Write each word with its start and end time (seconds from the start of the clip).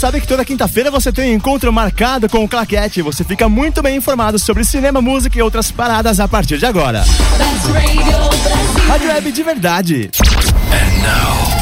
sabe 0.00 0.18
que 0.18 0.26
toda 0.26 0.46
quinta-feira 0.46 0.90
você 0.90 1.12
tem 1.12 1.30
um 1.30 1.36
encontro 1.36 1.70
marcado 1.70 2.26
com 2.26 2.42
o 2.42 2.48
Claquete. 2.48 3.02
Você 3.02 3.22
fica 3.22 3.50
muito 3.50 3.82
bem 3.82 3.98
informado 3.98 4.38
sobre 4.38 4.64
cinema, 4.64 5.02
música 5.02 5.38
e 5.38 5.42
outras 5.42 5.70
paradas 5.70 6.18
a 6.18 6.26
partir 6.26 6.56
de 6.56 6.64
agora. 6.64 7.04
Rádio 8.88 9.08
Web 9.08 9.30
de 9.30 9.42
verdade. 9.42 10.10
Agora, 10.72 11.59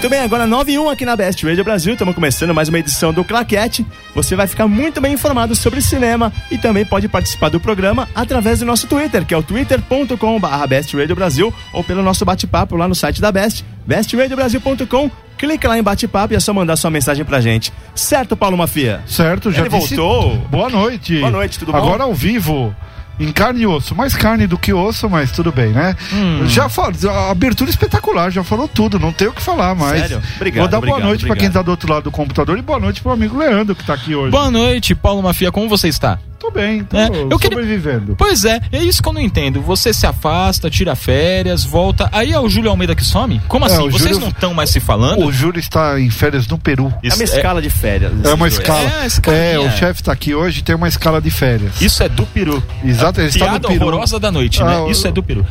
Muito 0.00 0.08
bem, 0.08 0.20
agora 0.20 0.46
9 0.46 0.72
e 0.72 0.78
1 0.78 0.88
aqui 0.88 1.04
na 1.04 1.14
Best 1.14 1.46
Radio 1.46 1.62
Brasil. 1.62 1.92
Estamos 1.92 2.14
começando 2.14 2.54
mais 2.54 2.70
uma 2.70 2.78
edição 2.78 3.12
do 3.12 3.22
Claquete. 3.22 3.84
Você 4.14 4.34
vai 4.34 4.46
ficar 4.46 4.66
muito 4.66 4.98
bem 4.98 5.12
informado 5.12 5.54
sobre 5.54 5.82
cinema 5.82 6.32
e 6.50 6.56
também 6.56 6.86
pode 6.86 7.06
participar 7.06 7.50
do 7.50 7.60
programa 7.60 8.08
através 8.14 8.60
do 8.60 8.64
nosso 8.64 8.86
Twitter, 8.86 9.26
que 9.26 9.34
é 9.34 9.36
o 9.36 9.42
twitter.com.br 9.42 10.66
Best 10.66 10.96
Radio 10.96 11.14
Brasil, 11.14 11.52
ou 11.74 11.84
pelo 11.84 12.02
nosso 12.02 12.24
bate-papo 12.24 12.76
lá 12.76 12.88
no 12.88 12.94
site 12.94 13.20
da 13.20 13.30
Best, 13.30 13.62
bestradiobrasil.com. 13.86 15.10
Clica 15.36 15.68
lá 15.68 15.78
em 15.78 15.82
bate-papo 15.82 16.32
e 16.32 16.36
é 16.36 16.40
só 16.40 16.54
mandar 16.54 16.76
sua 16.76 16.90
mensagem 16.90 17.22
pra 17.22 17.38
gente. 17.42 17.70
Certo, 17.94 18.34
Paulo 18.34 18.56
Mafia? 18.56 19.02
Certo, 19.06 19.52
já 19.52 19.60
Ele 19.60 19.68
disse- 19.68 19.96
voltou? 19.96 20.38
Boa 20.48 20.70
noite. 20.70 21.18
Boa 21.18 21.30
noite, 21.30 21.58
tudo 21.58 21.72
bom? 21.72 21.78
Agora 21.78 22.04
ao 22.04 22.14
vivo. 22.14 22.74
Em 23.20 23.30
carne 23.32 23.60
e 23.60 23.66
osso, 23.66 23.94
mais 23.94 24.14
carne 24.14 24.46
do 24.46 24.56
que 24.56 24.72
osso, 24.72 25.08
mas 25.08 25.30
tudo 25.30 25.52
bem, 25.52 25.68
né? 25.72 25.94
Hum. 26.12 26.48
Já 26.48 26.70
falou, 26.70 26.92
abertura 27.30 27.68
espetacular, 27.68 28.30
já 28.30 28.42
falou 28.42 28.66
tudo, 28.66 28.98
não 28.98 29.12
tem 29.12 29.28
o 29.28 29.32
que 29.32 29.42
falar 29.42 29.74
mais. 29.74 30.00
Sério? 30.00 30.22
Obrigado, 30.36 30.62
Vou 30.62 30.68
dar 30.68 30.80
boa 30.80 30.92
obrigado, 30.92 31.08
noite 31.08 31.26
pra 31.26 31.36
quem 31.36 31.50
tá 31.50 31.60
do 31.60 31.70
outro 31.70 31.92
lado 31.92 32.04
do 32.04 32.10
computador 32.10 32.58
e 32.58 32.62
boa 32.62 32.80
noite 32.80 33.02
pro 33.02 33.12
amigo 33.12 33.36
Leandro 33.36 33.74
que 33.74 33.84
tá 33.84 33.92
aqui 33.92 34.14
hoje. 34.14 34.30
Boa 34.30 34.50
noite, 34.50 34.94
Paulo 34.94 35.22
Mafia, 35.22 35.52
como 35.52 35.68
você 35.68 35.88
está? 35.88 36.18
Tô 36.40 36.50
bem, 36.50 36.82
tô 36.84 36.96
É, 36.96 37.06
eu 37.30 37.38
queria- 37.38 37.58
sobrevivendo. 37.58 38.16
Pois 38.16 38.46
é, 38.46 38.60
é 38.72 38.82
isso 38.82 39.02
que 39.02 39.08
eu 39.08 39.12
não 39.12 39.20
entendo. 39.20 39.60
Você 39.60 39.92
se 39.92 40.06
afasta, 40.06 40.70
tira 40.70 40.96
férias, 40.96 41.64
volta. 41.64 42.08
Aí 42.10 42.32
é 42.32 42.40
o 42.40 42.48
Júlio 42.48 42.70
Almeida 42.70 42.94
que 42.94 43.04
some? 43.04 43.38
Como 43.46 43.66
É, 43.66 43.68
assim? 43.68 43.86
o 43.86 43.90
Vocês 43.90 44.04
Júlio- 44.04 44.20
não 44.20 44.28
estão 44.28 44.54
mais 44.54 44.70
se 44.70 44.80
falando? 44.80 45.22
O 45.22 45.30
Júlio 45.30 45.60
está 45.60 46.00
em 46.00 46.08
férias 46.08 46.48
no 46.48 46.56
Peru. 46.58 46.86
É 47.04 47.08
uma 47.14 47.24
Isso 47.24 47.36
escala 47.36 47.60
de 47.60 47.68
férias. 47.68 48.12
É 48.24 48.28
uma 48.28 48.48
dois. 48.48 48.54
escala. 48.54 48.90
É. 49.28 49.52
É, 49.52 49.58
o 49.58 49.70
chefe 49.70 50.02
tá 50.02 50.12
aqui 50.12 50.34
hoje 50.34 50.60
e 50.60 50.62
tem 50.62 50.74
uma 50.74 50.88
escala 50.88 51.20
de 51.20 51.30
férias. 51.30 51.78
Isso 51.78 52.02
é 52.02 52.08
do 52.08 52.24
peru. 52.24 52.62
Exato, 52.82 53.20
ele 53.20 53.28
está 53.28 53.44
no 53.44 53.50
Piada 53.52 53.68
Peru. 53.68 53.82
horrorosa 53.86 54.18
da 54.18 54.32
noite, 54.32 54.62
né? 54.64 54.84
Ah, 54.86 54.90
Isso 54.90 55.06
é 55.06 55.12
do 55.12 55.22
peru. 55.22 55.44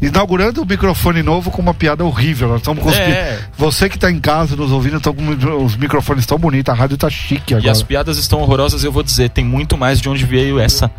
Inaugurando 0.00 0.62
o 0.62 0.66
microfone 0.66 1.22
novo 1.22 1.50
com 1.50 1.60
uma 1.60 1.74
piada 1.74 2.04
horrível. 2.04 2.48
Nós 2.48 2.58
estamos 2.60 2.82
conseguindo. 2.82 3.12
É. 3.12 3.38
Você 3.58 3.86
que 3.88 3.98
tá 3.98 4.10
em 4.10 4.18
casa 4.18 4.56
nos 4.56 4.72
ouvindo, 4.72 4.96
estão 4.96 5.14
com 5.14 5.22
os 5.64 5.76
microfones 5.76 6.24
tão 6.24 6.38
bonitos, 6.38 6.72
a 6.72 6.76
rádio 6.76 6.96
tá 6.96 7.10
chique 7.10 7.52
E 7.52 7.56
agora. 7.56 7.70
as 7.72 7.82
piadas 7.82 8.16
estão 8.16 8.40
horrorosas, 8.40 8.82
eu 8.82 8.90
vou 8.90 9.02
dizer, 9.02 9.28
tem 9.28 9.44
muito 9.44 9.76
mais 9.76 10.00
de 10.00 10.08
onde 10.08 10.21
veio 10.24 10.58
essa. 10.58 10.90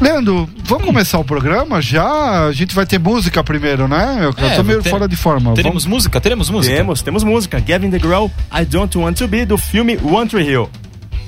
Leandro, 0.00 0.48
vamos 0.64 0.84
começar 0.84 1.18
o 1.18 1.24
programa? 1.24 1.80
Já 1.80 2.46
a 2.48 2.52
gente 2.52 2.74
vai 2.74 2.84
ter 2.84 2.98
música 2.98 3.44
primeiro, 3.44 3.86
né? 3.86 4.18
Eu, 4.22 4.30
É, 4.44 4.56
tô 4.56 4.64
meio 4.64 4.82
ter- 4.82 4.90
fora 4.90 5.06
de 5.06 5.14
forma. 5.14 5.54
Teremos 5.54 5.86
música? 5.86 6.20
Teremos 6.20 6.50
música? 6.50 6.74
Temos, 6.74 7.02
temos 7.02 7.22
música. 7.22 7.60
Gavin 7.60 7.88
DeGraw, 7.90 8.28
I 8.52 8.64
Don't 8.64 8.98
Want 8.98 9.16
To 9.18 9.28
Be, 9.28 9.44
do 9.46 9.56
filme 9.56 9.96
One 10.02 10.28
Tree 10.28 10.44
Hill. 10.48 10.68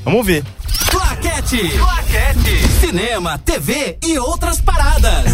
Vamos 0.05 0.19
ouvir. 0.19 0.43
Claquete. 0.91 1.69
Claquete. 1.79 2.69
Cinema, 2.81 3.39
TV 3.39 3.97
e 4.05 4.19
outras 4.19 4.61
paradas. 4.61 5.25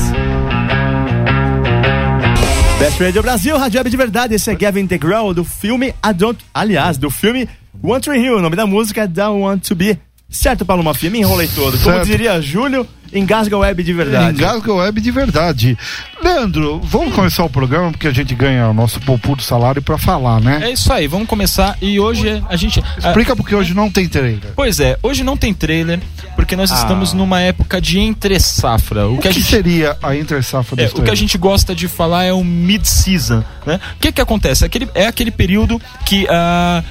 Best 2.78 2.98
Radio 3.02 3.22
Brasil, 3.22 3.56
Rádio 3.58 3.78
Web 3.78 3.90
de 3.90 3.96
verdade. 3.96 4.34
Esse 4.34 4.50
é 4.50 4.54
Gavin 4.54 4.86
DeGraw, 4.86 5.32
do 5.34 5.44
filme 5.44 5.88
I 6.04 6.12
Don't... 6.14 6.38
Aliás, 6.52 6.96
do 6.98 7.10
filme 7.10 7.48
One 7.82 8.00
Tree 8.00 8.22
Hill. 8.22 8.36
O 8.36 8.42
nome 8.42 8.56
da 8.56 8.66
música 8.66 9.02
é 9.02 9.06
Don't 9.06 9.40
Want 9.42 9.66
To 9.68 9.74
Be. 9.74 9.98
Certo, 10.30 10.64
Paulo 10.64 10.82
Mafia? 10.84 11.10
Me 11.10 11.18
enrolei 11.18 11.48
todo. 11.48 11.72
Como 11.78 11.94
Certo. 11.96 12.06
diria 12.06 12.40
Júlio, 12.40 12.86
engasga 13.12 13.56
a 13.56 13.58
web 13.58 13.82
de 13.82 13.92
verdade. 13.92 14.38
Engasga 14.38 14.72
web 14.72 15.00
de 15.00 15.10
verdade. 15.10 15.76
Leandro, 16.22 16.80
vamos 16.84 17.12
começar 17.14 17.42
o 17.44 17.50
programa 17.50 17.90
porque 17.90 18.06
a 18.06 18.12
gente 18.12 18.32
ganha 18.34 18.68
o 18.68 18.72
nosso 18.72 19.00
popudo 19.00 19.42
salário 19.42 19.82
pra 19.82 19.98
falar, 19.98 20.40
né? 20.40 20.60
É 20.62 20.70
isso 20.70 20.92
aí, 20.92 21.08
vamos 21.08 21.26
começar. 21.26 21.76
E 21.82 21.98
hoje 21.98 22.42
a 22.48 22.54
gente. 22.54 22.80
ah, 23.02 23.08
Explica 23.08 23.34
porque 23.34 23.54
hoje 23.56 23.74
não 23.74 23.90
tem 23.90 24.08
trailer. 24.08 24.52
Pois 24.54 24.78
é, 24.78 24.96
hoje 25.02 25.24
não 25.24 25.36
tem 25.36 25.52
trailer, 25.52 25.98
porque 26.36 26.54
nós 26.54 26.70
Ah. 26.70 26.76
estamos 26.76 27.12
numa 27.12 27.40
época 27.40 27.80
de 27.80 27.98
entre 27.98 28.38
safra. 28.38 29.08
O, 29.08 29.16
O 29.16 29.18
que 29.18 29.26
a 29.26 29.32
gente 29.32 29.46
seria 29.46 29.96
a 30.00 30.14
intersafra 30.14 30.76
do 30.76 30.82
É, 30.82 30.86
o 30.94 31.02
que 31.02 31.10
a 31.10 31.14
gente 31.16 31.36
gosta 31.36 31.74
de 31.74 31.88
falar 31.88 32.22
é 32.24 32.32
o 32.32 32.44
mid-season, 32.44 33.42
né? 33.66 33.80
O 33.96 33.98
que 33.98 34.12
que 34.12 34.20
acontece? 34.20 34.64
Aquele, 34.64 34.88
é 34.94 35.06
aquele 35.08 35.32
período 35.32 35.80
que, 36.06 36.24
ah, 36.30 36.84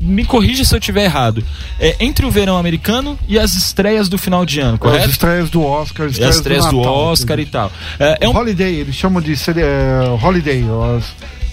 me 0.00 0.24
corrija 0.24 0.64
se 0.64 0.74
eu 0.74 0.78
estiver 0.78 1.04
errado, 1.04 1.44
é 1.78 1.94
entre 2.00 2.24
o 2.24 2.30
verão 2.30 2.56
americano 2.56 3.18
e 3.28 3.38
as 3.38 3.54
estreias 3.54 4.08
do 4.08 4.16
final 4.16 4.46
de 4.46 4.58
ano, 4.58 4.74
As 4.74 4.80
correto? 4.80 5.10
estreias 5.10 5.50
do 5.50 5.62
Oscar, 5.62 6.06
E 6.06 6.24
as 6.24 6.36
estreias 6.36 6.64
do, 6.66 6.76
Natal, 6.78 6.94
Oscar 6.94 7.38
e 7.38 7.46
tal. 7.46 7.70
É, 7.98 8.18
é 8.22 8.28
um, 8.28 8.34
Holiday, 8.34 8.76
eles 8.76 8.94
chamam 8.94 9.20
de 9.20 9.34
é, 9.34 10.00
holiday, 10.22 10.64
os, 10.64 11.04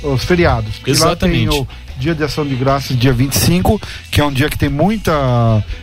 os 0.02 0.24
feriados. 0.24 0.76
Exatamente. 0.86 1.48
Lá 1.48 1.52
tem 1.52 1.62
o 1.62 1.68
Dia 2.00 2.14
de 2.14 2.24
Ação 2.24 2.46
de 2.46 2.56
Graças, 2.56 2.98
dia 2.98 3.12
25, 3.12 3.82
que 4.12 4.22
é 4.22 4.26
um 4.26 4.32
dia 4.32 4.50
que 4.50 4.58
tem 4.58 4.70
muita. 4.70 5.12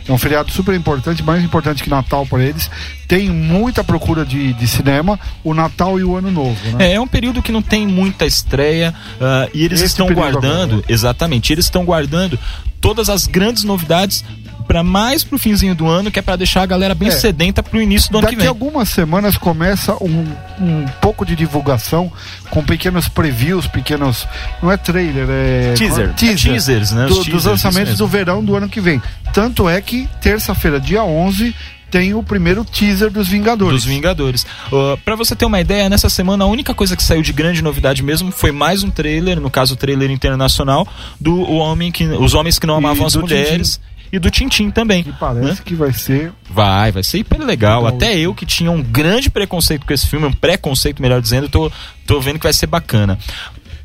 É 0.07 0.11
um 0.11 0.17
feriado 0.17 0.51
super 0.51 0.73
importante, 0.73 1.23
mais 1.23 1.43
importante 1.43 1.83
que 1.83 1.89
Natal 1.89 2.25
para 2.25 2.43
eles. 2.43 2.69
Tem 3.07 3.29
muita 3.29 3.83
procura 3.83 4.25
de, 4.25 4.53
de 4.53 4.67
cinema, 4.67 5.19
o 5.43 5.53
Natal 5.53 5.99
e 5.99 6.03
o 6.03 6.15
Ano 6.15 6.31
Novo, 6.31 6.77
né? 6.77 6.91
é, 6.91 6.93
é 6.93 7.01
um 7.01 7.07
período 7.07 7.41
que 7.41 7.51
não 7.51 7.61
tem 7.61 7.85
muita 7.85 8.25
estreia 8.25 8.95
ah, 9.21 9.47
e 9.53 9.63
eles 9.63 9.79
Esse 9.79 9.91
estão 9.91 10.11
guardando, 10.11 10.75
agora. 10.75 10.85
exatamente, 10.87 11.53
eles 11.53 11.65
estão 11.65 11.85
guardando 11.85 12.39
todas 12.81 13.09
as 13.09 13.27
grandes 13.27 13.63
novidades 13.63 14.23
para 14.67 14.83
mais 14.83 15.23
pro 15.23 15.37
finzinho 15.37 15.75
do 15.75 15.87
ano, 15.87 16.09
que 16.11 16.19
é 16.19 16.21
para 16.21 16.35
deixar 16.35 16.63
a 16.63 16.65
galera 16.65 16.95
bem 16.95 17.09
É. 17.09 17.11
sedenta 17.11 17.61
pro 17.61 17.81
início 17.81 18.11
do 18.11 18.17
ano 18.17 18.27
que 18.27 18.33
Daqui 18.35 18.37
vem. 18.43 18.47
a 18.47 18.49
algumas 18.49 18.89
semanas 18.89 19.37
começa 19.37 19.93
um, 20.03 20.25
um 20.59 20.85
pouco 21.01 21.25
de 21.25 21.35
divulgação 21.35 22.11
com 22.49 22.63
pequenos 22.63 23.07
previews, 23.07 23.67
pequenos. 23.67 24.27
Não 24.61 24.71
é 24.71 24.77
trailer, 24.77 25.27
é. 25.29 25.73
Teaser. 25.73 26.13
Teaser. 26.13 26.51
É 26.51 26.53
teasers, 26.53 26.91
né? 26.91 27.05
Os 27.05 27.09
do- 27.09 27.15
teasers, 27.23 27.33
dos 27.33 27.45
lançamentos 27.45 27.97
do 27.97 28.07
verão 28.07 28.43
do 28.43 28.55
ano 28.55 28.67
que 28.67 28.81
vem. 28.81 29.01
Tanto 29.33 29.67
é 29.69 29.79
que 29.81 30.07
terça-feira, 30.21 30.79
dia 30.79 31.03
11, 31.03 31.53
tem 31.91 32.13
o 32.13 32.21
primeiro 32.23 32.65
teaser 32.65 33.09
dos 33.11 33.27
Vingadores. 33.29 33.73
Dos 33.75 33.85
Vingadores. 33.85 34.45
Uh, 34.71 34.97
para 35.05 35.15
você 35.15 35.35
ter 35.35 35.45
uma 35.45 35.61
ideia, 35.61 35.87
nessa 35.87 36.09
semana 36.09 36.43
a 36.43 36.47
única 36.47 36.73
coisa 36.73 36.95
que 36.97 37.03
saiu 37.03 37.21
de 37.21 37.31
grande 37.31 37.61
novidade 37.61 38.01
mesmo 38.03 38.31
foi 38.31 38.51
mais 38.51 38.83
um 38.83 38.89
trailer, 38.89 39.39
no 39.39 39.49
caso 39.49 39.75
o 39.75 39.77
trailer 39.77 40.09
internacional, 40.11 40.85
do 41.21 41.33
o 41.35 41.55
homem 41.57 41.91
que, 41.91 42.03
Os 42.05 42.33
Homens 42.33 42.59
que 42.59 42.65
Não 42.67 42.75
E 42.75 42.77
Amavam 42.79 43.05
as 43.05 43.13
do 43.13 43.21
Mulheres. 43.21 43.79
E 44.11 44.19
do 44.19 44.29
Tintim 44.29 44.69
também. 44.71 45.03
Que 45.03 45.11
parece 45.13 45.45
né? 45.47 45.57
que 45.65 45.75
vai 45.75 45.91
ser. 45.93 46.31
Vai, 46.49 46.91
vai 46.91 47.03
ser 47.03 47.19
hiper 47.19 47.39
legal. 47.39 47.83
Legal. 47.83 47.95
Até 47.97 48.17
eu 48.17 48.33
que 48.33 48.45
tinha 48.45 48.71
um 48.71 48.81
grande 48.81 49.29
preconceito 49.29 49.85
com 49.85 49.93
esse 49.93 50.07
filme, 50.07 50.25
um 50.25 50.31
preconceito, 50.33 51.01
melhor 51.01 51.21
dizendo, 51.21 51.49
tô, 51.49 51.71
tô 52.05 52.19
vendo 52.21 52.37
que 52.39 52.43
vai 52.45 52.53
ser 52.53 52.67
bacana. 52.67 53.17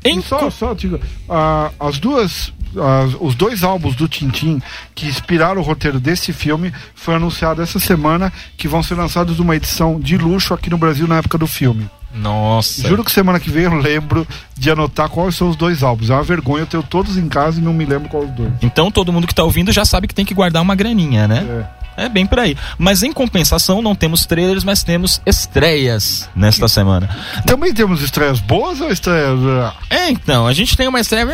Em 0.03 0.19
E 0.19 0.21
só, 0.23 0.49
só, 0.49 0.73
digo, 0.73 0.99
ah, 1.29 1.71
as 1.79 1.99
duas. 1.99 2.51
as- 2.75 3.15
os 3.19 3.35
dois 3.35 3.63
álbuns 3.63 3.95
do 3.95 4.07
Tintim 4.07 4.61
que 4.95 5.05
inspiraram 5.05 5.59
o 5.61 5.63
roteiro 5.63 5.99
desse 5.99 6.31
filme 6.31 6.73
foi 6.95 7.15
anunciado 7.15 7.61
essa 7.61 7.79
semana 7.79 8.31
que 8.57 8.67
vão 8.67 8.81
ser 8.81 8.95
lançados 8.95 9.39
uma 9.39 9.55
edição 9.55 9.99
de 9.99 10.17
luxo 10.17 10.53
aqui 10.53 10.69
no 10.69 10.77
Brasil 10.77 11.05
na 11.07 11.17
época 11.17 11.37
do 11.37 11.45
filme. 11.47 11.89
Nossa. 12.13 12.87
Juro 12.87 13.03
que 13.03 13.11
semana 13.11 13.39
que 13.39 13.49
vem 13.49 13.63
eu 13.63 13.75
lembro 13.75 14.27
de 14.57 14.69
anotar 14.69 15.09
quais 15.09 15.35
são 15.35 15.49
os 15.49 15.55
dois 15.55 15.81
álbuns. 15.83 16.09
É 16.09 16.13
uma 16.13 16.23
vergonha 16.23 16.63
eu 16.63 16.67
tenho 16.67 16.83
todos 16.83 17.17
em 17.17 17.27
casa 17.27 17.59
e 17.59 17.63
não 17.63 17.73
me 17.73 17.85
lembro 17.85 18.09
qual 18.09 18.23
os 18.23 18.31
dois. 18.31 18.51
Então 18.61 18.91
todo 18.91 19.11
mundo 19.13 19.27
que 19.27 19.35
tá 19.35 19.43
ouvindo 19.43 19.71
já 19.71 19.85
sabe 19.85 20.07
que 20.07 20.15
tem 20.15 20.25
que 20.25 20.33
guardar 20.33 20.61
uma 20.61 20.75
graninha, 20.75 21.27
né? 21.27 21.65
É. 21.77 21.81
É 21.97 22.09
bem 22.09 22.25
por 22.25 22.39
aí. 22.39 22.55
Mas 22.77 23.03
em 23.03 23.11
compensação, 23.11 23.81
não 23.81 23.93
temos 23.93 24.25
trailers, 24.25 24.63
mas 24.63 24.81
temos 24.81 25.21
estreias 25.25 26.27
nesta 26.35 26.67
semana. 26.67 27.09
Também 27.45 27.73
temos 27.73 28.01
estreias 28.01 28.39
boas 28.39 28.79
ou 28.79 28.89
estreias. 28.89 29.37
ah, 29.61 29.73
É, 29.89 30.09
então, 30.09 30.47
a 30.47 30.53
gente 30.53 30.75
tem 30.77 30.87
uma 30.87 30.99
estreia. 31.01 31.27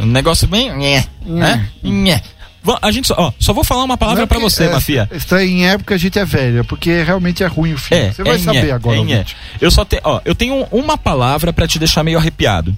Um 0.00 0.06
negócio 0.06 0.46
bem. 0.46 0.70
nhé, 0.76 1.06
né? 1.24 1.68
A 2.80 2.90
gente 2.92 3.08
só, 3.08 3.14
ó, 3.18 3.32
só 3.38 3.52
vou 3.52 3.64
falar 3.64 3.82
uma 3.84 3.96
palavra 3.96 4.22
é 4.22 4.26
pra 4.26 4.38
porque- 4.38 4.50
você, 4.50 4.64
é, 4.64 4.70
Mafia. 4.72 5.08
Estreia 5.12 5.48
em 5.48 5.66
época 5.66 5.94
a 5.94 5.98
gente 5.98 6.18
é 6.18 6.24
velha, 6.24 6.62
porque 6.62 7.02
realmente 7.02 7.42
é 7.42 7.46
ruim 7.46 7.72
o 7.74 7.78
filme. 7.78 8.04
É, 8.04 8.12
Você 8.12 8.22
vai 8.22 8.36
é 8.36 8.38
saber 8.38 8.70
agora. 8.70 8.96
é. 9.12 9.24
Eu 9.60 9.70
só 9.70 9.84
tenho, 9.84 10.02
ó, 10.04 10.20
eu 10.24 10.34
tenho 10.34 10.66
uma 10.70 10.96
palavra 10.96 11.52
pra 11.52 11.66
te 11.66 11.78
deixar 11.78 12.04
meio 12.04 12.18
arrepiado. 12.18 12.76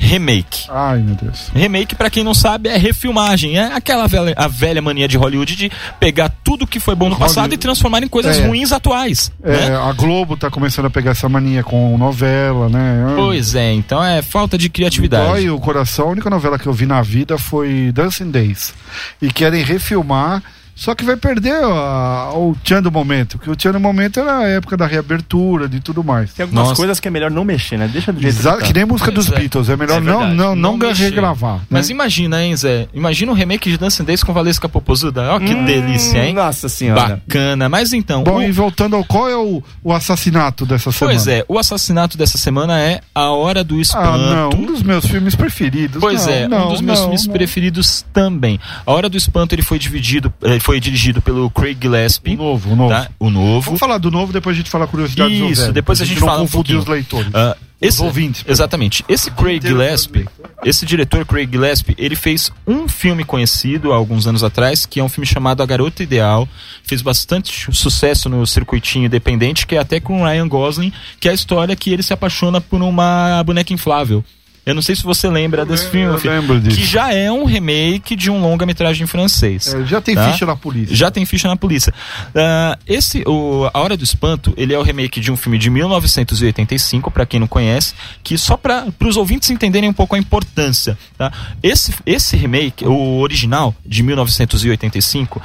Remake. 0.00 0.66
Ai, 0.70 0.98
meu 0.98 1.16
Deus. 1.16 1.50
Remake, 1.54 1.94
pra 1.96 2.08
quem 2.08 2.22
não 2.22 2.32
sabe, 2.32 2.68
é 2.68 2.76
refilmagem. 2.76 3.58
É 3.58 3.72
aquela 3.74 4.06
velha, 4.06 4.32
a 4.36 4.46
velha 4.46 4.80
mania 4.80 5.08
de 5.08 5.16
Hollywood 5.16 5.56
de 5.56 5.70
pegar 5.98 6.28
tudo 6.44 6.66
que 6.66 6.78
foi 6.78 6.94
bom 6.94 7.06
no 7.08 7.16
Hollywood- 7.16 7.34
passado 7.34 7.52
e 7.52 7.56
transformar 7.58 8.02
em 8.02 8.08
coisas 8.08 8.38
É. 8.38 8.46
ruins 8.46 8.70
atuais. 8.72 9.32
É, 9.42 9.70
né? 9.70 9.76
a 9.76 9.92
Globo 9.92 10.36
tá 10.36 10.50
começando 10.50 10.86
a 10.86 10.90
pegar 10.90 11.10
essa 11.10 11.28
mania 11.28 11.64
com 11.64 11.98
novela, 11.98 12.68
né? 12.68 13.06
Ah, 13.08 13.14
Pois 13.16 13.54
é, 13.56 13.72
então 13.72 14.02
é 14.02 14.22
falta 14.22 14.56
de 14.56 14.68
criatividade. 14.70 15.26
Dói 15.26 15.50
o 15.50 15.58
coração. 15.58 16.06
A 16.08 16.10
única 16.12 16.30
novela 16.30 16.58
que 16.58 16.66
eu 16.68 16.72
vi 16.72 16.86
na 16.86 17.02
vida 17.02 17.36
foi 17.36 17.90
Dancing 17.92 18.30
Days. 18.30 18.72
E 19.20 19.30
querem 19.32 19.64
refilmar, 19.64 20.42
Só 20.78 20.94
que 20.94 21.04
vai 21.04 21.16
perder 21.16 21.54
a- 21.64 22.30
o 22.34 22.54
tchan 22.62 22.80
do 22.80 22.90
momento, 22.92 23.36
porque 23.36 23.50
o 23.50 23.56
tchan 23.56 23.72
do 23.72 23.80
momento 23.80 24.20
era 24.20 24.38
a 24.38 24.42
época 24.48 24.76
da 24.76 24.86
reabertura, 24.86 25.68
de 25.68 25.80
tudo 25.80 26.04
mais. 26.04 26.32
Tem 26.32 26.44
algumas 26.44 26.68
Nossa. 26.68 26.76
coisas 26.76 27.00
que 27.00 27.08
é 27.08 27.10
melhor 27.10 27.32
não 27.32 27.44
mexer, 27.44 27.76
né? 27.76 27.88
Deixa 27.92 28.12
do 28.12 28.20
jeito 28.20 28.36
Exato, 28.38 28.58
que 28.58 28.66
que 28.68 28.72
tá. 28.72 28.78
nem 28.78 28.86
música 28.88 29.10
dos 29.10 29.30
é. 29.32 29.36
Beatles, 29.40 29.68
é 29.68 29.76
melhor 29.76 29.96
É 29.98 30.00
não, 30.00 30.32
não, 30.32 30.54
não, 30.54 30.76
mexer. 30.76 31.04
regravar. 31.04 31.56
né? 31.56 31.60
Mas 31.68 31.90
imagina, 31.90 32.40
hein, 32.44 32.54
Zé? 32.56 32.86
Imagina 32.94 33.32
um 33.32 33.34
remake 33.34 33.68
de 33.70 33.76
Dance 33.76 34.00
and 34.00 34.04
Dance 34.04 34.24
com 34.24 34.32
Valesca 34.32 34.68
Popozuda. 34.68 35.32
Ó, 35.32 35.40
que 35.40 35.52
Hum, 35.52 35.64
delícia, 35.64 36.24
hein? 36.24 36.32
Nossa 36.34 36.68
senhora. 36.68 37.20
Bacana. 37.26 37.68
Mas 37.68 37.92
então. 37.92 38.22
Bom, 38.22 38.36
o- 38.36 38.42
e 38.42 38.52
voltando 38.52 38.94
ao 38.94 39.04
qual 39.04 39.28
é 39.28 39.36
o, 39.36 39.60
o 39.82 39.92
assassinato 39.92 40.64
dessa 40.64 40.92
semana? 40.92 41.16
Pois 41.16 41.26
é, 41.26 41.44
o 41.48 41.58
assassinato 41.58 42.16
dessa 42.16 42.38
semana 42.38 42.78
é 42.78 43.00
A 43.12 43.30
Hora 43.30 43.64
do 43.64 43.80
Espanto. 43.80 44.06
Ah, 44.08 44.50
não, 44.52 44.60
um 44.60 44.64
dos 44.66 44.82
meus 44.82 45.04
filmes 45.06 45.34
preferidos. 45.34 46.00
Pois 46.00 46.24
Não, 46.26 46.32
é, 46.32 46.46
não, 46.48 46.68
um 46.68 46.72
dos 46.72 46.80
meus 46.80 46.98
não, 46.98 47.06
filmes 47.06 47.26
não. 47.26 47.32
preferidos 47.32 48.04
também. 48.12 48.60
A 48.86 48.92
Hora 48.92 49.08
do 49.08 49.16
Espanto 49.16 49.54
ele 49.54 49.62
foi 49.62 49.78
dividido, 49.78 50.32
ele 50.42 50.60
foi 50.68 50.80
dirigido 50.80 51.22
pelo 51.22 51.48
Craig 51.48 51.78
Gillespie. 51.80 52.34
O 52.34 52.36
novo, 52.36 52.72
o 52.72 52.76
novo. 52.76 52.90
Tá? 52.90 53.08
O 53.18 53.30
novo. 53.30 53.62
Vamos 53.62 53.80
falar 53.80 53.96
do 53.96 54.10
novo, 54.10 54.34
depois 54.34 54.54
a 54.54 54.58
gente 54.58 54.68
fala 54.68 54.86
curiosidades 54.86 55.38
do 55.38 55.46
Isso, 55.46 55.62
velho, 55.62 55.72
depois 55.72 55.98
a 55.98 56.04
gente 56.04 56.20
não 56.20 56.26
fala 56.26 56.42
um 56.42 56.44
confundir 56.44 56.76
pouquinho. 56.76 56.78
os 56.80 56.86
leitores. 56.86 57.34
Ah, 57.34 57.56
esse, 57.80 58.02
ouvintes, 58.02 58.44
exatamente. 58.46 59.02
Esse 59.08 59.30
Craig 59.30 59.66
Gillespie, 59.66 60.28
esse 60.62 60.84
diretor 60.84 61.24
Craig 61.24 61.48
Gillespie, 61.50 61.94
ele 61.96 62.14
fez 62.14 62.52
um 62.66 62.86
filme 62.86 63.24
conhecido 63.24 63.94
há 63.94 63.96
alguns 63.96 64.26
anos 64.26 64.44
atrás, 64.44 64.84
que 64.84 65.00
é 65.00 65.02
um 65.02 65.08
filme 65.08 65.26
chamado 65.26 65.62
A 65.62 65.66
Garota 65.66 66.02
Ideal. 66.02 66.46
Fez 66.82 67.00
bastante 67.00 67.74
sucesso 67.74 68.28
no 68.28 68.46
circuitinho 68.46 69.06
independente, 69.06 69.66
que 69.66 69.74
é 69.74 69.78
até 69.78 69.98
com 69.98 70.20
o 70.20 70.26
Ryan 70.26 70.48
Gosling, 70.48 70.92
que 71.18 71.28
é 71.28 71.30
a 71.30 71.34
história 71.34 71.74
que 71.74 71.90
ele 71.90 72.02
se 72.02 72.12
apaixona 72.12 72.60
por 72.60 72.82
uma 72.82 73.42
boneca 73.42 73.72
inflável. 73.72 74.22
Eu 74.68 74.74
não 74.74 74.82
sei 74.82 74.94
se 74.94 75.02
você 75.02 75.26
lembra 75.28 75.64
desse 75.64 75.86
Eu 75.86 75.90
filme, 75.90 76.18
lembro 76.22 76.60
disso. 76.60 76.76
que 76.76 76.84
já 76.84 77.10
é 77.10 77.32
um 77.32 77.46
remake 77.46 78.14
de 78.14 78.30
um 78.30 78.38
longa-metragem 78.38 79.06
francês. 79.06 79.72
É, 79.72 79.86
já 79.86 79.98
tem 79.98 80.14
tá? 80.14 80.30
ficha 80.30 80.44
na 80.44 80.54
polícia. 80.54 80.94
Já 80.94 81.10
tem 81.10 81.24
ficha 81.24 81.48
na 81.48 81.56
polícia. 81.56 81.92
Ah, 82.34 82.78
esse, 82.86 83.22
o, 83.26 83.70
A 83.72 83.80
Hora 83.80 83.96
do 83.96 84.04
Espanto, 84.04 84.52
ele 84.58 84.74
é 84.74 84.78
o 84.78 84.82
remake 84.82 85.20
de 85.20 85.32
um 85.32 85.38
filme 85.38 85.56
de 85.56 85.70
1985, 85.70 87.10
para 87.10 87.24
quem 87.24 87.40
não 87.40 87.46
conhece, 87.46 87.94
que 88.22 88.36
só 88.36 88.58
para 88.58 88.86
os 89.00 89.16
ouvintes 89.16 89.48
entenderem 89.48 89.88
um 89.88 89.94
pouco 89.94 90.14
a 90.14 90.18
importância. 90.18 90.98
Tá? 91.16 91.32
Esse, 91.62 91.94
esse 92.04 92.36
remake, 92.36 92.84
o 92.84 93.20
original 93.20 93.74
de 93.86 94.02
1985, 94.02 95.40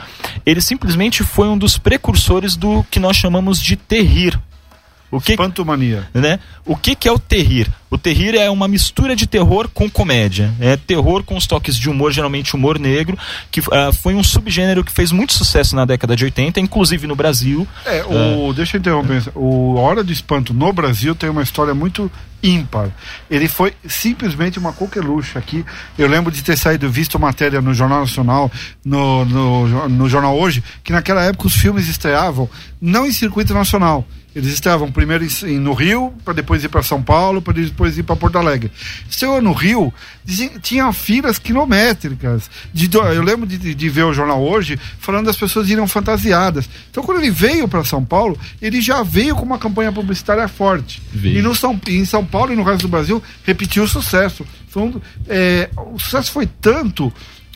ele 0.46 0.60
simplesmente 0.60 1.24
foi 1.24 1.48
um 1.48 1.58
dos 1.58 1.78
precursores 1.78 2.58
do 2.58 2.86
que 2.92 3.00
nós 3.00 3.16
chamamos 3.16 3.62
de 3.62 3.78
terrir. 3.78 4.38
O 5.14 5.22
que, 5.22 5.34
Espantomania. 5.34 6.10
né? 6.12 6.40
O 6.66 6.76
que, 6.76 6.96
que 6.96 7.08
é 7.08 7.12
o 7.12 7.20
terrir? 7.20 7.72
O 7.88 8.00
terrir 8.00 8.34
é 8.34 8.50
uma 8.50 8.68
mistura 8.68 9.16
de 9.16 9.28
terror 9.28 9.70
com 9.72 9.88
comédia. 9.88 10.52
É 10.60 10.76
terror 10.76 11.24
com 11.24 11.38
os 11.38 11.46
toques 11.46 11.78
de 11.78 11.88
humor, 11.88 12.12
geralmente 12.12 12.56
humor 12.56 12.80
negro, 12.80 13.16
que 13.52 13.62
ah, 13.72 13.92
foi 13.94 14.16
um 14.16 14.24
subgênero 14.24 14.84
que 14.84 14.92
fez 14.92 15.12
muito 15.12 15.34
sucesso 15.34 15.76
na 15.76 15.86
década 15.86 16.16
de 16.16 16.24
80, 16.26 16.60
inclusive 16.60 17.06
no 17.06 17.16
Brasil. 17.16 17.68
É, 17.86 18.04
o, 18.04 18.52
deixa 18.54 18.78
eu 18.78 18.80
interromper. 18.80 19.24
O 19.36 19.76
Hora 19.76 20.04
do 20.04 20.12
Espanto 20.12 20.52
no 20.52 20.74
Brasil 20.74 21.14
tem 21.14 21.30
uma 21.30 21.44
história 21.44 21.76
muito 21.76 22.12
ímpar. 22.42 22.90
Ele 23.30 23.48
foi 23.48 23.74
simplesmente 23.88 24.58
uma 24.58 24.74
coqueluche 24.74 25.38
aqui. 25.38 25.64
Eu 25.96 26.08
lembro 26.08 26.32
de 26.32 26.44
ter 26.44 26.58
saído, 26.58 26.90
visto 26.90 27.20
matéria 27.20 27.62
no 27.62 27.72
Jornal 27.72 28.00
Nacional, 28.00 28.52
no, 28.84 29.24
no, 29.26 29.90
no 29.90 30.10
Jornal 30.10 30.36
Hoje, 30.36 30.64
que 30.84 30.92
naquela 30.92 31.24
época 31.24 31.46
os 31.46 31.54
filmes 31.54 31.88
estreavam 31.88 32.50
não 32.82 33.06
em 33.06 33.12
circuito 33.12 33.54
nacional. 33.54 34.04
Eles 34.36 34.52
estreavam 34.54 34.92
primeiro 34.92 35.24
em- 35.24 35.60
no 35.60 35.74
Rio, 35.74 36.12
para 36.26 36.34
depois 36.34 36.64
ir 36.64 36.70
para 36.70 36.82
São 36.82 37.02
Paulo, 37.04 37.42
para 37.42 37.54
depois 37.54 37.98
ir 37.98 38.04
para 38.04 38.16
Porto 38.16 38.38
Alegre. 38.38 38.72
Estreou 39.08 39.42
no 39.42 39.54
Rio, 39.54 39.94
dizia- 40.26 40.52
tinha 40.62 40.92
filas 40.92 41.38
quilométricas. 41.38 42.50
De 42.74 42.90
eu 43.14 43.22
lembro 43.22 43.46
de, 43.46 43.58
de- 43.58 43.90
ver 43.90 44.04
o 44.04 44.14
jornal 44.14 44.42
hoje 44.42 44.80
falando 45.00 45.26
das 45.28 45.38
pessoas 45.38 45.70
irem 45.70 45.86
fantasiadas. 45.88 46.68
Então, 46.90 47.04
quando 47.04 47.20
ele 47.20 47.30
veio 47.30 47.68
para 47.68 47.84
São 47.84 48.04
Paulo, 48.04 48.38
ele 48.62 48.82
já 48.82 49.04
veio 49.04 49.36
com 49.36 49.44
uma 49.44 49.60
campanha 49.60 49.92
publicitária 49.92 50.48
forte. 50.48 51.02
Veio. 51.14 51.38
E 51.38 51.42
no 51.42 51.54
São, 51.54 51.80
em 51.88 52.04
São 52.06 52.26
Paulo 52.26 52.52
e 52.54 52.56
no 52.56 52.64
resto 52.64 52.84
do 52.84 52.88
Brasil 52.88 53.22
repetiu 53.46 53.84
o 53.84 53.88
sucesso. 53.88 54.46
É, 55.28 55.70
o 55.94 56.00
sucesso 56.00 56.32
foi 56.32 56.48
tanto 56.48 57.14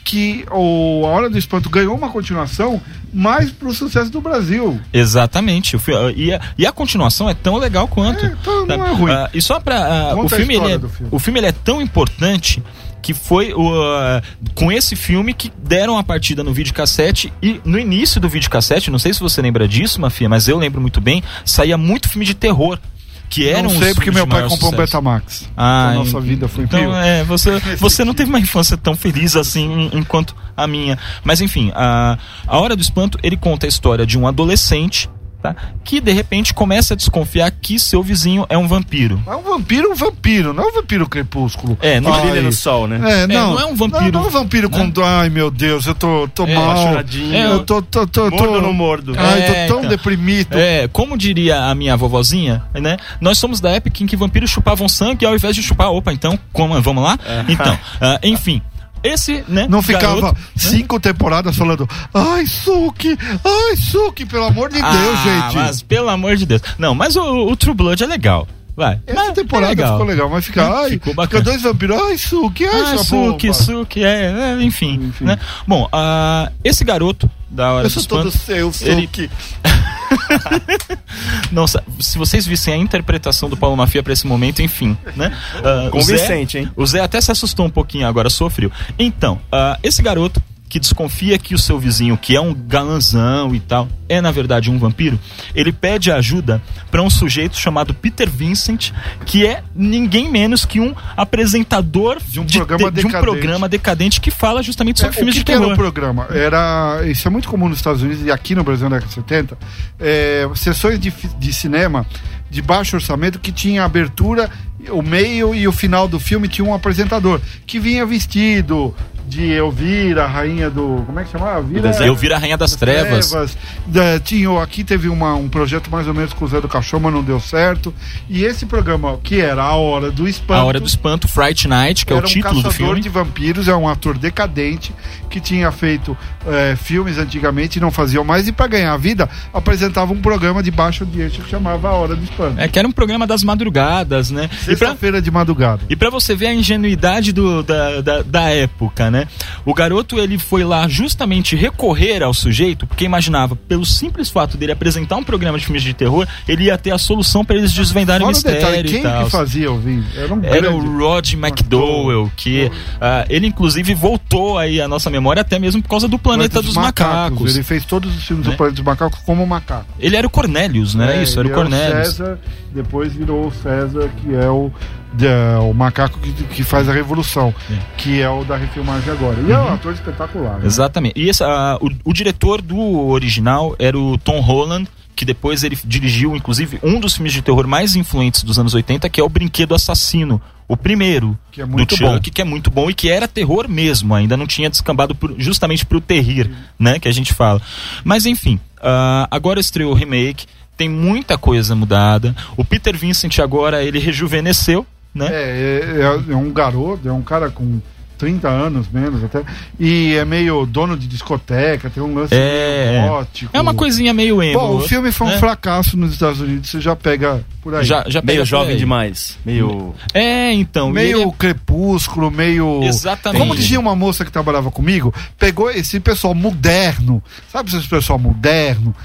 que 0.08 0.46
o 0.50 1.06
A 1.06 1.10
Hora 1.10 1.30
do 1.30 1.38
Espanto 1.38 1.70
ganhou 1.70 1.94
uma 1.94 2.10
continuação 2.10 2.82
mais 3.14 3.52
pro 3.52 3.74
sucesso 3.74 4.10
do 4.10 4.22
Brasil. 4.22 4.80
Exatamente. 4.94 5.76
Ah, 5.76 6.14
e, 6.16 6.34
a, 6.34 6.40
e 6.58 6.66
a 6.66 6.72
continuação 6.72 7.30
é 7.30 7.34
tão 7.34 7.58
legal 7.58 7.90
quanto. 7.90 8.26
É, 8.26 8.30
então 8.30 8.66
não 8.66 8.86
é 8.86 8.94
ruim. 8.94 9.12
Ah, 9.12 9.30
e 9.34 9.42
só 9.42 9.60
pra. 9.60 10.12
ah, 10.12 10.16
o 10.16 10.30
filme, 10.30 10.56
ele 10.56 10.72
é, 10.72 10.80
filme. 10.80 11.10
o 11.12 11.20
filme 11.20 11.40
ele 11.42 11.48
é 11.48 11.52
tão 11.52 11.82
importante 11.82 12.64
que 13.02 13.14
foi 13.14 13.54
ah, 13.54 14.22
com 14.56 14.72
esse 14.72 14.96
filme 14.96 15.34
que 15.34 15.52
deram 15.62 15.98
a 15.98 16.04
partida 16.04 16.42
no 16.42 16.54
videocassete 16.54 17.34
e 17.42 17.60
no 17.66 17.78
início 17.78 18.22
do 18.22 18.30
videocassete, 18.30 18.90
não 18.90 19.00
sei 19.00 19.14
se 19.14 19.20
você 19.20 19.42
lembra 19.42 19.68
disso, 19.68 20.00
Mafia, 20.00 20.30
mas 20.30 20.48
eu 20.48 20.58
lembro 20.58 20.80
muito 20.80 21.02
bem, 21.02 21.22
saía 21.44 21.78
muito 21.78 22.08
filme 22.08 22.26
de 22.26 22.34
terror. 22.34 22.80
Que 23.30 23.48
eram 23.50 23.64
não 23.64 23.80
sei 23.80 23.94
porque 23.94 24.12
meu 24.12 24.26
pai 24.26 24.42
comprou 24.44 24.58
um 24.58 24.72
sucesso. 24.72 24.78
Betamax. 24.78 25.50
Ah, 25.56 25.90
a 25.90 25.94
nossa 25.96 26.20
vida 26.22 26.48
foi 26.48 26.64
então, 26.64 26.80
pior. 26.80 27.04
é, 27.04 27.24
você, 27.24 27.60
você 27.78 28.06
não 28.06 28.14
teve 28.14 28.30
uma 28.30 28.40
infância 28.40 28.78
tão 28.78 28.96
feliz 28.96 29.36
assim 29.36 29.90
enquanto 29.94 30.36
a 30.56 30.66
minha. 30.66 30.98
Mas 31.24 31.42
enfim, 31.42 31.72
a, 31.76 32.18
a 32.48 32.58
Hora 32.58 32.76
do 32.76 32.82
Espanto, 32.82 33.20
ele 33.22 33.36
conta 33.38 33.66
a 33.66 33.70
história 33.70 34.06
de 34.06 34.18
um 34.18 34.28
adolescente, 34.28 35.10
tá? 35.42 35.56
Que 35.84 36.00
de 36.02 36.12
repente 36.12 36.54
começa 36.54 36.94
a 36.94 36.98
desconfiar 36.98 37.50
que 37.52 37.80
seu 37.80 38.02
vizinho 38.04 38.46
é 38.50 38.58
um 38.58 38.68
vampiro. 38.68 39.22
É 39.28 39.36
um 39.36 39.42
vampiro, 39.44 39.92
um 39.92 39.96
vampiro, 39.96 40.54
não 40.54 40.64
é 40.64 40.68
um 40.68 40.74
vampiro 40.74 41.08
crepúsculo. 41.08 41.78
É, 41.82 42.00
não 42.00 42.12
brilha 42.22 42.42
no 42.42 42.52
sol, 42.52 42.88
né? 42.88 43.00
É, 43.24 43.28
não, 43.28 43.52
não 43.54 43.60
é 43.62 43.66
um 43.66 43.76
vampiro, 43.76 44.04
Não, 44.06 44.12
não 44.12 44.24
é 44.24 44.28
um 44.28 44.30
vampiro 44.32 44.70
né? 44.70 44.92
com. 44.94 45.02
Ai, 45.04 45.30
meu 45.30 45.50
Deus, 45.52 45.86
eu 45.86 45.96
tô, 45.96 46.28
tô 46.34 46.46
É, 46.46 46.54
mal. 46.56 46.72
apaixonadinho. 46.72 47.36
eu 47.36 47.64
tô, 47.64 47.82
tô, 47.82 48.08
tô, 48.08 48.30
tô- 48.32 48.38
Mordo 48.38 48.62
não 48.62 48.74
mordo? 48.74 49.14
Ai, 49.18 49.42
É, 49.42 49.46
tô 49.68 49.74
tão 49.74 49.80
então. 49.80 49.90
deprimido. 49.90 50.58
É, 50.58 50.88
como 50.88 51.18
diria 51.18 51.66
a 51.66 51.76
minha 51.76 51.96
vovozinha, 51.96 52.64
né? 52.74 52.98
Nós 53.22 53.38
somos 53.38 53.60
da 53.60 53.70
época 53.72 54.04
em 54.04 54.06
que 54.08 54.16
vampiros 54.16 54.50
chupavam 54.50 54.88
sangue 54.90 55.26
ao 55.26 55.34
invés 55.36 55.56
de 55.56 55.64
chupar. 55.64 55.92
Opa, 55.92 56.12
então, 56.14 56.38
como, 56.52 56.80
vamos 56.82 57.04
lá? 57.04 57.18
Então, 57.48 57.78
ah, 58.02 58.20
enfim. 58.24 58.62
Esse, 59.08 59.44
né? 59.48 59.68
Não 59.70 59.82
ficava 59.82 60.16
garoto- 60.22 60.38
cinco 60.56 61.00
temporadas 61.00 61.56
falando, 61.56 61.88
ai, 62.14 62.46
Suki, 62.46 63.18
ai, 63.44 63.76
Suki, 63.78 64.26
pelo 64.26 64.46
amor 64.46 64.70
de 64.70 64.82
Deus, 64.82 64.86
Ah, 64.86 65.24
gente. 65.50 65.56
Mas 65.56 65.82
pelo 65.82 66.10
amor 66.10 66.36
de 66.36 66.46
Deus. 66.46 66.62
Não, 66.78 66.94
mas 66.94 67.16
o, 67.16 67.48
o 67.48 67.56
True 67.56 67.74
Blood 67.76 68.04
é 68.04 68.08
legal. 68.08 68.48
Vai. 68.78 69.00
Essa 69.08 69.20
Mas 69.26 69.34
temporada 69.34 69.66
é 69.66 69.76
legal. 69.76 69.94
ficou 69.94 70.06
legal, 70.06 70.30
mas 70.30 70.46
fica, 70.46 70.64
ai, 70.82 70.90
Ficou 70.92 71.12
fica 71.14 71.16
bacana. 71.16 71.44
dois 71.44 71.62
vampiros, 71.64 72.00
ai, 72.00 72.16
Suki, 72.20 72.64
ai, 72.64 72.82
Ah, 72.82 72.86
sua 73.00 73.04
Suki. 73.32 73.52
Suki, 73.54 74.04
é, 74.04 74.56
é, 74.60 74.64
enfim. 74.64 74.94
Enfim. 75.08 75.26
Né? 75.26 75.40
Bom, 75.68 75.90
ah, 75.92 76.52
esse 76.64 76.84
garoto 76.84 77.28
da 77.50 77.72
hora 77.74 77.88
Eu 77.88 77.90
sou 77.90 78.04
todo 78.06 78.30
seu, 78.30 78.72
ele- 78.82 79.02
Suki. 79.08 79.32
Nossa, 81.52 81.84
se 82.00 82.18
vocês 82.18 82.46
vissem 82.46 82.74
a 82.74 82.78
interpretação 82.78 83.50
do 83.50 83.58
Paulo 83.58 83.76
Mafia 83.76 84.04
pra 84.04 84.14
esse 84.14 84.28
momento, 84.28 84.62
enfim, 84.62 84.96
né? 85.16 85.36
Ah, 85.64 85.88
o 85.88 85.92
Convincente, 85.92 86.54
Zé- 86.54 86.60
hein? 86.60 86.72
O 86.76 86.86
Zé 86.86 87.02
até 87.02 87.20
se 87.20 87.32
assustou 87.32 87.66
um 87.66 87.70
pouquinho 87.70 88.08
agora, 88.08 88.30
sofreu. 88.30 88.72
Então, 89.00 89.40
ah, 89.52 89.78
esse 89.82 90.02
garoto 90.02 90.42
que 90.70 90.80
desconfia 90.80 91.38
que 91.38 91.56
o 91.56 91.58
seu 91.58 91.80
vizinho, 91.80 92.18
que 92.18 92.36
é 92.36 92.42
um 92.42 92.54
galanzão 92.54 93.56
e 93.56 93.60
tal, 93.60 93.88
é 94.10 94.20
na 94.20 94.32
verdade 94.32 94.70
um 94.70 94.78
vampiro, 94.78 95.18
ele 95.56 95.72
pede 95.72 96.12
ajuda 96.12 96.62
pra 96.92 97.02
um 97.02 97.10
sujeito 97.10 97.58
chamado 97.58 97.94
Peter 97.94 98.30
Vincent, 98.30 98.92
que 99.26 99.46
é 99.46 99.64
ninguém 99.74 100.30
menos 100.30 100.66
que 100.66 100.80
um 100.80 100.94
apresentador 101.16 102.18
De 102.28 102.40
um 102.40 102.46
programa 102.46 102.92
de 102.92 103.00
um 103.00 103.04
decadente. 103.10 103.22
programa 103.22 103.70
decadente 103.70 104.20
que 104.22 104.32
fala 104.32 104.62
justamente 104.64 104.98
É, 104.98 105.06
sobre 105.06 105.16
filmes 105.18 105.36
o 105.36 105.38
que 105.38 105.40
de 105.40 105.46
que 105.46 105.52
era 105.52 105.62
terror. 105.62 105.74
o 105.74 105.78
programa? 105.78 106.28
Era, 106.32 107.02
isso 107.06 107.28
é 107.28 107.32
muito 107.32 107.48
comum 107.48 107.70
nos 107.70 107.78
Estados 107.78 108.02
Unidos 108.02 108.26
e 108.26 108.32
aqui 108.32 108.54
no 108.56 108.64
Brasil 108.64 108.90
na 108.90 108.96
década 108.98 109.08
de 109.10 109.16
70, 109.16 109.58
é, 110.00 110.50
sessões 110.56 111.00
de, 111.00 111.14
de 111.40 111.54
cinema 111.54 112.06
de 112.50 112.62
baixo 112.62 112.96
orçamento 112.96 113.40
que 113.40 113.52
tinha 113.52 113.84
a 113.84 113.86
abertura, 113.86 114.50
o 114.90 115.02
meio 115.02 115.54
e 115.54 115.68
o 115.68 115.72
final 115.72 116.08
do 116.08 116.20
filme 116.20 116.48
tinha 116.48 116.66
um 116.66 116.74
apresentador 116.74 117.42
que 117.66 117.78
vinha 117.80 118.06
vestido 118.06 118.96
de 119.28 119.52
Elvira, 119.52 120.24
a 120.24 120.28
rainha 120.28 120.70
do. 120.70 121.04
Como 121.06 121.20
é 121.20 121.24
que 121.26 121.32
chamava? 121.32 121.60
Elvira, 121.60 121.92
Eu 122.06 122.16
viro 122.16 122.34
a 122.34 122.38
Rainha 122.38 122.58
das 122.58 122.76
Trevas. 122.76 123.58
Da- 123.86 124.20
tinha, 124.20 124.62
aqui 124.64 124.84
teve 124.84 125.10
uma, 125.10 125.36
um 125.36 125.50
projeto 125.50 125.90
mais 125.92 126.08
ou 126.08 126.14
menos 126.14 126.32
com 126.34 126.46
o 126.46 126.48
Zé 126.48 126.62
do 126.62 126.68
Cachorro, 126.68 127.04
mas 127.04 127.14
não 127.14 127.22
deu 127.24 127.40
certo. 127.40 127.94
E 128.30 128.44
esse 128.46 128.66
programa, 128.66 129.20
que 129.22 129.42
era 129.42 129.62
A 129.64 129.76
Hora 129.76 130.10
do 130.12 130.28
Espanto. 130.28 130.54
A 130.62 130.64
Hora 130.64 130.80
do 130.80 130.88
Espanto, 130.88 131.28
Fright 131.28 131.68
Night, 131.68 132.06
que 132.06 132.14
é 132.14 132.16
o 132.16 132.20
era 132.20 132.26
um 132.26 132.30
título 132.30 132.62
do 132.64 132.72
filme. 132.72 133.02
de 133.02 133.10
vampiros, 133.10 133.68
é 133.68 133.76
um 133.76 133.88
ator 133.90 134.18
decadente 134.18 134.94
que 135.30 135.42
tinha 135.42 135.72
feito 135.72 136.18
é, 136.48 136.76
filmes 136.78 137.18
antigamente 137.18 137.80
e 137.80 137.82
não 137.82 137.92
faziam 137.92 138.24
mais. 138.24 138.48
E 138.48 138.52
para 138.54 138.68
ganhar 138.68 138.96
vida, 138.98 139.30
apresentava 139.54 140.14
um 140.14 140.22
programa 140.22 140.64
de 140.64 140.72
baixo 140.72 141.04
audiência 141.04 141.44
que 141.44 141.50
chamava 141.50 141.90
A 141.90 141.94
Hora 141.94 142.16
do 142.16 142.24
Espanto. 142.24 142.60
É 142.60 142.68
que 142.68 142.80
era 142.80 142.88
um 142.88 142.92
programa 142.94 143.28
das 143.28 143.44
madrugadas, 143.44 144.32
né? 144.32 144.46
E 144.46 144.48
pra, 144.48 144.88
Sexta-feira 144.88 145.22
de 145.22 145.30
madrugada. 145.30 145.82
e 145.90 145.96
pra 145.96 146.10
você 146.10 146.34
ver 146.36 146.48
a 146.48 146.54
ingenuidade 146.54 147.32
do, 147.34 147.62
da, 147.64 148.02
da, 148.02 148.22
da 148.22 148.50
época, 148.50 149.12
né? 149.12 149.17
Né? 149.18 149.28
O 149.66 149.74
garoto 149.74 150.18
ele 150.20 150.38
foi 150.38 150.64
lá 150.64 150.88
justamente 150.88 151.56
recorrer 151.56 152.22
ao 152.24 152.34
sujeito 152.34 152.86
porque 152.86 153.06
imaginava, 153.06 153.56
pelo 153.56 153.86
simples 153.86 154.30
fato 154.30 154.58
dele 154.58 154.72
apresentar 154.72 155.16
um 155.18 155.24
programa 155.24 155.58
de 155.58 155.66
filmes 155.66 155.84
de 155.84 155.94
terror, 155.94 156.28
ele 156.48 156.66
ia 156.66 156.78
ter 156.78 156.92
a 156.92 156.98
solução 156.98 157.44
para 157.44 157.56
eles 157.56 157.72
desvendarem 157.74 158.26
o 158.28 158.32
Fora 158.32 158.34
o 158.34 158.36
mistério 158.36 158.60
detalhe, 158.62 158.88
e 158.88 158.92
quem 158.92 159.04
tal. 159.04 159.26
que 159.26 159.32
fazia 159.32 159.72
o 159.72 159.80
vídeo? 159.80 160.06
Era 160.16 160.34
um 160.34 160.44
Era 160.44 160.72
o 160.72 160.98
Rod 160.98 161.34
McDowell, 161.34 162.32
que 162.36 162.72
ah, 163.02 163.26
ele 163.30 163.48
inclusive 163.48 163.94
voltou 163.94 164.58
aí 164.58 164.80
a 164.82 164.88
nossa 164.88 165.10
memória 165.10 165.42
até 165.42 165.58
mesmo 165.60 165.82
por 165.82 165.90
causa 165.90 166.08
do 166.08 166.20
Planeta 166.20 166.62
dos 166.62 166.76
Macacos. 166.76 167.56
Ele 167.56 167.64
fez 167.64 167.86
todos 167.86 168.16
os 168.16 168.24
filmes 168.24 168.46
Né? 168.46 168.52
do 168.52 168.58
Planeta 168.58 168.76
dos 168.76 168.86
Macacos 168.86 169.20
como 169.26 169.46
macaco. 169.46 169.86
Ele 170.00 170.16
era 170.16 170.28
o 170.28 170.30
Cornelius, 170.30 170.94
né? 170.96 171.18
É, 171.20 171.24
Isso, 171.24 171.40
era 171.40 171.48
o 171.48 171.52
Cornelius. 171.52 172.08
César, 172.08 172.40
depois 172.74 173.14
virou 173.14 173.48
o 173.48 173.52
César, 173.52 174.10
que 174.22 174.36
é 174.36 174.50
o, 174.50 174.72
de- 175.14 175.28
o 175.62 175.74
macaco 175.74 176.20
que, 176.20 176.32
que 176.32 176.64
faz 176.64 176.88
a 176.90 176.94
revolução, 176.94 177.54
que 177.98 178.22
é 178.22 178.30
o 178.30 178.44
da 178.44 178.56
refilmagem 178.58 179.12
agora. 179.12 179.40
E 179.42 179.52
é 179.52 179.58
Uhum. 179.58 179.66
um 179.66 179.74
ator 179.74 179.94
espetacular. 179.94 180.60
né? 180.60 180.66
Exatamente. 180.66 181.20
E 181.20 181.30
esse, 181.30 181.44
ah, 181.44 181.78
o, 181.82 181.90
o 182.10 182.14
diretor 182.14 182.62
do 182.62 182.78
original 183.08 183.76
era 183.80 183.98
o 183.98 184.18
Tom 184.18 184.40
Holland, 184.40 184.88
que 185.16 185.26
depois 185.26 185.64
ele 185.64 185.78
dirigiu, 185.84 186.36
inclusive, 186.36 186.80
um 186.84 187.00
dos 187.00 187.16
filmes 187.16 187.34
de 187.34 187.42
terror 187.42 187.66
mais 187.68 187.96
influentes 187.96 188.44
dos 188.44 188.60
anos 188.60 188.74
80, 188.76 189.10
que 189.10 189.20
é 189.20 189.24
o 189.24 189.30
Brinquedo 189.30 189.74
Assassino. 189.74 190.40
O 190.68 190.76
primeiro 190.78 191.36
Que 191.52 191.62
é 191.62 191.66
muito 191.66 191.96
do 191.96 191.98
Chuck, 191.98 192.30
que 192.30 192.42
é 192.42 192.44
muito 192.46 192.70
bom 192.70 192.90
e 192.90 192.94
que 192.94 193.10
era 193.10 193.28
terror 193.28 193.68
mesmo, 193.70 194.14
ainda 194.14 194.36
não 194.38 194.46
tinha 194.46 194.70
descambado 194.70 195.16
por- 195.16 195.34
justamente 195.38 195.86
pro 195.86 196.02
terrir, 196.02 196.52
né, 196.78 197.00
que 197.00 197.08
a 197.08 197.12
gente 197.12 197.34
fala. 197.34 197.62
Mas 198.04 198.26
enfim, 198.26 198.60
ah, 198.82 199.28
agora 199.32 199.60
estreou 199.62 199.92
o 199.94 199.96
remake, 199.96 200.46
tem 200.76 200.90
muita 200.90 201.38
coisa 201.38 201.74
mudada. 201.74 202.36
O 202.58 202.66
Peter 202.66 202.96
Vincent 202.98 203.40
agora 203.40 203.82
ele 203.82 203.98
rejuvenesceu, 203.98 204.86
né? 205.18 205.28
É, 205.32 205.82
é, 206.30 206.32
é 206.34 206.36
um 206.36 206.52
garoto, 206.52 207.08
é 207.08 207.12
um 207.12 207.22
cara 207.22 207.50
com 207.50 207.80
30 208.18 208.50
anos 208.50 208.88
menos 208.92 209.24
até, 209.24 209.44
e 209.80 210.16
é 210.16 210.26
meio 210.26 210.66
dono 210.66 210.98
de 210.98 211.08
discoteca, 211.08 211.88
tem 211.88 212.02
um 212.02 212.16
lance 212.16 212.34
É, 212.34 212.88
meio 212.92 213.06
é. 213.06 213.08
gótico. 213.10 213.52
É 213.56 213.62
uma 213.62 213.76
coisinha 213.76 214.12
meio 214.12 214.42
emo. 214.42 214.60
Bom, 214.60 214.78
o 214.78 214.82
filme 214.82 215.12
foi 215.12 215.28
um 215.28 215.30
né? 215.30 215.38
fracasso 215.38 215.96
nos 215.96 216.14
Estados 216.14 216.42
Unidos, 216.42 216.68
você 216.68 216.82
já 216.82 216.96
pega 216.96 217.46
por 217.62 217.76
aí. 217.76 217.86
Já, 217.86 218.06
já 218.08 218.20
pega 218.20 218.34
Meio 218.34 218.46
jovem 218.46 218.72
aí. 218.74 218.78
demais. 218.80 219.38
Meio. 219.46 219.94
É, 220.16 220.52
então. 220.52 220.90
meio 220.90 221.22
ele 221.22 221.30
é- 221.30 221.34
crepúsculo, 221.38 222.32
meio. 222.32 222.82
Exatamente. 222.84 223.40
Como 223.40 223.56
dizia 223.56 223.80
uma 223.80 223.96
moça 223.96 224.26
que 224.26 224.32
trabalhava 224.32 224.72
comigo, 224.72 225.14
pegou 225.38 225.70
esse 225.70 226.00
pessoal 226.00 226.34
moderno, 226.34 227.22
sabe 227.52 227.70
esse 227.76 227.88
pessoal 227.88 228.18
moderno? 228.18 228.96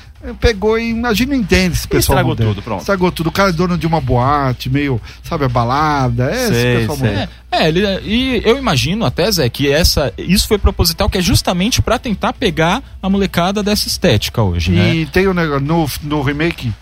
Pegou 0.41 0.79
e 0.79 0.93
a 1.05 1.12
gente 1.12 1.29
não 1.31 1.37
entende 1.37 1.75
esse 1.75 1.88
pessoal 1.88 2.19
estragou 2.19 2.37
tudo, 2.37 2.62
pronto. 2.62 2.81
Estragou 2.81 3.11
tudo. 3.11 3.29
O 3.29 3.33
cara 3.33 3.49
é 3.50 3.52
dono 3.52 3.76
de 3.76 3.87
uma 3.87 4.00
boate, 4.00 4.71
meio, 4.71 5.00
sabe, 5.23 5.45
a 5.45 5.49
balada. 5.49 6.31
É 6.31 6.47
Sei, 6.47 6.47
esse 6.47 6.79
pessoal 6.81 6.99
sei. 6.99 7.09
moderno. 7.09 7.33
É, 7.50 7.69
ele, 7.69 7.81
e 8.05 8.43
eu 8.45 8.57
imagino 8.57 9.05
até, 9.05 9.31
Zé, 9.31 9.49
que 9.49 9.71
essa, 9.71 10.12
isso 10.17 10.49
foi 10.49 10.59
proposital, 10.59 11.11
que 11.11 11.19
é 11.19 11.21
justamente 11.21 11.83
pra 11.83 11.99
tentar 11.99 12.33
pegar 12.33 12.83
a 13.02 13.11
molecada 13.11 13.62
dessa 13.62 13.88
estética 13.88 14.41
hoje, 14.43 14.71
né? 14.71 14.95
E 14.95 15.07
tem 15.07 15.26
o 15.26 15.35
negócio, 15.35 15.61
no, 15.61 15.87
no 16.02 16.23
remake, 16.23 16.73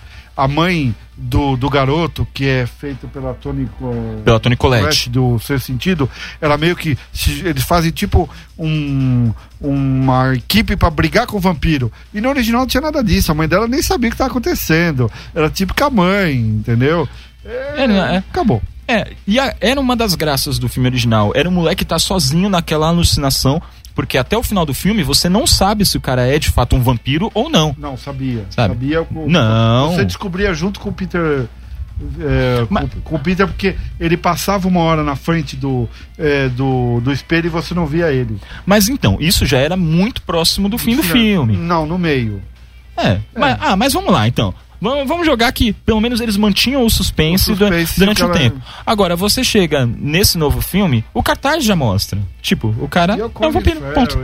a 0.43 0.49
mãe 0.49 0.95
do, 1.17 1.57
do 1.57 1.69
garoto, 1.69 2.27
que 2.33 2.47
é 2.47 2.67
feito 2.67 3.07
pela 3.09 3.35
Tony 3.35 3.69
Pela 4.25 4.41
Toni 4.41 4.57
Collette. 4.57 4.83
Collette, 4.85 5.11
do 5.11 5.39
Seu 5.41 5.59
Sentido, 5.61 6.09
ela 6.41 6.57
meio 6.57 6.75
que. 6.75 6.97
se- 7.13 7.43
eles 7.47 7.63
fazem 7.65 7.91
tipo 7.91 8.29
um, 8.59 9.33
uma 9.61 10.35
equipe 10.35 10.77
pra 10.77 10.91
brigar 10.91 11.27
com 11.27 11.37
o 11.37 11.41
vampiro. 11.41 11.93
E 12.15 12.21
no 12.21 12.29
original 12.29 12.61
não 12.63 12.67
tinha 12.67 12.81
nada 12.81 13.03
disso. 13.05 13.31
A 13.31 13.35
mãe 13.35 13.47
dela 13.49 13.69
nem 13.69 13.83
sabia 13.83 14.09
o 14.09 14.11
que 14.11 14.15
estava 14.15 14.31
acontecendo. 14.31 15.11
Era 15.35 15.51
tipo 15.51 15.75
com 15.75 15.85
a 15.85 15.91
mãe, 15.91 16.35
entendeu? 16.37 17.09
É, 17.45 17.85
É. 17.85 18.17
Acabou. 18.19 18.63
É, 18.89 19.13
e 19.27 19.39
a- 19.39 19.55
era 19.61 19.81
uma 19.81 19.95
das 19.95 20.15
graças 20.17 20.59
do 20.59 20.69
filme 20.69 20.89
original. 20.89 21.33
Era 21.35 21.49
o 21.49 21.53
moleque 21.53 21.85
tá 21.85 21.97
sozinho 21.99 22.49
naquela 22.49 22.89
alucinação, 22.89 23.63
porque 23.95 24.17
até 24.19 24.37
o 24.37 24.43
final 24.43 24.65
do 24.65 24.73
filme 24.75 25.03
você 25.03 25.29
não 25.29 25.47
sabe 25.47 25.85
se 25.85 25.97
o 25.97 26.01
cara 26.01 26.27
é 26.27 26.39
de 26.39 26.51
fato 26.51 26.77
um 26.77 26.83
vampiro 26.83 27.31
ou 27.35 27.49
não. 27.51 27.75
Não, 27.79 27.97
sabia. 27.97 28.45
Sabe? 28.51 28.75
Sabia 28.75 29.03
com, 29.05 29.29
Não. 29.29 29.93
Você 29.93 30.05
descobria 30.05 30.53
junto 30.55 30.81
com 30.81 30.89
o 30.91 30.93
Peter. 30.93 31.47
é, 32.21 32.67
Mas- 32.71 32.89
com, 32.95 33.01
com 33.01 33.17
o 33.17 33.19
Peter, 33.19 33.47
porque 33.47 33.77
ele 33.99 34.17
passava 34.17 34.67
uma 34.69 34.81
hora 34.81 35.03
na 35.03 35.17
frente 35.17 35.57
do, 35.57 35.89
é, 36.19 36.49
do, 36.49 37.01
do 37.01 37.13
espelho 37.13 37.47
e 37.47 37.51
você 37.51 37.75
não 37.75 37.87
via 37.87 38.11
ele. 38.13 38.39
Mas 38.65 38.89
então, 38.89 39.17
isso 39.21 39.45
já 39.45 39.59
era 39.59 39.77
muito 39.77 40.23
próximo 40.23 40.69
do 40.69 40.79
fim 40.79 40.97
do 40.97 41.03
filme. 41.03 41.57
Não, 41.57 41.87
no 41.87 41.99
meio. 41.99 42.43
É. 42.97 43.19
Mas, 43.37 43.57
ah, 43.61 43.77
mas 43.77 43.93
vamos 43.93 44.13
lá 44.13 44.27
então. 44.29 44.55
Vamos, 44.81 45.07
vamos 45.07 45.27
jogar 45.27 45.53
que 45.53 45.73
pelo 45.73 46.01
menos 46.01 46.21
eles 46.21 46.37
mantinham 46.37 46.85
o 46.85 46.91
suspense, 46.91 47.53
O 47.53 47.57
suspense, 47.57 47.99
durante 47.99 48.23
o 48.23 48.29
cara- 48.29 48.39
tempo. 48.39 48.61
Agora, 48.87 49.15
você 49.15 49.45
chega 49.45 49.85
nesse 49.87 50.39
novo 50.39 50.61
filme, 50.63 51.05
o 51.13 51.23
cartaz 51.23 51.65
já 51.65 51.77
mostra. 51.77 52.19
Tipo, 52.41 52.75
o 52.81 52.89
cara 52.89 53.17
E 53.17 53.21
é 53.21 53.25
o 53.25 53.27
um 53.27 53.31
Colin 53.31 53.51
vampiro. 53.53 53.81
Farrell, 53.81 53.95
Ponto. 53.95 54.19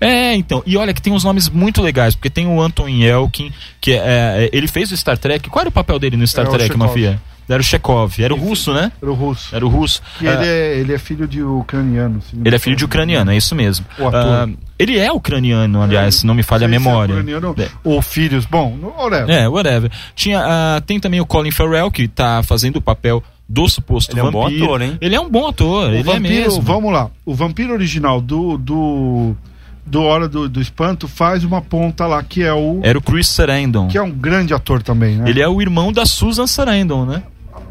É, 0.00 0.34
então. 0.34 0.62
E 0.66 0.76
olha 0.76 0.92
que 0.92 1.00
tem 1.00 1.12
uns 1.12 1.24
nomes 1.24 1.48
muito 1.48 1.80
legais, 1.82 2.14
porque 2.14 2.28
tem 2.28 2.46
o 2.46 2.60
Anton 2.60 2.88
Yelkin, 2.88 3.50
que 3.80 3.92
é, 3.92 3.96
é, 3.96 4.50
ele 4.52 4.68
fez 4.68 4.92
o 4.92 4.96
Star 4.96 5.16
Trek. 5.16 5.48
Qual 5.48 5.60
era 5.62 5.70
o 5.70 5.72
papel 5.72 5.98
dele 5.98 6.16
no 6.16 6.26
Star 6.26 6.46
É 6.46 6.50
Trek. 6.50 6.76
Mafia? 6.76 7.20
Era 7.48 7.60
o 7.60 7.64
Chekhov. 7.64 8.20
Era 8.22 8.34
o 8.34 8.36
russo, 8.36 8.74
né? 8.74 8.92
Era 9.00 9.10
o 9.10 9.14
russo. 9.14 9.56
Era 9.56 9.64
o 9.64 9.68
russo. 9.68 10.02
Ah, 10.20 10.24
ele, 10.24 10.46
é, 10.46 10.78
ele 10.78 10.92
é 10.92 10.98
filho 10.98 11.26
de 11.26 11.42
ucraniano. 11.42 12.20
se 12.20 12.34
não 12.34 12.42
me 12.42 12.48
ele 12.48 12.56
é 12.56 12.58
filho 12.58 12.76
de 12.76 12.84
ucraniano, 12.84 13.30
é 13.30 13.36
isso 13.36 13.54
mesmo. 13.54 13.86
O 13.98 14.06
ator. 14.08 14.20
Ah, 14.20 14.48
ele 14.78 14.98
é 14.98 15.10
ucraniano, 15.10 15.82
aliás, 15.82 16.16
se 16.16 16.26
não 16.26 16.34
me 16.34 16.42
falha 16.42 16.66
a 16.66 16.68
sei 16.68 16.78
se 16.78 16.84
é 16.84 16.90
memória. 16.90 17.14
ucraniano 17.14 17.54
É. 17.58 17.68
Ou 17.82 18.02
filhos. 18.02 18.44
Bom, 18.44 18.76
whatever. 18.98 19.30
É, 19.30 19.48
whatever. 19.48 19.90
Tinha, 20.14 20.40
ah, 20.44 20.80
tem 20.82 21.00
também 21.00 21.20
o 21.20 21.26
Colin 21.26 21.50
Farrell, 21.50 21.90
que 21.90 22.06
tá 22.06 22.42
fazendo 22.42 22.76
o 22.76 22.82
papel 22.82 23.22
do 23.48 23.66
suposto 23.66 24.12
Ele 24.12 24.20
é 24.20 24.24
um 24.24 24.30
bom 24.30 24.42
vampiro. 24.42 24.64
ator, 24.64 24.82
hein? 24.82 24.98
Ele 25.00 25.14
é 25.14 25.20
um 25.20 25.30
bom 25.30 25.48
ator, 25.48 25.86
O 25.86 25.88
ele 25.88 25.98
é 26.00 26.02
vampiro, 26.02 26.22
mesmo. 26.28 26.60
vamos 26.62 26.92
lá. 26.92 27.10
O 27.24 27.34
vampiro 27.34 27.72
original 27.72 28.20
do, 28.20 28.58
do, 28.58 29.34
do 29.86 30.02
Hora 30.02 30.28
do, 30.28 30.48
do 30.50 30.60
Espanto 30.60 31.08
faz 31.08 31.44
uma 31.44 31.62
ponta 31.62 32.06
lá, 32.06 32.22
que 32.22 32.42
é 32.42 32.52
o. 32.52 32.80
Era 32.82 32.98
o 32.98 33.02
Chris 33.02 33.26
Sarandon. 33.28 33.88
Que 33.88 33.96
é 33.96 34.02
um 34.02 34.10
grande 34.10 34.52
ator 34.52 34.82
também, 34.82 35.16
né? 35.16 35.30
Ele 35.30 35.40
é 35.40 35.48
o 35.48 35.62
irmão 35.62 35.90
da 35.90 36.04
Susan 36.04 36.46
Sarandon, 36.46 37.06
né? 37.06 37.22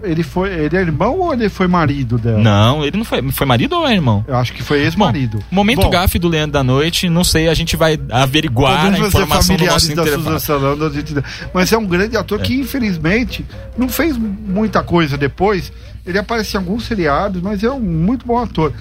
Ele 0.04 0.24
foi. 0.24 0.51
Ele 0.51 0.77
é 0.77 0.82
irmão 0.82 1.20
ou 1.20 1.34
ele 1.34 1.50
foi 1.50 1.68
marido 1.68 2.18
dela? 2.18 2.38
Não, 2.38 2.86
ele 2.86 2.98
não 2.98 3.06
foi. 3.06 3.22
Foi 3.32 3.46
marido 3.46 3.75
ou 3.75 3.88
é 3.88 3.94
irmão? 3.94 4.24
Eu 4.27 4.36
acho 4.36 4.54
que 4.54 4.62
foi 4.62 4.82
ex-marido. 4.82 5.44
momento 5.50 5.82
Bom, 5.82 5.89
gafe 5.89 6.20
do 6.20 6.27
Leandro 6.27 6.54
da 6.54 6.63
Noite, 6.63 7.10
não 7.10 7.24
sei, 7.24 7.48
a 7.48 7.54
gente 7.54 7.75
vai 7.75 8.00
averiguar 8.12 8.94
a 8.94 9.00
informação 9.00 9.56
do 9.56 9.66
nosso 9.66 9.88
da 9.88 10.01
intervalo. 10.04 10.24
Susan 10.24 10.39
Sarandon, 10.39 10.86
a 10.86 10.89
gente... 10.89 11.13
mas 11.54 11.72
é 11.72 11.77
um 11.77 11.86
grande 11.86 12.16
ator 12.16 12.39
que 12.39 12.54
infelizmente 12.54 13.46
não 13.77 13.89
fez 13.89 14.18
muita 14.18 14.84
coisa 14.84 15.18
depois. 15.18 15.72
Ele 16.06 16.18
aparece 16.18 16.56
em 16.56 16.60
alguns 16.60 16.86
seriados, 16.86 17.42
mas 17.42 17.63
é 17.63 17.70
um 17.70 17.80
muito 17.80 18.25
bom 18.25 18.38
ator. 18.38 18.74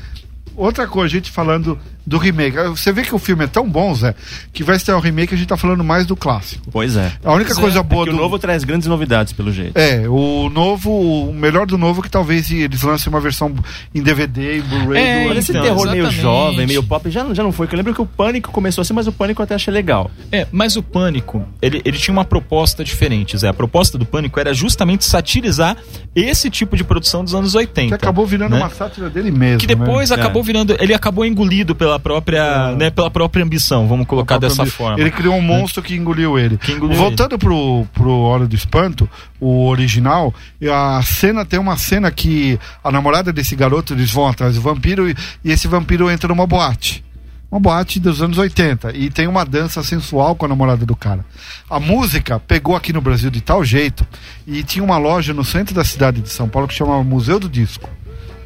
Outra 0.54 0.86
coisa, 0.86 1.16
a 1.16 1.18
gente 1.18 1.30
falando 1.30 1.78
do 2.06 2.18
remake. 2.18 2.56
Você 2.68 2.92
vê 2.92 3.02
que 3.02 3.14
o 3.14 3.18
filme 3.18 3.44
é 3.44 3.46
tão 3.46 3.68
bom, 3.68 3.92
Zé, 3.94 4.14
que 4.52 4.62
vai 4.62 4.76
estrear 4.76 4.98
o 4.98 5.02
remake 5.02 5.34
a 5.34 5.36
gente 5.36 5.48
tá 5.48 5.56
falando 5.56 5.82
mais 5.82 6.06
do 6.06 6.14
clássico. 6.14 6.68
Pois 6.70 6.96
é. 6.96 7.12
A 7.24 7.32
única 7.32 7.48
Pois 7.48 7.58
é, 7.58 7.60
coisa 7.60 7.78
É 7.80 7.82
boa 7.82 8.04
que 8.04 8.10
do 8.10 8.16
o 8.16 8.20
novo 8.20 8.38
traz 8.38 8.64
grandes 8.64 8.86
novidades, 8.88 9.32
pelo 9.32 9.52
jeito. 9.52 9.76
É, 9.76 10.08
o 10.08 10.48
novo, 10.48 10.90
o 11.28 11.34
melhor 11.34 11.66
do 11.66 11.76
novo 11.76 12.00
é 12.00 12.04
que 12.04 12.10
talvez 12.10 12.50
eles 12.50 12.82
lancem 12.82 13.12
uma 13.12 13.20
versão 13.20 13.54
em 13.94 14.02
DVD 14.02 14.58
e 14.58 14.62
Blu-ray 14.62 15.02
É, 15.02 15.22
do 15.24 15.30
Olha 15.30 15.38
esse 15.38 15.52
então, 15.52 15.62
terror 15.62 15.84
meio 15.90 16.02
exatamente. 16.02 16.20
jovem, 16.22 16.66
meio 16.66 16.82
pop, 16.82 17.10
já, 17.10 17.34
já 17.34 17.42
não 17.42 17.52
foi. 17.52 17.66
que 17.66 17.74
Eu 17.74 17.78
lembro 17.78 17.94
que 17.94 18.00
o 18.00 18.06
Pânico 18.06 18.50
começou 18.52 18.82
assim, 18.82 18.92
mas 18.94 19.06
o 19.06 19.12
Pânico 19.12 19.42
eu 19.42 19.44
até 19.44 19.54
achei 19.54 19.72
legal. 19.72 20.10
É, 20.30 20.46
mas 20.52 20.76
o 20.76 20.82
Pânico, 20.82 21.44
ele, 21.60 21.82
ele 21.84 21.98
tinha 21.98 22.12
uma 22.12 22.24
proposta 22.24 22.84
diferente, 22.84 23.36
Zé. 23.36 23.48
A 23.48 23.54
proposta 23.54 23.98
do 23.98 24.06
Pânico 24.06 24.38
era 24.38 24.54
justamente 24.54 25.04
satirizar 25.04 25.76
esse 26.14 26.48
tipo 26.50 26.76
de 26.76 26.84
produção 26.84 27.24
dos 27.24 27.34
anos 27.34 27.54
80. 27.54 27.88
que 27.88 27.94
acabou 27.94 28.26
virando 28.26 28.52
né? 28.52 28.58
uma 28.58 28.70
sátira 28.70 29.10
dele 29.10 29.30
mesmo. 29.30 29.58
Que 29.58 29.66
depois 29.66 30.10
né? 30.10 30.16
acabou 30.16 30.42
virando. 30.42 30.76
Ele 30.80 30.94
acabou 30.94 31.24
engolido 31.24 31.74
pela 31.74 31.95
própria, 31.98 32.72
né, 32.72 32.90
pela 32.90 33.10
própria 33.10 33.44
ambição, 33.44 33.86
vamos 33.86 34.06
colocar 34.06 34.38
dessa 34.38 34.66
forma. 34.66 35.00
Ele 35.00 35.10
criou 35.10 35.34
um 35.34 35.42
monstro 35.42 35.82
que 35.82 35.94
engoliu 35.94 36.38
ele. 36.38 36.58
Que 36.58 36.72
engoliu 36.72 36.96
Voltando 36.96 37.38
pro, 37.38 37.86
pro 37.92 38.10
Hora 38.10 38.46
do 38.46 38.54
Espanto, 38.54 39.08
o 39.40 39.66
original, 39.66 40.34
a 40.70 41.02
cena 41.02 41.44
tem 41.44 41.58
uma 41.58 41.76
cena 41.76 42.10
que 42.10 42.58
a 42.82 42.90
namorada 42.90 43.32
desse 43.32 43.54
garoto, 43.54 43.94
eles 43.94 44.10
vão 44.10 44.26
atrás 44.26 44.54
do 44.54 44.60
vampiro 44.60 45.08
e, 45.08 45.14
e 45.44 45.50
esse 45.50 45.68
vampiro 45.68 46.10
entra 46.10 46.28
numa 46.28 46.46
boate. 46.46 47.04
Uma 47.50 47.60
boate 47.60 48.00
dos 48.00 48.20
anos 48.20 48.38
80 48.38 48.96
e 48.96 49.08
tem 49.08 49.28
uma 49.28 49.44
dança 49.44 49.82
sensual 49.82 50.34
com 50.34 50.44
a 50.44 50.48
namorada 50.48 50.84
do 50.84 50.96
cara. 50.96 51.24
A 51.70 51.78
música 51.78 52.40
pegou 52.40 52.74
aqui 52.74 52.92
no 52.92 53.00
Brasil 53.00 53.30
de 53.30 53.40
tal 53.40 53.64
jeito 53.64 54.06
e 54.46 54.64
tinha 54.64 54.84
uma 54.84 54.98
loja 54.98 55.32
no 55.32 55.44
centro 55.44 55.74
da 55.74 55.84
cidade 55.84 56.20
de 56.20 56.28
São 56.28 56.48
Paulo 56.48 56.66
que 56.66 56.74
chamava 56.74 57.04
Museu 57.04 57.38
do 57.38 57.48
Disco. 57.48 57.88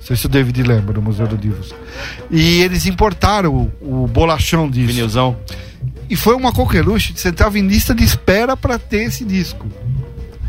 Não 0.01 0.07
sei 0.07 0.17
se 0.17 0.27
o 0.27 0.29
David 0.29 0.63
lembra 0.63 0.95
do 0.95 1.03
Museu 1.03 1.27
do 1.27 1.37
Disco. 1.37 1.77
E 2.31 2.63
eles 2.63 2.87
importaram 2.87 3.71
o, 3.81 4.05
o 4.05 4.07
bolachão 4.09 4.69
disso. 4.69 4.89
Vinilzão. 4.89 5.37
E 6.09 6.17
foi 6.17 6.35
uma 6.35 6.53
coqueluche, 6.53 7.13
você 7.15 7.29
estava 7.29 7.59
em 7.59 7.67
lista 7.67 7.95
de 7.95 8.03
espera 8.03 8.57
para 8.57 8.79
ter 8.79 9.05
esse 9.05 9.25
disco. 9.25 9.67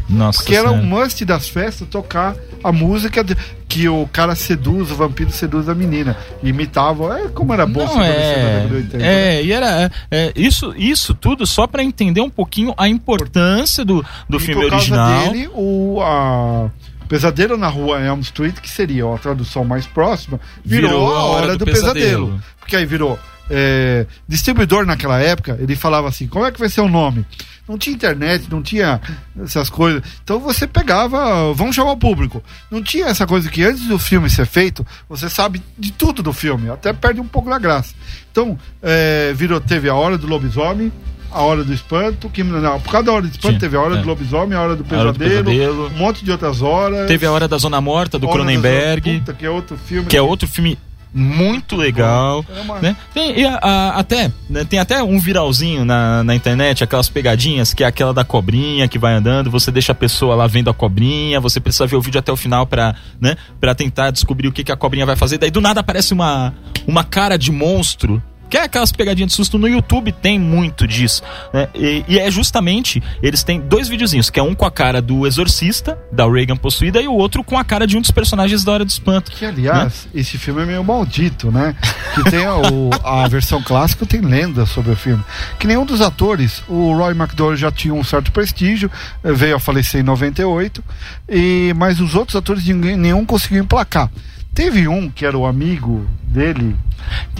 Nossa 0.09 0.39
Porque 0.39 0.55
era 0.55 0.69
Senhora. 0.69 0.85
um 0.85 0.89
must 0.89 1.23
das 1.23 1.47
festas 1.47 1.87
tocar 1.87 2.35
a 2.63 2.71
música 2.71 3.23
de- 3.23 3.37
que 3.69 3.87
o 3.87 4.05
cara 4.11 4.35
seduz, 4.35 4.91
o 4.91 4.95
vampiro 4.95 5.31
seduz 5.31 5.69
a 5.69 5.75
menina. 5.75 6.17
E 6.43 6.49
imitava. 6.49 7.17
É 7.19 7.27
como 7.29 7.53
era 7.53 7.65
bom 7.65 7.85
Não, 7.85 8.01
é, 8.03 8.65
de 8.67 8.73
80, 8.73 8.97
né? 8.97 9.37
é, 9.37 9.43
e 9.43 9.51
era 9.53 9.89
é, 10.09 10.33
isso, 10.35 10.73
isso 10.75 11.13
tudo 11.13 11.45
só 11.47 11.65
pra 11.67 11.81
entender 11.83 12.19
um 12.19 12.29
pouquinho 12.29 12.73
a 12.77 12.89
importância 12.89 13.85
do, 13.85 14.03
do 14.27 14.37
E 14.37 14.39
filme 14.41 14.63
por 14.63 14.69
causa 14.71 14.83
original. 14.93 15.31
dele, 15.31 15.49
o, 15.53 16.01
a 16.01 16.69
Pesadelo 17.11 17.57
na 17.57 17.67
Rua 17.67 17.99
Elm 17.99 18.21
Street, 18.21 18.55
que 18.61 18.69
seria 18.69 19.03
a 19.13 19.17
tradução 19.17 19.65
mais 19.65 19.85
próxima, 19.85 20.39
virou, 20.63 20.91
Virou 20.91 21.13
a 21.13 21.23
Hora 21.25 21.57
do, 21.57 21.65
pesadelo. 21.65 22.41
Porque 22.57 22.73
aí 22.73 22.85
virou 22.85 23.19
é, 23.49 24.05
distribuidor 24.25 24.85
naquela 24.85 25.19
época, 25.19 25.57
ele 25.59 25.75
falava 25.75 26.07
assim: 26.07 26.25
como 26.25 26.45
é 26.45 26.53
que 26.53 26.59
vai 26.59 26.69
ser 26.69 26.79
o 26.79 26.87
nome? 26.87 27.25
Não 27.67 27.77
tinha 27.77 27.93
internet, 27.93 28.49
não 28.49 28.61
tinha 28.61 29.01
essas 29.43 29.69
coisas. 29.69 30.01
Então 30.23 30.39
você 30.39 30.65
pegava, 30.65 31.51
vamos 31.53 31.75
chamar 31.75 31.91
o 31.91 31.97
público. 31.97 32.41
Não 32.71 32.81
tinha 32.81 33.07
essa 33.07 33.27
coisa 33.27 33.49
que 33.49 33.61
antes 33.61 33.85
do 33.89 33.99
filme 33.99 34.29
ser 34.29 34.45
feito, 34.45 34.87
você 35.09 35.29
sabe 35.29 35.61
de 35.77 35.91
tudo 35.91 36.23
do 36.23 36.31
filme, 36.31 36.69
até 36.69 36.93
perde 36.93 37.19
um 37.19 37.27
pouco 37.27 37.49
da 37.49 37.59
graça. 37.59 37.93
Então, 38.31 38.57
é, 38.81 39.33
virou, 39.35 39.59
teve 39.59 39.89
a 39.89 39.95
hora 39.95 40.17
do 40.17 40.27
lobisomem, 40.27 40.93
a 41.31 41.41
hora 41.41 41.63
do 41.63 41.73
espanto, 41.73 42.29
que 42.29 42.43
não, 42.43 42.79
por 42.79 42.91
causa 42.91 43.05
da 43.07 43.13
hora 43.13 43.21
do 43.23 43.27
espanto 43.29 43.47
Tinha, 43.49 43.59
teve 43.59 43.75
a 43.77 43.81
hora 43.81 43.95
é. 43.97 44.01
do 44.01 44.07
lobisomem, 44.07 44.57
a 44.57 44.61
hora 44.61 44.75
do 44.75 44.85
A 44.95 44.99
Hora 44.99 45.13
do 45.13 45.19
pesadelo, 45.19 45.45
Pesadelo. 45.45 45.87
um 45.87 45.97
monte 45.97 46.23
de 46.25 46.31
outras 46.31 46.61
horas. 46.61 47.07
Teve 47.07 47.25
a 47.25 47.31
Hora 47.31 47.47
da 47.47 47.57
Zona 47.57 47.79
Morta, 47.81 48.19
do 48.19 48.27
Cronenberg, 48.27 49.19
Puta, 49.19 49.33
que 49.33 49.45
é 49.45 49.49
outro 49.49 49.77
filme. 49.77 50.07
que 50.07 50.17
é 50.17 50.21
outro 50.21 50.47
filme 50.47 50.77
muito 51.13 51.75
legal. 51.75 52.45
É 52.55 52.61
uma- 52.61 52.79
Né? 52.79 52.95
Tem, 53.13 53.37
e 53.39 53.45
a- 53.45 53.59
a- 53.61 53.99
até, 53.99 54.31
né, 54.49 54.63
tem 54.63 54.79
até 54.79 55.03
um 55.03 55.19
viralzinho 55.19 55.83
na, 55.83 56.23
na 56.23 56.33
internet, 56.33 56.83
aquelas 56.85 57.09
pegadinhas, 57.09 57.73
que 57.73 57.83
é 57.83 57.87
aquela 57.87 58.13
da 58.13 58.23
cobrinha 58.23 58.87
que 58.87 58.97
vai 58.97 59.13
andando, 59.13 59.51
você 59.51 59.71
deixa 59.71 59.91
a 59.91 59.95
pessoa 59.95 60.35
lá 60.35 60.47
vendo 60.47 60.69
a 60.69 60.73
cobrinha, 60.73 61.39
você 61.41 61.59
precisa 61.59 61.85
ver 61.85 61.97
o 61.97 62.01
vídeo 62.01 62.17
até 62.19 62.31
o 62.31 62.37
final 62.37 62.65
pra, 62.65 62.95
né, 63.19 63.35
pra 63.59 63.75
tentar 63.75 64.11
descobrir 64.11 64.47
o 64.47 64.51
que, 64.53 64.63
que 64.63 64.71
a 64.71 64.77
cobrinha 64.77 65.05
vai 65.05 65.17
fazer. 65.17 65.37
Daí 65.37 65.51
do 65.51 65.59
nada 65.59 65.81
aparece 65.81 66.13
uma, 66.13 66.53
uma 66.87 67.03
cara 67.03 67.37
de 67.37 67.51
monstro. 67.51 68.21
Que 68.51 68.57
é 68.57 68.63
aquelas 68.63 68.91
pegadinhas 68.91 69.31
de 69.31 69.35
susto 69.37 69.57
no 69.57 69.67
YouTube, 69.67 70.11
tem 70.11 70.37
muito 70.37 70.85
disso. 70.85 71.23
Né? 71.53 71.69
E, 71.73 72.03
e 72.07 72.19
é 72.19 72.29
justamente, 72.29 73.01
eles 73.23 73.43
têm 73.43 73.59
dois 73.61 73.87
videozinhos, 73.87 74.29
que 74.29 74.39
é 74.39 74.43
um 74.43 74.53
com 74.53 74.65
a 74.65 74.69
cara 74.71 75.01
do 75.01 75.25
exorcista, 75.25 75.97
da 76.11 76.29
Reagan 76.29 76.57
possuída, 76.57 77.01
e 77.01 77.07
o 77.07 77.13
outro 77.13 77.43
com 77.45 77.57
a 77.57 77.63
cara 77.63 77.87
de 77.87 77.97
um 77.97 78.01
dos 78.01 78.11
personagens 78.11 78.63
da 78.65 78.73
Hora 78.73 78.83
do 78.85 78.89
Espanto. 78.89 79.31
Que, 79.31 79.45
aliás, 79.45 80.07
esse 80.13 80.37
filme 80.37 80.61
é 80.61 80.65
meio 80.65 80.83
maldito, 80.83 81.49
né? 81.49 81.73
Que 82.13 82.29
tem 82.29 82.45
a, 82.45 82.57
o- 82.57 82.89
a 83.03 83.25
versão 83.29 83.63
clássica, 83.63 84.05
tem 84.05 84.19
lenda 84.19 84.65
sobre 84.65 84.91
o 84.91 84.95
filme. 84.97 85.23
Que 85.57 85.65
nenhum 85.65 85.85
dos 85.85 86.01
atores, 86.01 86.61
o 86.67 86.93
Roy 86.93 87.13
McDowell 87.13 87.55
já 87.55 87.71
tinha 87.71 87.93
um 87.93 88.03
certo 88.03 88.33
prestígio, 88.33 88.91
eh, 89.23 89.31
veio 89.31 89.55
a 89.55 89.59
falecer 89.61 90.01
em 90.01 90.03
98, 90.03 90.83
e, 91.29 91.73
mas 91.77 92.01
os 92.01 92.15
outros 92.15 92.35
atores, 92.35 92.65
ninguém, 92.65 92.97
nenhum 92.97 93.25
conseguiu 93.25 93.63
emplacar. 93.63 94.09
Teve 94.53 94.87
um 94.87 95.09
que 95.09 95.25
era 95.25 95.37
o 95.37 95.45
amigo 95.45 96.05
dele, 96.23 96.75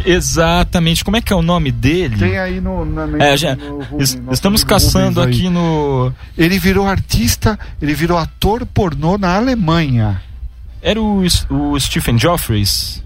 Exatamente. 0.05 1.03
Como 1.03 1.17
é 1.17 1.21
que 1.21 1.31
é 1.31 1.35
o 1.35 1.41
nome 1.41 1.71
dele? 1.71 2.17
tem 2.17 2.37
aí 2.37 2.59
no. 2.59 2.83
Na, 2.85 3.05
na- 3.05 3.23
É, 3.23 3.37
já- 3.37 3.55
no 3.55 3.83
Rubens, 3.83 4.19
estamos 4.31 4.63
caçando 4.63 5.21
aqui 5.21 5.49
no. 5.49 6.11
Ele 6.37 6.57
virou 6.57 6.87
artista, 6.87 7.59
ele 7.81 7.93
virou 7.93 8.17
ator 8.17 8.65
pornô 8.65 9.17
na 9.17 9.35
Alemanha. 9.35 10.21
Era 10.81 10.99
o, 11.01 11.21
o 11.49 11.79
Stephen 11.79 12.17
Joffreys? 12.17 13.03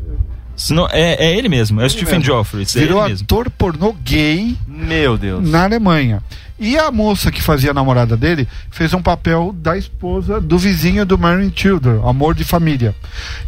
Se 0.55 0.73
não- 0.73 0.87
é, 0.89 1.15
é 1.25 1.37
ele 1.37 1.49
mesmo, 1.49 1.81
é 1.81 1.85
o 1.85 1.89
Stephen 1.89 2.19
mesmo. 2.19 2.23
Joffreys. 2.25 2.75
É 2.75 2.79
Virou 2.79 3.03
mesmo. 3.07 3.23
ator 3.25 3.49
pornô 3.49 3.93
gay 4.03 4.57
Meu 4.67 5.17
Deus. 5.17 5.47
na 5.49 5.63
Alemanha. 5.63 6.21
E 6.57 6.77
a 6.77 6.89
moça 6.89 7.29
que 7.33 7.41
fazia 7.41 7.71
a 7.71 7.73
namorada 7.73 8.15
dele 8.15 8.47
fez 8.71 8.93
um 8.93 9.01
papel 9.01 9.53
da 9.57 9.77
esposa 9.77 10.39
do 10.39 10.57
vizinho 10.57 11.05
do 11.05 11.17
Married 11.17 11.51
Children, 11.53 11.99
Amor 12.05 12.33
de 12.33 12.45
Família. 12.45 12.95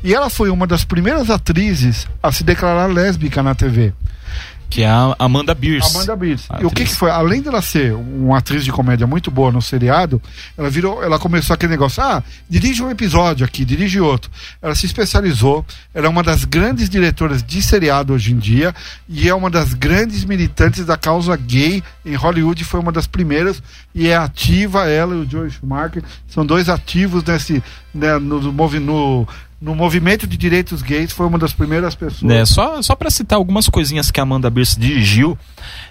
E 0.03 0.13
ela 0.13 0.29
foi 0.29 0.49
uma 0.49 0.67
das 0.67 0.83
primeiras 0.83 1.29
atrizes 1.29 2.05
a 2.21 2.29
se 2.33 2.43
declarar 2.43 2.87
lésbica 2.87 3.41
na 3.41 3.55
TV. 3.55 3.93
Que 4.69 4.83
é 4.83 4.87
a 4.87 5.15
Amanda 5.17 5.53
Bierce. 5.55 5.95
Amanda 5.95 6.15
Beers. 6.15 6.45
A 6.49 6.61
E 6.61 6.65
o 6.65 6.69
que, 6.69 6.83
que 6.83 6.93
foi? 6.93 7.09
Além 7.09 7.41
dela 7.41 7.61
ser 7.61 7.93
uma 7.93 8.37
atriz 8.37 8.65
de 8.65 8.71
comédia 8.71 9.07
muito 9.07 9.31
boa 9.31 9.51
no 9.51 9.61
seriado, 9.61 10.21
ela 10.57 10.69
virou, 10.69 11.01
ela 11.01 11.17
começou 11.17 11.53
aquele 11.53 11.71
negócio, 11.71 12.03
ah, 12.03 12.21
dirige 12.49 12.83
um 12.83 12.91
episódio 12.91 13.45
aqui, 13.45 13.63
dirige 13.63 13.99
outro. 14.01 14.29
Ela 14.61 14.75
se 14.75 14.85
especializou, 14.85 15.65
ela 15.93 16.07
é 16.07 16.09
uma 16.09 16.21
das 16.21 16.43
grandes 16.43 16.89
diretoras 16.89 17.41
de 17.41 17.61
seriado 17.61 18.13
hoje 18.13 18.33
em 18.33 18.37
dia 18.37 18.75
e 19.07 19.29
é 19.29 19.33
uma 19.33 19.49
das 19.49 19.73
grandes 19.73 20.25
militantes 20.25 20.85
da 20.85 20.97
causa 20.97 21.35
gay 21.37 21.81
em 22.05 22.15
Hollywood, 22.15 22.63
foi 22.65 22.79
uma 22.79 22.91
das 22.91 23.07
primeiras 23.07 23.63
e 23.95 24.07
é 24.09 24.17
ativa, 24.17 24.85
ela 24.89 25.15
e 25.15 25.19
o 25.19 25.29
Joe 25.29 25.49
Schumacher 25.49 26.03
são 26.27 26.45
dois 26.45 26.67
ativos 26.67 27.23
nesse, 27.23 27.63
né, 27.93 28.17
no, 28.19 28.51
movi- 28.51 28.79
no, 28.79 29.25
no 29.59 29.73
movimento 29.73 30.27
de 30.27 30.37
direitos 30.37 30.81
gays, 30.81 31.11
foi 31.11 31.25
uma 31.25 31.37
das 31.37 31.53
primeiras 31.53 31.95
pessoas. 31.95 32.21
Né, 32.21 32.45
só, 32.45 32.81
só 32.81 32.95
pra 32.95 33.09
citar 33.09 33.37
algumas 33.37 33.67
coisinhas 33.67 34.11
que 34.11 34.19
a 34.19 34.23
Amanda 34.23 34.49
Bierce 34.49 34.79
dirigiu, 34.79 35.37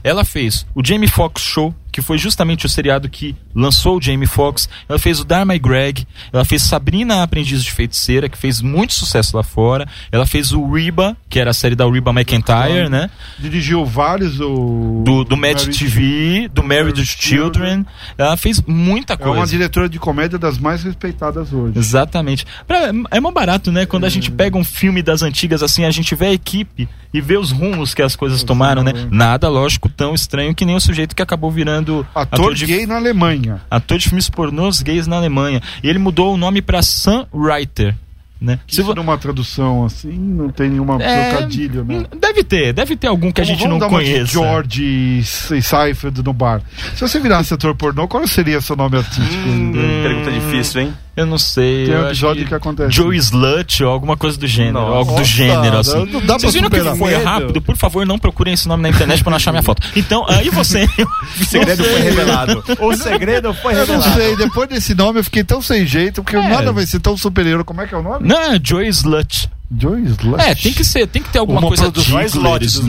ela 0.04 0.24
fez 0.24 0.66
o 0.74 0.84
Jamie 0.84 1.08
Foxx 1.08 1.42
Show, 1.42 1.74
que 1.96 2.02
foi 2.02 2.18
justamente 2.18 2.66
o 2.66 2.68
seriado 2.68 3.08
que 3.08 3.34
lançou 3.54 3.96
o 3.96 4.02
Jamie 4.02 4.26
Foxx. 4.26 4.68
Ela 4.86 4.98
fez 4.98 5.18
o 5.18 5.24
Dharma 5.24 5.54
e 5.54 5.58
Greg. 5.58 6.06
Ela 6.30 6.44
fez 6.44 6.60
Sabrina 6.60 7.16
a 7.16 7.22
Aprendiz 7.22 7.64
de 7.64 7.72
Feiticeira, 7.72 8.28
que 8.28 8.36
fez 8.36 8.60
muito 8.60 8.92
sucesso 8.92 9.34
lá 9.34 9.42
fora. 9.42 9.88
Ela 10.12 10.26
fez 10.26 10.52
o 10.52 10.70
Reba, 10.70 11.16
que 11.30 11.40
era 11.40 11.52
a 11.52 11.54
série 11.54 11.74
da 11.74 11.88
Reba 11.90 12.10
McIntyre, 12.10 12.90
né? 12.90 13.08
Dirigiu 13.38 13.82
vários 13.86 14.38
o 14.40 15.02
Do, 15.06 15.24
do 15.24 15.38
Mad 15.38 15.54
Married 15.56 15.78
TV, 15.78 16.48
do 16.52 16.62
Married 16.62 16.84
Married 16.96 17.06
Children. 17.06 17.86
Ela 18.18 18.36
fez 18.36 18.60
muita 18.66 19.14
É 19.14 19.16
coisa. 19.16 19.32
uma 19.40 19.46
diretora 19.46 19.88
de 19.88 19.98
comédia 19.98 20.38
das 20.38 20.58
mais 20.58 20.82
respeitadas 20.82 21.50
hoje. 21.50 21.78
Exatamente. 21.78 22.44
Pra- 22.66 22.90
é 23.10 23.20
mó 23.20 23.30
barato, 23.30 23.72
né? 23.72 23.86
Quando 23.86 24.04
a 24.04 24.10
gente 24.10 24.30
pega 24.30 24.58
um 24.58 24.64
filme 24.64 25.02
das 25.02 25.22
antigas 25.22 25.62
assim, 25.62 25.84
a 25.86 25.90
gente 25.90 26.14
vê 26.14 26.26
a 26.26 26.32
equipe 26.34 26.86
e 27.14 27.20
vê 27.22 27.38
os 27.38 27.52
rumos 27.52 27.94
que 27.94 28.02
as 28.02 28.14
coisas 28.14 28.42
tomaram, 28.42 28.82
né? 28.82 28.92
Nada, 29.10 29.48
lógico, 29.48 29.88
tão 29.88 30.14
estranho 30.14 30.54
que 30.54 30.66
nem 30.66 30.76
o 30.76 30.80
sujeito 30.80 31.16
que 31.16 31.22
acabou 31.22 31.50
virando 31.50 31.85
Ator, 32.14 32.54
de, 32.54 32.66
gay 32.66 32.86
na 32.86 32.96
Alemanha. 32.96 33.60
ator 33.70 33.98
de 33.98 34.08
filmes 34.08 34.28
pornôs 34.28 34.82
gays 34.82 35.06
na 35.06 35.16
Alemanha. 35.16 35.62
E 35.82 35.88
ele 35.88 35.98
mudou 35.98 36.34
o 36.34 36.36
nome 36.36 36.62
pra 36.62 36.82
Sam 36.82 37.26
Writer. 37.32 37.94
Né? 38.38 38.58
Se 38.68 38.82
vo- 38.82 38.94
numa 38.94 39.16
tradução 39.16 39.86
assim, 39.86 40.12
não 40.12 40.50
tem 40.50 40.68
nenhuma 40.68 41.02
É, 41.02 41.30
trocadilho, 41.30 41.84
né? 41.84 42.04
Deve 42.20 42.44
ter, 42.44 42.72
deve 42.74 42.94
ter 42.94 43.06
algum 43.06 43.32
que 43.32 43.40
a 43.40 43.44
Vamos- 43.44 43.58
gente 43.58 43.68
não 43.68 43.78
uma 43.78 43.88
conheça. 43.88 44.26
George 44.32 44.84
e 44.84 45.22
Seifeld 45.62 46.22
no 46.22 46.32
bar. 46.34 46.60
Se 46.94 47.00
você 47.00 47.18
virasse 47.18 47.54
ator 47.54 47.74
pornô, 47.74 48.06
qual 48.06 48.26
seria 48.26 48.60
seu 48.60 48.76
nome 48.76 48.98
artístico? 48.98 49.48
Hum, 49.48 49.72
pergunta 50.02 50.30
difícil, 50.30 50.82
hein? 50.82 50.94
Eu 51.16 51.24
não 51.24 51.38
sei. 51.38 51.86
Tem 51.86 51.96
um 51.96 52.06
episódio 52.08 52.46
que 52.46 52.54
acontece. 52.54 52.90
Joe 52.94 53.16
Slut 53.16 53.82
ou 53.82 53.90
alguma 53.90 54.18
coisa 54.18 54.36
do 54.36 54.46
gênero. 54.46 54.80
Nossa, 54.80 54.96
algo 54.98 55.14
do 55.14 55.24
gênero, 55.24 55.78
assim. 55.78 56.04
não 56.04 56.20
dá 56.20 56.34
Vocês 56.38 56.52
viram 56.52 56.68
que 56.68 56.78
foi 56.98 57.14
rápido? 57.14 57.62
Por 57.62 57.74
favor, 57.74 58.04
não 58.04 58.18
procurem 58.18 58.52
esse 58.52 58.68
nome 58.68 58.82
na 58.82 58.90
internet 58.90 59.22
pra 59.22 59.30
não 59.30 59.36
achar 59.36 59.50
minha 59.50 59.62
foto. 59.62 59.80
Então, 59.96 60.26
aí 60.28 60.50
você. 60.50 60.86
O 61.40 61.44
segredo 61.46 61.82
foi 61.84 62.00
revelado. 62.00 62.64
O 62.80 62.94
segredo 62.96 63.54
foi 63.54 63.72
Eu 63.72 63.78
não 63.78 63.94
revelado. 63.96 64.14
sei, 64.20 64.36
depois 64.36 64.68
desse 64.68 64.94
nome 64.94 65.20
eu 65.20 65.24
fiquei 65.24 65.42
tão 65.42 65.62
sem 65.62 65.86
jeito, 65.86 66.22
porque 66.22 66.36
É. 66.36 66.48
nada 66.48 66.70
vai 66.70 66.84
ser 66.86 67.00
tão 67.00 67.16
superior. 67.16 67.64
Como 67.64 67.80
é 67.80 67.86
que 67.86 67.94
é 67.94 67.98
o 67.98 68.02
nome? 68.02 68.25
Não, 68.26 68.54
é 68.54 68.60
Joe 68.60 68.88
Slut. 68.88 69.48
Joe 69.78 70.00
Slut. 70.02 70.40
É, 70.40 70.54
tem 70.54 70.72
que 70.72 70.84
ser, 70.84 71.06
tem 71.08 71.22
que 71.22 71.28
ter 71.30 71.38
alguma 71.38 71.58
Uma 71.58 71.68
coisa 71.68 71.84
produção- 71.84 72.12
não 72.14 72.20
é 72.20 72.24
dos 72.58 72.74
slut. 72.74 72.88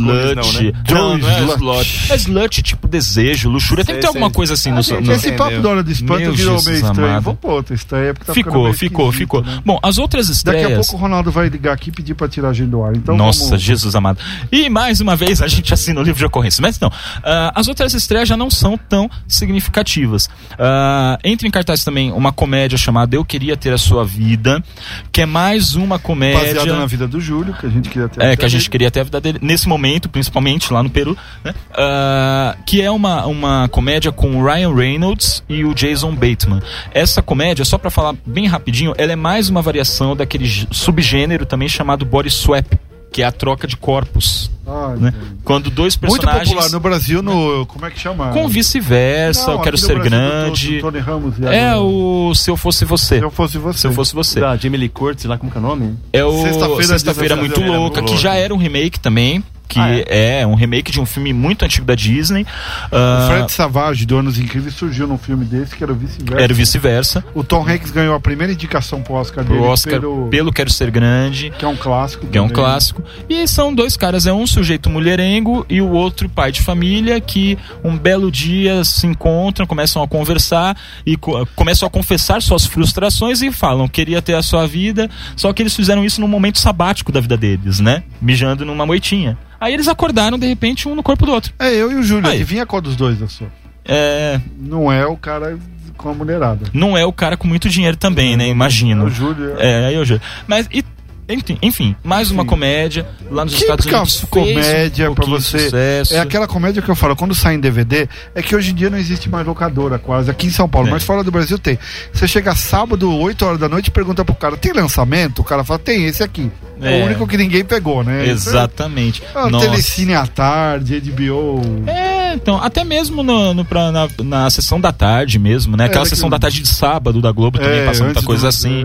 não, 0.94 1.18
né? 1.18 1.24
Não 1.24 1.30
é 1.30 1.56
slut. 1.56 2.12
É 2.12 2.16
slut, 2.16 2.62
tipo 2.62 2.88
desejo, 2.88 3.50
luxúria. 3.50 3.84
Tem 3.84 3.96
que 3.96 4.02
ter 4.02 4.08
Sei, 4.08 4.10
alguma 4.10 4.28
sei. 4.28 4.36
coisa 4.36 4.54
assim 4.54 4.72
no, 4.72 4.82
Gente, 4.84 5.06
no- 5.08 5.14
esse 5.14 5.32
papo 5.32 5.60
da 5.60 5.70
hora 5.70 5.84
de 5.84 5.92
espanto 5.92 6.20
Meu 6.22 6.34
virou 6.34 6.58
Jesus 6.58 6.66
meio 6.68 6.86
estranho. 6.86 7.10
amado. 7.10 7.24
Vamos 7.24 7.40
pra 7.40 7.50
outra 7.52 7.74
estreia, 7.76 8.14
porque 8.14 8.26
tá 8.28 8.34
Ficou, 8.34 8.64
meio 8.64 8.74
ficou, 8.76 9.12
ficou. 9.12 9.42
né? 9.44 9.60
Bom, 9.66 9.80
as 9.82 9.98
outras 9.98 10.28
Daqui 10.44 10.58
a 10.58 10.62
estreias. 10.62 10.86
pouco 10.88 10.98
o 10.98 11.00
Ronaldo 11.08 11.32
vai 11.32 11.50
ligar 11.50 11.74
aqui 11.74 11.90
e 11.90 11.92
pedir 11.92 12.14
pra 12.14 12.28
tirar 12.28 12.50
a 12.50 12.54
gente 12.54 12.70
do 12.70 12.84
ar. 12.84 12.96
Então 12.96 13.18
Nossa, 13.18 13.46
vamos... 13.46 13.62
Jesus 13.62 13.96
amado. 13.96 14.20
E 14.52 14.70
mais 14.70 15.02
uma 15.02 15.16
vez 15.16 15.42
a 15.42 15.48
gente 15.48 15.74
assina 15.74 16.00
o 16.00 16.04
livro 16.04 16.20
de 16.20 16.26
ocorrências. 16.26 16.60
Mas 16.60 16.80
não, 16.80 16.92
ah, 17.24 17.52
as 17.56 17.68
outras 17.68 17.94
estreias 17.94 18.28
já 18.30 18.38
não 18.38 18.50
são 18.52 18.78
tão 18.78 19.10
significativas. 19.28 20.30
Ah, 20.60 21.18
entra 21.24 21.48
em 21.48 21.52
cartaz 21.52 21.84
também 21.84 22.12
uma 22.12 22.32
comédia 22.32 22.78
chamada 22.78 23.16
Eu 23.16 23.26
Queria 23.26 23.58
Ter 23.58 23.74
a 23.74 23.78
Sua 23.78 24.06
Vida, 24.06 24.64
que 25.12 25.22
é 25.22 25.26
mais 25.26 25.74
uma 25.76 25.98
comédia. 25.98 26.67
Na 26.76 26.86
vida 26.86 27.08
do 27.08 27.20
Júlio, 27.22 27.54
que 27.54 27.66
a 27.66 27.70
gente 27.70 27.90
queria 27.90 28.08
ter. 28.10 28.24
É, 28.24 28.36
que 28.36 28.46
a 28.46 28.50
gente 28.50 28.70
queria 28.70 28.90
ter 28.92 29.00
a 29.02 29.04
vida 29.04 29.22
dele 29.22 29.40
nesse 29.42 29.68
momento, 29.68 30.10
principalmente 30.10 30.72
lá 30.74 30.82
no 30.84 30.90
Peru, 30.90 31.16
né? 31.44 31.54
Ah, 31.74 32.56
que 32.66 32.82
é 32.82 32.90
uma, 32.92 33.26
uma 33.26 33.68
comédia 33.70 34.12
com 34.12 34.36
o 34.42 34.46
Ryan 34.46 34.74
Reynolds 34.74 35.44
e 35.48 35.64
o 35.64 35.74
Jason 35.74 36.14
Bateman. 36.14 36.62
Essa 36.92 37.22
comédia, 37.22 37.64
só 37.66 37.78
pra 37.78 37.90
falar 37.90 38.16
bem 38.26 38.48
rapidinho, 38.48 38.94
ela 38.98 39.12
é 39.12 39.16
mais 39.16 39.50
uma 39.50 39.62
variação 39.62 40.16
daquele 40.16 40.46
gê- 40.46 40.68
subgênero 40.72 41.46
também 41.46 41.70
chamado 41.70 42.06
body 42.06 42.30
swap, 42.30 42.66
que 43.12 43.22
é 43.22 43.26
a 43.26 43.32
troca 43.32 43.68
de 43.68 43.78
corpos, 43.78 44.52
Ai, 44.68 44.98
né? 44.98 45.14
Quando 45.44 45.70
dois 45.70 45.96
Muito 45.98 46.12
personagens 46.22 46.50
popular 46.50 46.70
no 46.72 46.80
Brasil, 46.80 47.22
no. 47.22 47.66
Como 47.68 47.86
é 47.86 47.90
que 47.90 48.00
chama? 48.00 48.30
com 48.32 48.48
vice-versa, 48.50 49.52
eu 49.52 49.60
quero 49.60 49.78
ser 49.78 49.96
Brasil, 49.96 50.04
do- 50.04 50.10
grande. 50.10 50.76
do 50.76 50.82
Tony 50.82 51.00
Ramos 51.00 51.40
e 51.40 51.46
É 51.46 51.76
o 51.76 52.34
Se 52.36 52.50
Eu 52.52 52.58
Fosse 52.58 52.84
Você. 52.86 53.18
Se 53.20 53.24
eu 53.24 53.32
fosse 53.32 53.58
você. 53.58 53.80
Se 53.80 53.88
eu 53.88 53.92
fosse 53.94 54.14
você. 54.14 54.40
Da 54.40 54.56
Jamie 54.58 54.78
Lee 54.80 54.90
Curtis, 54.90 55.26
lá 55.26 55.38
como 55.38 55.52
que 55.52 55.58
é 55.58 55.62
o 55.62 55.64
nome? 55.64 55.96
É 56.12 56.24
o 56.26 56.42
Sexta-feira 56.42 56.84
Sexta-feira 56.88 57.36
de 57.36 57.42
Muito 57.42 57.62
Louca, 57.62 58.02
Muito 58.02 58.14
que 58.14 58.22
já 58.22 58.30
Louca. 58.32 58.44
era 58.44 58.54
um 58.54 58.58
remake 58.58 59.00
também. 59.00 59.44
Que 59.70 59.82
Ah, 59.82 59.90
é? 60.08 60.48
um 60.48 60.56
remake 60.56 60.94
de 60.94 61.02
um 61.02 61.06
filme 61.06 61.34
muito 61.34 61.66
antigo 61.66 61.86
da 61.86 61.94
Disney. 61.94 62.44
O 62.44 62.96
Ah, 62.96 63.28
Fred 63.30 63.52
Savage, 63.52 64.06
do 64.06 64.16
Anos 64.18 64.40
Incríveis, 64.40 64.74
surgiu 64.76 65.06
num 65.06 65.18
filme 65.18 65.44
desse, 65.44 65.76
que 65.76 65.84
era 65.84 65.92
o 65.92 65.96
vice-versa. 65.96 66.42
era 66.42 66.54
vice-versa. 66.54 67.26
O 67.36 67.44
Tom 67.44 67.68
Hanks 67.68 67.92
ganhou 67.92 68.16
a 68.16 68.20
primeira 68.22 68.54
indicação 68.54 69.02
pro 69.02 69.16
Oscar 69.16 69.44
dele 69.44 69.60
O 69.60 69.64
Oscar 69.64 70.00
pelo... 70.00 70.30
pelo 70.30 70.54
Quero 70.54 70.72
Ser 70.72 70.90
Grande. 70.90 71.50
Que 71.60 71.66
é 71.66 71.68
um 71.68 71.76
clássico. 71.76 72.26
Que 72.28 72.38
é 72.38 72.42
um 72.42 72.48
também. 72.48 72.64
clássico. 72.64 73.04
E 73.28 73.46
são 73.46 73.76
dois 73.76 73.98
caras, 73.98 74.26
é 74.26 74.32
um 74.32 74.48
sujeito 74.58 74.90
mulherengo 74.90 75.64
e 75.70 75.80
o 75.82 75.92
outro 75.92 76.28
pai 76.28 76.52
de 76.52 76.62
família 76.64 77.22
que 77.22 77.58
um 77.84 77.96
belo 77.96 78.32
dia 78.32 78.84
se 78.84 79.06
encontram, 79.06 79.68
começam 79.68 80.02
a 80.02 80.08
conversar 80.08 80.76
e 81.06 81.16
co 81.16 81.46
começam 81.56 81.88
a 81.88 81.92
confessar 81.92 82.42
suas 82.42 82.66
frustrações 82.66 83.42
e 83.44 83.52
falam 83.52 83.88
queria 83.88 84.20
ter 84.20 84.34
a 84.34 84.42
sua 84.42 84.66
vida, 84.66 85.08
só 85.36 85.54
que 85.54 85.62
eles 85.62 85.76
fizeram 85.76 86.04
isso 86.04 86.20
num 86.20 86.28
momento 86.28 86.58
sabático 86.58 87.12
da 87.12 87.20
vida 87.22 87.38
deles, 87.38 87.80
né? 87.80 88.02
Mijando 88.20 88.66
numa 88.66 88.84
moitinha. 88.86 89.38
Aí 89.60 89.74
eles 89.76 89.88
acordaram 89.88 90.40
de 90.40 90.48
repente 90.48 90.88
um 90.88 90.96
no 90.96 91.04
corpo 91.04 91.26
do 91.26 91.32
outro. 91.32 91.54
É, 91.60 91.72
eu 91.76 91.92
e 91.92 91.96
o 91.96 92.02
Júlio, 92.04 92.28
Aí. 92.28 92.38
adivinha 92.38 92.66
qual 92.66 92.82
dos 92.82 92.96
dois 92.96 93.22
eu 93.22 93.30
sou? 93.30 93.48
É, 93.86 94.40
Não 94.60 94.92
é 94.92 95.06
o 95.06 95.16
cara 95.16 95.58
com 95.96 96.10
a 96.10 96.14
mulherada. 96.14 96.66
não 96.74 96.98
é 96.98 97.06
o 97.06 97.14
cara 97.14 97.38
com 97.38 97.48
muito 97.48 97.70
dinheiro 97.70 97.96
também, 97.98 98.36
né? 98.36 98.46
É 98.46 98.50
Imagino. 98.50 99.06
o 99.06 99.10
Júlio. 99.10 99.56
É, 99.60 99.86
aí 99.86 99.96
eu 99.96 100.04
já. 100.06 100.20
Mas 100.48 100.68
e- 100.74 100.84
enfim, 101.30 101.58
enfim, 101.62 101.96
mais 102.04 102.32
uma 102.32 102.46
comédia 102.46 103.06
lá 103.30 103.44
nos 103.44 103.54
Estados 103.54 103.86
Típica 103.86 103.98
Unidos. 104.02 104.26
comédia 104.30 105.12
um 105.12 105.14
de 105.14 105.30
você. 105.30 105.60
sucesso. 105.60 106.14
É 106.14 106.20
aquela 106.20 106.48
comédia 106.48 106.82
que 106.82 106.90
eu 106.90 106.96
falo, 106.96 107.16
quando 107.16 107.36
sai 107.36 107.56
em 107.56 107.60
DVD, 107.60 108.08
é 108.34 108.42
que 108.42 108.56
hoje 108.56 108.72
em 108.72 108.74
dia 108.76 108.90
não 108.90 108.98
existe 108.98 109.30
mais 109.30 109.46
locadora 109.46 110.00
quase, 110.00 110.32
aqui 110.32 110.48
em 110.48 110.52
São 110.52 110.70
Paulo, 110.70 110.88
É. 110.88 110.92
mas 110.92 111.04
fora 111.04 111.24
do 111.24 111.32
Brasil 111.32 111.60
tem. 111.60 111.78
Você 112.14 112.28
chega 112.28 112.56
sábado, 112.56 113.14
8 113.14 113.46
horas 113.46 113.60
da 113.60 113.68
noite 113.68 113.92
pergunta 113.92 114.24
pro 114.24 114.36
cara, 114.36 114.56
tem 114.56 114.72
lançamento? 114.72 115.40
O 115.40 115.44
cara 115.44 115.64
fala, 115.64 115.80
tem 115.80 116.06
esse 116.06 116.24
aqui. 116.24 116.50
É, 116.82 117.00
É. 117.00 117.04
o 117.04 117.06
único 117.08 117.28
que 117.28 117.36
ninguém 117.38 117.66
pegou, 117.66 118.04
né? 118.04 118.28
Exatamente. 118.30 119.22
Ah. 119.36 119.50
Telecine 119.60 120.14
à 120.14 120.26
tarde, 120.28 121.02
HBO. 121.02 121.62
É, 121.88 122.17
então, 122.36 122.62
até 122.62 122.84
mesmo 122.84 123.24
no, 123.24 123.54
no- 123.54 123.66
pra- 123.66 123.92
na, 123.92 124.08
na 124.24 124.50
sessão 124.50 124.80
da 124.80 124.92
tarde 124.92 125.38
mesmo, 125.40 125.76
né? 125.78 125.86
Aquela 125.86 126.06
É, 126.06 126.10
sessão 126.10 126.30
daquilo- 126.30 126.32
da 126.32 126.40
tarde 126.40 126.62
de 126.62 126.68
sábado 126.68 127.22
da 127.22 127.32
Globo 127.32 127.58
também 127.60 127.80
É, 127.80 127.86
passa 127.86 128.04
muita 128.04 128.22
coisa 128.22 128.44
do- 128.44 128.48
assim. 128.48 128.82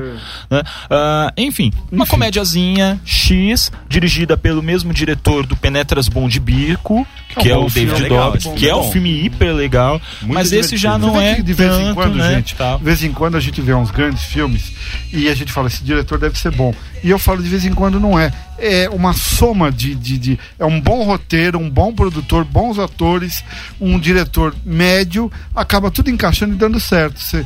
é. 0.50 0.55
né? 0.57 0.62
Ah, 0.90 1.33
enfim, 1.37 1.72
uma 1.90 2.02
Enfim. 2.05 2.11
comédiazinha 2.11 3.00
X, 3.05 3.70
dirigida 3.88 4.37
pelo 4.37 4.62
mesmo 4.62 4.92
diretor 4.92 5.46
do 5.46 5.57
Penetras 5.57 6.09
Bom 6.09 6.28
de 6.28 6.40
Bico, 6.40 7.07
Que 7.28 7.40
que 7.40 7.48
é 7.48 7.52
é 7.52 7.57
o 7.57 7.68
David 7.68 8.09
Dobbs, 8.09 8.46
que 8.57 8.66
é 8.66 8.70
é 8.70 8.76
um 8.76 8.90
filme 8.90 9.24
hiper 9.24 9.55
legal, 9.55 10.00
Muito 10.20 10.35
mas 10.35 10.52
esse 10.52 10.76
já 10.76 10.94
divertido. 10.96 11.12
não 11.14 11.20
é 11.22 11.35
que 11.37 11.42
de 11.42 11.52
vez 11.55 11.72
em 11.74 11.78
tanto, 11.85 11.94
quando, 11.94 12.14
né? 12.16 12.35
gente, 12.37 12.55
tal. 12.55 12.78
de 12.78 12.85
vez 12.85 13.02
em 13.05 13.12
quando 13.12 13.37
a 13.37 13.40
gente 13.40 13.61
vê 13.61 13.72
uns 13.74 13.90
grandes 13.90 14.22
filmes 14.24 14.72
e 15.12 15.28
a 15.28 15.35
gente 15.35 15.52
fala, 15.52 15.68
esse 15.68 15.83
diretor 15.83 16.18
deve 16.18 16.38
ser 16.38 16.50
bom. 16.52 16.74
E 17.05 17.11
eu 17.11 17.18
falo, 17.18 17.42
de 17.42 17.48
vez 17.48 17.64
em 17.64 17.72
quando 17.72 17.98
não 17.98 18.18
é. 18.18 18.33
É 18.64 18.88
uma 18.88 19.12
soma 19.12 19.72
de, 19.72 19.94
de, 19.94 20.16
de- 20.18 20.38
É 20.59 20.64
um 20.64 20.81
bom 20.81 21.03
roteiro, 21.05 21.59
um 21.59 21.68
bom 21.68 21.92
produtor, 21.92 22.44
bons 22.44 22.79
atores, 22.79 23.42
um 23.81 23.98
diretor 23.98 24.55
médio, 24.64 25.31
acaba 25.55 25.90
tudo 25.90 26.11
encaixando 26.11 26.55
e 26.55 26.57
dando 26.57 26.79
certo. 26.79 27.18
Você- 27.20 27.44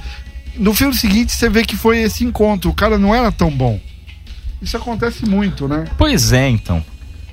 no 0.57 0.75
filme 0.75 0.95
seguinte, 0.95 1.33
você 1.33 1.49
vê 1.49 1.65
que 1.65 1.77
foi 1.77 1.99
esse 2.03 2.25
encontro. 2.25 2.71
O 2.71 2.75
cara 2.75 2.99
não 2.99 3.15
era 3.15 3.33
tão 3.33 3.51
bom. 3.51 3.81
Isso 4.61 4.77
acontece 4.77 5.25
muito, 5.27 5.67
né? 5.69 5.85
Pois 5.99 6.33
é, 6.33 6.49
então. 6.49 6.85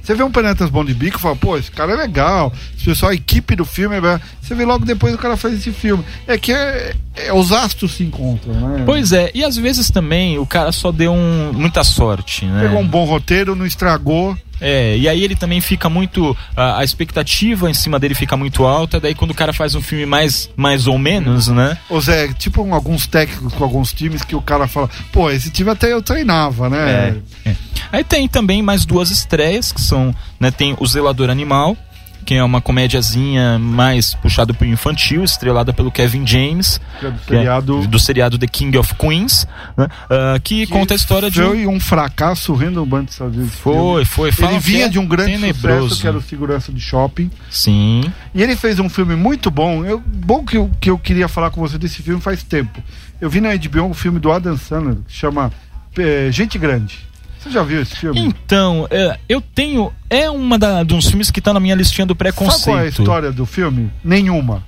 Você 0.04 0.14
vê 0.16 0.22
um 0.24 0.32
Penetras 0.32 0.70
Bom 0.70 0.84
de 0.84 0.94
Bico 0.94 1.18
e 1.18 1.22
fala, 1.22 1.36
pô, 1.36 1.58
esse 1.58 1.72
cara 1.72 1.94
é 1.94 1.96
legal. 1.96 2.52
Esse 2.76 2.86
pessoal, 2.86 3.12
a 3.12 3.16
equipe 3.16 3.56
do 3.56 3.64
filme 3.64 3.96
é. 3.96 4.02
legal. 4.02 4.20
Você 4.42 4.54
vê 4.54 4.66
logo 4.66 4.86
depois 4.86 5.16
o 5.16 5.18
cara 5.18 5.38
faz 5.38 5.54
esse 5.54 5.72
filme. 5.72 6.04
É 6.28 6.38
que 6.38 6.52
é, 6.52 6.94
é- 7.16 7.34
os 7.34 7.54
astros 7.54 7.94
se 7.94 8.04
encontram, 8.04 8.54
né? 8.54 8.84
Pois 8.86 9.14
é, 9.14 9.32
e 9.34 9.44
às 9.46 9.56
vezes 9.56 9.90
também 9.90 10.38
o 10.38 10.46
cara 10.46 10.74
só 10.74 10.92
deu 10.92 11.14
um, 11.14 11.54
muita 11.54 11.84
sorte, 11.86 12.46
né? 12.46 12.64
Pegou 12.64 12.80
um 12.82 12.88
bom 12.88 13.06
roteiro, 13.06 13.56
não 13.56 13.66
estragou. 13.66 14.38
É, 14.60 14.98
e 14.98 15.10
aí 15.10 15.24
ele 15.24 15.36
também 15.36 15.60
fica 15.60 15.90
muito. 15.90 16.36
A, 16.56 16.80
a 16.80 16.84
expectativa 16.84 17.70
em 17.70 17.74
cima 17.74 18.00
dele 18.00 18.14
fica 18.16 18.38
muito 18.38 18.66
alta, 18.66 19.00
daí 19.00 19.14
quando 19.16 19.32
o 19.32 19.36
cara 19.36 19.52
faz 19.52 19.74
um 19.76 19.82
filme 19.82 20.06
mais, 20.06 20.50
mais 20.56 20.86
ou 20.88 20.98
menos, 20.98 21.48
né? 21.48 21.78
Ô 21.90 22.00
Zé, 22.00 22.28
tipo 22.34 22.62
alguns 22.74 23.08
técnicos 23.08 23.54
com 23.54 23.64
alguns 23.64 23.92
times 23.94 24.22
que 24.24 24.36
o 24.36 24.42
cara 24.42 24.68
fala, 24.68 24.90
pô, 25.12 25.30
esse 25.30 25.50
time 25.50 25.70
até 25.70 25.92
eu 25.92 26.02
treinava, 26.02 26.70
né? 26.70 27.16
É. 27.46 27.56
Aí 27.92 28.04
tem 28.04 28.28
também 28.28 28.62
mais 28.62 28.86
duas 28.86 29.12
estreias, 29.12 29.72
que 29.72 29.82
são, 29.82 30.16
né, 30.40 30.52
tem 30.52 30.76
O 30.80 30.88
Zelador 30.88 31.30
Animal, 31.30 31.78
que 32.24 32.36
é 32.36 32.44
uma 32.44 32.62
comédiazinha 32.62 33.60
mais 33.60 34.14
puxada 34.16 34.54
pro 34.54 34.66
infantil, 34.66 35.24
estrelada 35.24 35.74
pelo 35.74 35.92
Kevin 35.92 36.26
James, 36.26 36.80
Que 37.00 37.06
é 37.06 37.12
do 37.12 37.20
que 37.20 37.34
é 37.34 37.38
seriado. 37.38 37.88
do 37.88 38.00
seriado 38.00 38.38
The 38.38 38.48
King 38.48 38.78
of 38.78 38.96
Queens, 38.96 39.46
né, 39.76 39.88
ah, 40.10 40.40
que, 40.42 40.66
conta 40.68 40.94
a 40.94 40.96
história 40.96 41.30
de 41.30 41.42
um... 41.42 41.50
Foi 41.50 41.68
um 41.68 41.80
fracasso 41.80 42.54
relembante 42.54 43.06
dos 43.06 43.14
Estados 43.16 43.36
Unidos. 43.36 43.56
Foi, 43.56 44.06
foi. 44.06 44.30
Ele 44.30 44.48
que 44.54 44.60
vinha 44.60 44.86
é 44.86 44.90
de 44.90 45.00
um 45.00 45.06
grande 45.06 45.34
tenebroso. 45.34 45.90
sucesso 45.90 46.02
que 46.02 46.08
era 46.08 46.18
o 46.18 46.22
Segurança 46.22 46.72
de 46.72 46.80
Shopping. 46.80 47.30
Sim. 47.50 48.04
E 48.34 48.42
ele 48.42 48.56
fez 48.56 48.80
um 48.80 48.90
filme 48.90 49.16
muito 49.16 49.52
bom. 49.52 49.84
Eu, 49.86 50.00
bom 50.00 50.46
que 50.46 50.58
eu, 50.58 50.72
que 50.80 50.90
eu 50.90 50.98
queria 50.98 51.28
falar 51.28 51.52
com 51.52 51.62
você 51.62 51.78
desse 51.78 52.02
filme 52.02 52.22
faz 52.22 52.42
tempo. 52.44 52.82
Eu 53.20 53.30
vi 53.30 53.42
na 53.42 53.56
HBO 53.56 53.84
um 53.84 53.94
filme 53.94 54.20
do 54.20 54.32
Adam 54.32 54.58
Sandler 54.58 54.96
que 55.08 55.14
chama 55.14 55.52
eh, 55.98 56.30
Gente 56.32 56.58
Grande. 56.58 57.13
Você 57.44 57.50
já 57.50 57.62
viu 57.62 57.82
esse 57.82 57.94
filme? 57.94 58.22
Então, 58.22 58.88
é, 58.90 59.20
eu 59.28 59.42
tenho. 59.42 59.92
É 60.10 60.30
uma 60.30 60.58
da, 60.58 60.82
de 60.82 60.94
uns 60.94 61.08
filmes 61.08 61.30
que 61.30 61.42
tá 61.42 61.54
na 61.54 61.60
minha 61.60 61.76
listinha 61.76 62.06
do 62.06 62.16
Sabe 62.16 62.32
qual 62.32 62.48
é 62.48 62.50
a 62.50 62.56
preconceito. 62.56 63.02
história 63.02 63.32
do 63.34 63.46
filme? 63.46 63.92
Nenhuma. 64.02 64.64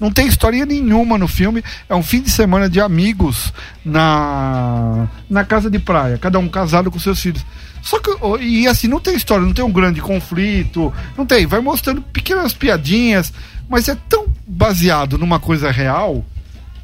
Não 0.00 0.10
tem 0.10 0.26
historinha 0.26 0.66
nenhuma 0.66 1.16
no 1.16 1.28
filme. 1.28 1.62
É 1.88 1.94
um 1.94 2.02
fim 2.02 2.20
de 2.20 2.30
semana 2.30 2.68
de 2.68 2.80
amigos 2.80 3.52
na, 3.84 5.06
na 5.30 5.44
casa 5.44 5.70
de 5.70 5.78
praia. 5.78 6.18
Cada 6.18 6.40
um 6.40 6.48
casado 6.48 6.90
com 6.90 6.98
seus 6.98 7.20
filhos. 7.20 7.46
Só 7.80 8.00
que, 8.00 8.10
e 8.42 8.66
assim, 8.66 8.88
não 8.88 8.98
tem 8.98 9.14
história, 9.14 9.46
não 9.46 9.54
tem 9.54 9.64
um 9.64 9.70
grande 9.70 10.00
conflito. 10.00 10.92
Não 11.16 11.24
tem. 11.24 11.46
Vai 11.46 11.60
mostrando 11.60 12.02
pequenas 12.02 12.52
piadinhas. 12.52 13.32
Mas 13.68 13.88
é 13.88 13.96
tão 14.08 14.26
baseado 14.44 15.16
numa 15.16 15.38
coisa 15.38 15.70
real 15.70 16.24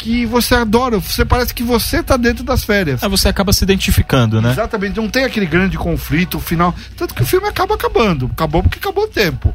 que 0.02 0.26
você 0.26 0.56
adora. 0.56 0.98
Você 0.98 1.24
parece 1.24 1.54
que 1.54 1.62
você 1.62 2.02
tá 2.02 2.16
dentro 2.16 2.42
das 2.42 2.64
férias. 2.64 3.02
Aí 3.04 3.08
você 3.08 3.28
acaba 3.28 3.52
se 3.52 3.62
identificando, 3.62 4.42
né? 4.42 4.50
Exatamente, 4.50 4.96
não 4.96 5.08
tem 5.08 5.24
aquele 5.24 5.46
grande 5.46 5.78
conflito 5.78 6.40
final. 6.40 6.74
Tanto 6.96 7.14
que 7.14 7.22
o 7.22 7.26
filme 7.26 7.46
acaba 7.46 7.76
acabando. 7.76 8.28
Acabou 8.32 8.64
porque 8.64 8.78
acabou 8.78 9.04
o 9.04 9.08
tempo. 9.08 9.54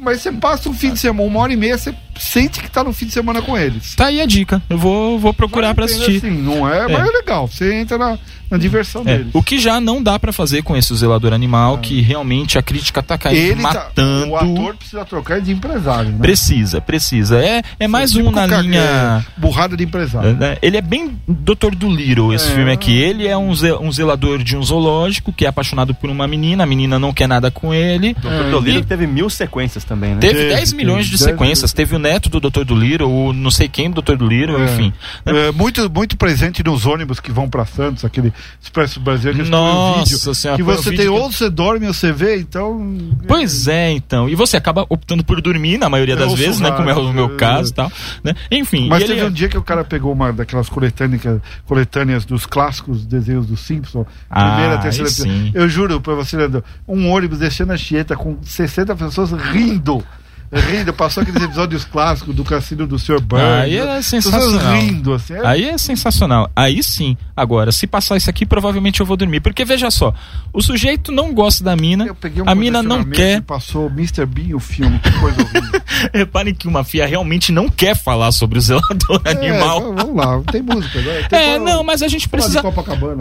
Mas 0.00 0.20
você 0.22 0.32
passa 0.32 0.68
um 0.68 0.74
fim 0.74 0.92
de 0.92 0.98
semana, 1.00 1.28
uma 1.28 1.40
hora 1.40 1.52
e 1.52 1.56
meia, 1.56 1.76
você 1.76 1.94
sente 2.18 2.60
que 2.60 2.70
tá 2.70 2.82
no 2.82 2.92
fim 2.92 3.06
de 3.06 3.12
semana 3.12 3.40
com 3.42 3.56
eles. 3.56 3.94
Tá 3.94 4.06
aí 4.06 4.20
a 4.20 4.26
dica. 4.26 4.60
Eu 4.68 4.78
vou, 4.78 5.18
vou 5.18 5.32
procurar 5.34 5.74
pra 5.74 5.84
Mas, 5.84 5.92
assistir. 5.92 6.16
Assim, 6.18 6.30
não 6.30 6.68
é, 6.68 6.88
mas 6.88 7.06
é 7.08 7.10
legal. 7.12 7.46
Você 7.46 7.74
entra 7.74 7.96
na, 7.96 8.18
na 8.50 8.58
diversão 8.58 9.02
É, 9.06 9.18
deles. 9.18 9.30
o 9.32 9.42
que 9.42 9.58
já 9.58 9.80
não 9.80 10.02
dá 10.02 10.18
pra 10.18 10.32
fazer 10.32 10.62
com 10.62 10.76
esse 10.76 10.94
zelador 10.96 11.32
animal, 11.32 11.78
que 11.78 12.00
realmente 12.00 12.58
a 12.58 12.62
crítica 12.62 13.02
tá 13.02 13.16
caindo 13.16 13.38
Ele 13.52 13.54
tá- 13.62 13.72
matando. 13.74 14.30
o 14.30 14.36
ator 14.36 14.76
precisa 14.76 15.04
trocar 15.04 15.40
de 15.40 15.52
empresário, 15.52 16.10
né? 16.10 16.18
Precisa, 16.20 16.80
precisa. 16.80 17.38
É, 17.38 17.62
é 17.78 17.86
mais 17.86 18.14
um 18.16 18.18
Tipo 18.24 18.30
na 18.32 18.48
ca- 18.48 18.62
linha. 18.62 18.80
é, 18.80 19.40
burrada 19.40 19.76
de 19.76 19.84
empresário. 19.84 20.34
né? 20.34 20.56
Ele 20.60 20.76
é 20.76 20.80
bem 20.82 21.16
Dr. 21.28 21.74
Dolittle, 21.76 22.34
esse 22.34 22.50
É. 22.50 22.54
filme 22.54 22.72
aqui. 22.72 22.96
Ele 23.00 23.28
é 23.28 23.36
um, 23.38 23.54
ze- 23.54 23.72
um 23.74 23.92
zelador 23.92 24.42
de 24.42 24.56
um 24.56 24.62
zoológico 24.62 25.32
que 25.32 25.44
é 25.44 25.48
apaixonado 25.48 25.94
por 25.94 26.10
uma 26.10 26.26
menina, 26.26 26.64
a 26.64 26.66
menina 26.66 26.98
não 26.98 27.12
quer 27.12 27.28
nada 27.28 27.48
com 27.50 27.72
ele. 27.72 28.14
Dr. 28.14 28.50
Dolittle 28.50 28.84
teve 28.84 29.06
mil 29.06 29.30
sequências 29.30 29.84
também, 29.88 30.14
né? 30.14 30.20
Teve 30.20 30.34
Teve, 30.34 30.54
10 30.54 30.72
milhões 30.74 31.06
de 31.06 31.12
teve 31.12 31.24
10 31.24 31.30
sequências. 31.38 31.72
Teve 31.72 31.96
o 31.96 31.98
neto 31.98 32.28
do 32.28 32.38
Dr. 32.38 32.62
Dolittle, 32.64 33.10
o 33.10 33.32
não 33.32 33.50
sei 33.50 33.68
quem 33.68 33.90
do 33.90 34.02
Dr. 34.02 34.16
Dolittle, 34.16 34.60
É. 34.60 34.64
enfim. 34.66 34.92
É, 35.24 35.50
muito, 35.52 35.90
muito 35.90 36.16
presente 36.16 36.62
nos 36.62 36.84
ônibus 36.86 37.18
que 37.20 37.32
vão 37.32 37.48
pra 37.48 37.64
Santos, 37.64 38.04
aquele 38.04 38.32
Expresso 38.62 39.00
Brasileiro, 39.00 39.42
que 39.42 39.48
um 39.48 39.50
Nossa 39.50 39.98
vídeo, 40.04 40.34
Senhora, 40.34 40.56
que 40.56 40.62
um 40.62 40.66
você 40.66 40.90
tem 40.90 40.98
que- 41.00 41.08
ou 41.08 41.32
você 41.32 41.48
dorme 41.50 41.86
ou 41.86 41.94
você 41.94 42.12
vê, 42.12 42.38
então. 42.38 42.96
Pois 43.26 43.66
é, 43.66 43.90
então. 43.90 44.28
E 44.28 44.34
você 44.34 44.56
acaba 44.56 44.84
optando 44.88 45.24
por 45.24 45.40
dormir 45.40 45.78
na 45.78 45.88
maioria 45.88 46.14
Eu 46.14 46.18
das 46.18 46.34
vezes, 46.34 46.60
né? 46.60 46.70
Como 46.72 46.88
é 46.90 46.94
o 46.94 47.12
meu 47.12 47.32
é. 47.32 47.36
caso 47.36 47.70
e 47.70 47.74
tal. 47.74 47.90
Né? 48.22 48.34
Enfim. 48.50 48.88
Mas 48.88 49.00
e 49.00 49.04
ele 49.04 49.14
teve 49.14 49.24
é- 49.26 49.28
um 49.28 49.32
dia 49.32 49.48
que 49.48 49.56
o 49.58 49.62
cara 49.62 49.82
pegou 49.84 50.12
uma 50.12 50.32
daquelas 50.32 50.68
coletâneas, 50.68 51.40
coletâneas 51.66 52.24
dos 52.24 52.44
clássicos 52.46 53.04
desenhos 53.06 53.46
do 53.46 53.56
Simpson, 53.56 54.04
Ah, 54.30 54.50
primeira, 54.50 54.78
terceira. 54.78 55.50
Eu 55.54 55.68
juro 55.68 56.00
pra 56.00 56.14
você, 56.14 56.36
Leandro, 56.36 56.62
um 56.86 57.08
ônibus 57.10 57.38
descendo 57.38 57.72
a 57.72 57.76
Chieta 57.76 58.16
com 58.16 58.36
60 58.42 58.94
pessoas 58.94 59.32
rindo 59.32 59.77
voando 59.78 60.04
Rindo, 60.50 60.94
passou 60.94 61.22
aqueles 61.22 61.42
episódios 61.42 61.84
clássicos 61.84 62.34
do 62.34 62.42
Cassino 62.42 62.86
do 62.86 62.98
Sr. 62.98 63.20
Burns. 63.20 63.44
Aí 63.44 63.76
é 63.76 64.00
sensacional. 64.00 64.74
rindo, 64.80 65.12
assim. 65.12 65.34
é- 65.34 65.46
Aí 65.46 65.64
é 65.68 65.76
sensacional. 65.76 66.50
Aí 66.56 66.82
sim. 66.82 67.18
Agora, 67.36 67.70
se 67.70 67.86
passar 67.86 68.16
isso 68.16 68.30
aqui, 68.30 68.46
provavelmente 68.46 69.00
eu 69.00 69.06
vou 69.06 69.16
dormir. 69.16 69.40
Porque 69.40 69.62
veja 69.64 69.90
só, 69.90 70.12
o 70.52 70.62
sujeito 70.62 71.12
não 71.12 71.34
gosta 71.34 71.62
da 71.62 71.76
mina, 71.76 72.06
Eu 72.06 72.14
peguei 72.14 72.42
um 72.42 72.48
a 72.48 72.54
mina 72.54 72.82
não 72.82 73.04
quer. 73.04 73.42
Passou 73.42 73.88
Mr. 73.90 74.24
Bean 74.24 74.56
o 74.56 74.58
filme, 74.60 74.98
que 75.00 75.12
coisa 75.20 75.42
horrível. 75.42 75.82
Reparem 76.14 76.54
que 76.54 76.66
uma 76.66 76.82
fia 76.82 77.06
realmente 77.06 77.52
não 77.52 77.68
quer 77.68 77.94
falar 77.94 78.32
sobre 78.32 78.58
o 78.58 78.62
zelador 78.62 79.20
animal. 79.26 79.78
É, 79.92 80.02
vamos 80.02 80.16
lá, 80.16 80.40
tem 80.50 80.62
música. 80.62 80.98
Né? 81.00 81.22
Tem 81.28 81.38
É, 81.38 81.58
não, 81.58 81.84
mas 81.84 82.02
a 82.02 82.08
gente 82.08 82.26
precisa. 82.28 82.62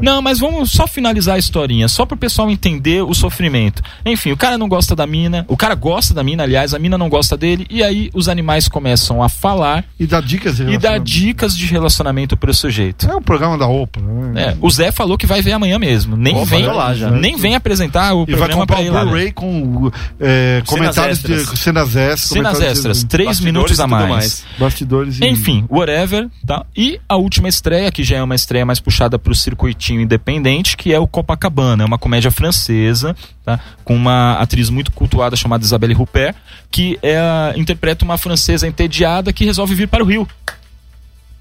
Não, 0.01 0.21
mas 0.21 0.39
vamos 0.39 0.71
só 0.71 0.87
finalizar 0.87 1.35
a 1.35 1.39
historinha, 1.39 1.89
só 1.89 2.05
pro 2.05 2.15
pessoal 2.15 2.49
entender 2.49 3.03
o 3.03 3.13
sofrimento. 3.13 3.81
Enfim, 4.05 4.31
o 4.31 4.37
cara 4.37 4.57
não 4.57 4.69
gosta 4.69 4.95
da 4.95 5.05
mina, 5.05 5.43
o 5.49 5.57
cara 5.57 5.75
gosta 5.75 6.13
da 6.13 6.23
mina, 6.23 6.43
aliás, 6.43 6.73
a 6.73 6.79
mina 6.79 6.97
não 6.97 7.09
gosta 7.09 7.16
gosta 7.17 7.35
dele, 7.35 7.65
e 7.69 7.83
aí 7.83 8.09
os 8.13 8.29
animais 8.29 8.67
começam 8.67 9.21
a 9.23 9.27
falar 9.29 9.83
E 9.99 10.05
dá 10.05 10.21
dicas 10.21 10.57
de 10.57 10.63
e 10.63 10.65
dar 10.65 10.71
relacionamento. 10.91 11.03
dicas 11.11 11.57
de 11.57 11.65
relacionamento 11.65 12.37
pro 12.37 12.53
sujeito. 12.53 13.09
É 13.09 13.15
um 13.15 13.21
programa 13.21 13.57
da 13.57 13.67
Oprah, 13.67 14.01
né? 14.03 14.49
É, 14.53 14.57
o 14.61 14.69
Zé 14.69 14.91
falou 14.91 15.17
que 15.17 15.25
vai 15.25 15.41
ver 15.41 15.53
amanhã 15.53 15.79
mesmo. 15.79 16.15
Nem 16.15 16.35
Opa, 16.35 16.45
vem, 16.45 16.65
vai 16.65 16.75
lá 16.75 16.93
já. 16.95 17.09
nem 17.11 17.35
vem 17.35 17.55
apresentar 17.55 18.13
o 18.13 18.23
E 18.23 18.31
vai 18.35 18.37
programa 18.49 18.61
comprar 18.61 18.75
pra 18.77 18.85
ir 18.85 18.89
o 18.89 18.93
né? 18.93 19.01
Blu-ray 19.01 19.31
com 19.31 19.91
é, 20.19 20.61
comentários 20.65 21.21
de 21.21 21.33
extras. 21.33 21.59
cenas 21.59 21.95
extras. 21.95 22.19
Cenas 22.21 22.53
comentários 22.53 22.59
de- 22.59 22.65
extras, 22.89 23.03
três 23.03 23.27
bastidores 23.29 23.53
minutos 23.53 23.79
a 23.79 23.87
mais. 23.87 24.09
mais. 24.09 24.45
Bastidores 24.59 25.19
e... 25.19 25.25
Enfim, 25.25 25.65
whatever, 25.69 26.27
tá? 26.45 26.65
E 26.75 26.99
a 27.09 27.15
última 27.17 27.47
estreia, 27.49 27.91
que 27.91 28.03
já 28.03 28.17
é 28.17 28.23
uma 28.23 28.35
estreia 28.35 28.65
mais 28.65 28.79
puxada 28.79 29.17
pro 29.17 29.33
circuitinho 29.33 30.01
independente, 30.01 30.77
que 30.77 30.93
é 30.93 30.99
o 30.99 31.07
Copacabana. 31.07 31.83
É 31.83 31.85
uma 31.85 31.97
comédia 31.97 32.29
francesa, 32.31 33.15
tá? 33.43 33.59
Com 33.83 33.95
uma 33.95 34.33
atriz 34.33 34.69
muito 34.69 34.91
cultuada 34.91 35.35
chamada 35.35 35.63
Isabelle 35.63 35.95
Huppert, 35.95 36.35
que 36.69 36.99
é, 37.15 37.53
interpreta 37.59 38.03
uma 38.05 38.17
francesa 38.17 38.67
entediada 38.67 39.31
que 39.33 39.45
resolve 39.45 39.75
vir 39.75 39.87
para 39.87 40.03
o 40.03 40.07
Rio. 40.07 40.27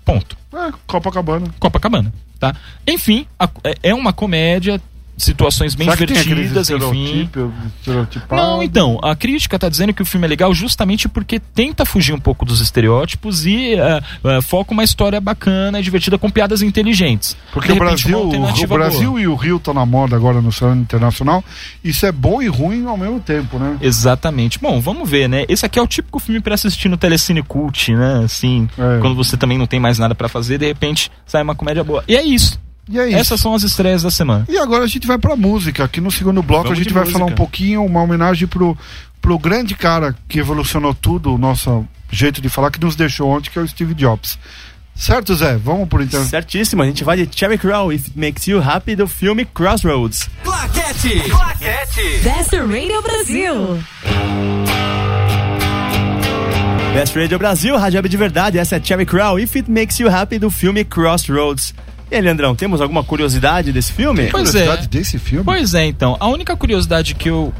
Ponto. 0.04 0.36
É, 0.52 0.72
Copacabana. 0.86 1.46
Copacabana, 1.58 2.12
tá? 2.38 2.54
Enfim, 2.86 3.26
a- 3.38 3.48
é- 3.64 3.74
é 3.90 3.94
uma 3.94 4.12
comédia, 4.12 4.80
situações 5.16 5.74
bem 5.74 5.86
Será 5.90 5.96
divertidas, 6.06 6.70
enfim. 6.70 7.28
Não, 8.30 8.62
então, 8.62 8.98
a 9.02 9.14
crítica 9.16 9.58
tá 9.58 9.68
dizendo 9.68 9.92
que 9.94 10.02
o 10.02 10.06
filme 10.06 10.26
é 10.26 10.28
legal 10.28 10.52
justamente 10.54 11.08
porque 11.08 11.38
tenta 11.40 11.84
fugir 11.84 12.12
um 12.12 12.18
pouco 12.20 12.44
dos 12.44 12.60
estereótipos 12.60 13.46
e 13.46 13.74
eh, 13.74 14.02
eh, 14.24 14.40
foca 14.42 14.72
uma 14.72 14.84
história 14.84 15.20
bacana 15.20 15.80
e 15.80 15.82
divertida 15.82 16.18
com 16.18 16.30
piadas 16.30 16.62
inteligentes. 16.62 17.36
Porque 17.52 17.72
De 17.72 17.78
o 17.78 17.82
repente, 17.82 18.08
Brasil, 18.08 18.20
o, 18.64 18.66
Brasil 18.66 19.10
boa. 19.10 19.20
e 19.20 19.26
o 19.28 19.34
Rio 19.34 19.56
estão 19.56 19.72
na 19.72 19.86
moda 19.86 20.16
agora 20.16 20.40
no 20.40 20.52
cenário 20.52 20.80
internacional. 20.80 21.42
Isso 21.82 22.04
é 22.04 22.12
bom 22.12 22.42
e 22.42 22.48
ruim 22.48 22.86
ao 22.86 22.96
mesmo 22.96 23.20
tempo, 23.20 23.58
né? 23.58 23.78
Exatamente. 23.80 24.58
Bom, 24.58 24.80
vamos 24.80 25.08
ver, 25.08 25.28
né? 25.28 25.44
Esse 25.48 25.64
aqui 25.64 25.78
é 25.78 25.82
o 25.82 25.86
típico 25.86 26.18
filme 26.18 26.40
pra 26.40 26.54
assistir 26.54 26.88
no 26.88 26.96
Telecine 26.96 27.42
Cult, 27.42 27.92
né? 27.94 28.22
Assim, 28.24 28.68
É. 28.78 28.98
quando 29.00 29.14
você 29.14 29.36
também 29.36 29.56
não 29.58 29.66
tem 29.66 29.80
mais 29.80 29.98
nada 29.98 30.14
pra 30.14 30.28
fazer, 30.28 30.58
de 30.58 30.66
repente 30.66 31.10
sai 31.24 31.42
uma 31.42 31.54
comédia 31.54 31.82
boa. 31.84 32.04
E 32.06 32.16
é 32.16 32.22
isso. 32.22 32.60
E 32.88 32.98
é 32.98 33.08
isso. 33.08 33.16
Essas 33.18 33.40
são 33.40 33.54
as 33.54 33.62
estreias 33.62 34.02
da 34.02 34.10
semana. 34.10 34.44
E 34.48 34.56
agora 34.58 34.84
a 34.84 34.86
gente 34.86 35.06
vai 35.06 35.18
pra 35.18 35.34
música. 35.36 35.84
Aqui 35.84 36.00
no 36.00 36.10
segundo 36.10 36.42
bloco 36.42 36.64
Vamos 36.64 36.78
a 36.78 36.82
gente 36.82 36.92
vai 36.92 37.02
música. 37.02 37.18
falar 37.18 37.30
um 37.30 37.34
pouquinho, 37.34 37.84
uma 37.84 38.02
homenagem 38.02 38.46
pro, 38.46 38.76
pro 39.20 39.38
grande 39.38 39.74
cara 39.74 40.14
que 40.28 40.38
evolucionou 40.38 40.94
tudo, 40.94 41.34
o 41.34 41.38
nosso 41.38 41.86
jeito 42.10 42.40
de 42.40 42.48
falar, 42.48 42.70
que 42.70 42.80
nos 42.80 42.94
deixou 42.94 43.28
ontem, 43.28 43.50
que 43.50 43.58
é 43.58 43.62
o 43.62 43.68
Steve 43.68 43.94
Jobs. 43.94 44.38
Certo, 44.94 45.34
Zé? 45.34 45.56
Vamos 45.56 45.88
por 45.88 46.00
então. 46.00 46.24
Certíssimo, 46.24 46.82
a 46.82 46.86
gente 46.86 47.04
vai 47.04 47.16
de 47.18 47.28
Cherry 47.36 47.58
Crow, 47.58 47.92
If 47.92 48.06
It 48.06 48.18
Makes 48.18 48.46
You 48.46 48.62
Happy, 48.62 48.96
do 48.96 49.06
filme 49.06 49.44
Crossroads. 49.44 50.30
Claquete. 50.42 51.20
Claquete. 51.28 52.20
Best 52.22 52.54
Radio 52.56 53.02
Brasil. 53.02 53.78
Best 56.94 57.14
Radio 57.14 57.38
Brasil, 57.38 57.76
Rádio 57.76 58.08
de 58.08 58.16
Verdade, 58.16 58.58
essa 58.58 58.76
é 58.76 58.82
Cherry 58.82 59.04
Crow, 59.04 59.38
If 59.38 59.54
It 59.56 59.70
Makes 59.70 60.00
You 60.00 60.08
Happy, 60.08 60.38
do 60.38 60.50
filme 60.50 60.82
Crossroads. 60.82 61.74
E 62.10 62.14
aí, 62.14 62.20
Leandrão, 62.20 62.54
temos 62.54 62.80
alguma 62.80 63.02
curiosidade 63.02 63.72
desse 63.72 63.92
filme? 63.92 64.28
Pois 64.30 64.50
Curiosidade 64.50 64.84
é. 64.84 64.88
desse 64.88 65.18
filme? 65.18 65.44
Pois 65.44 65.74
é, 65.74 65.86
então. 65.86 66.16
A 66.20 66.28
única 66.28 66.56
curiosidade 66.56 67.14
que 67.14 67.28
eu 67.28 67.52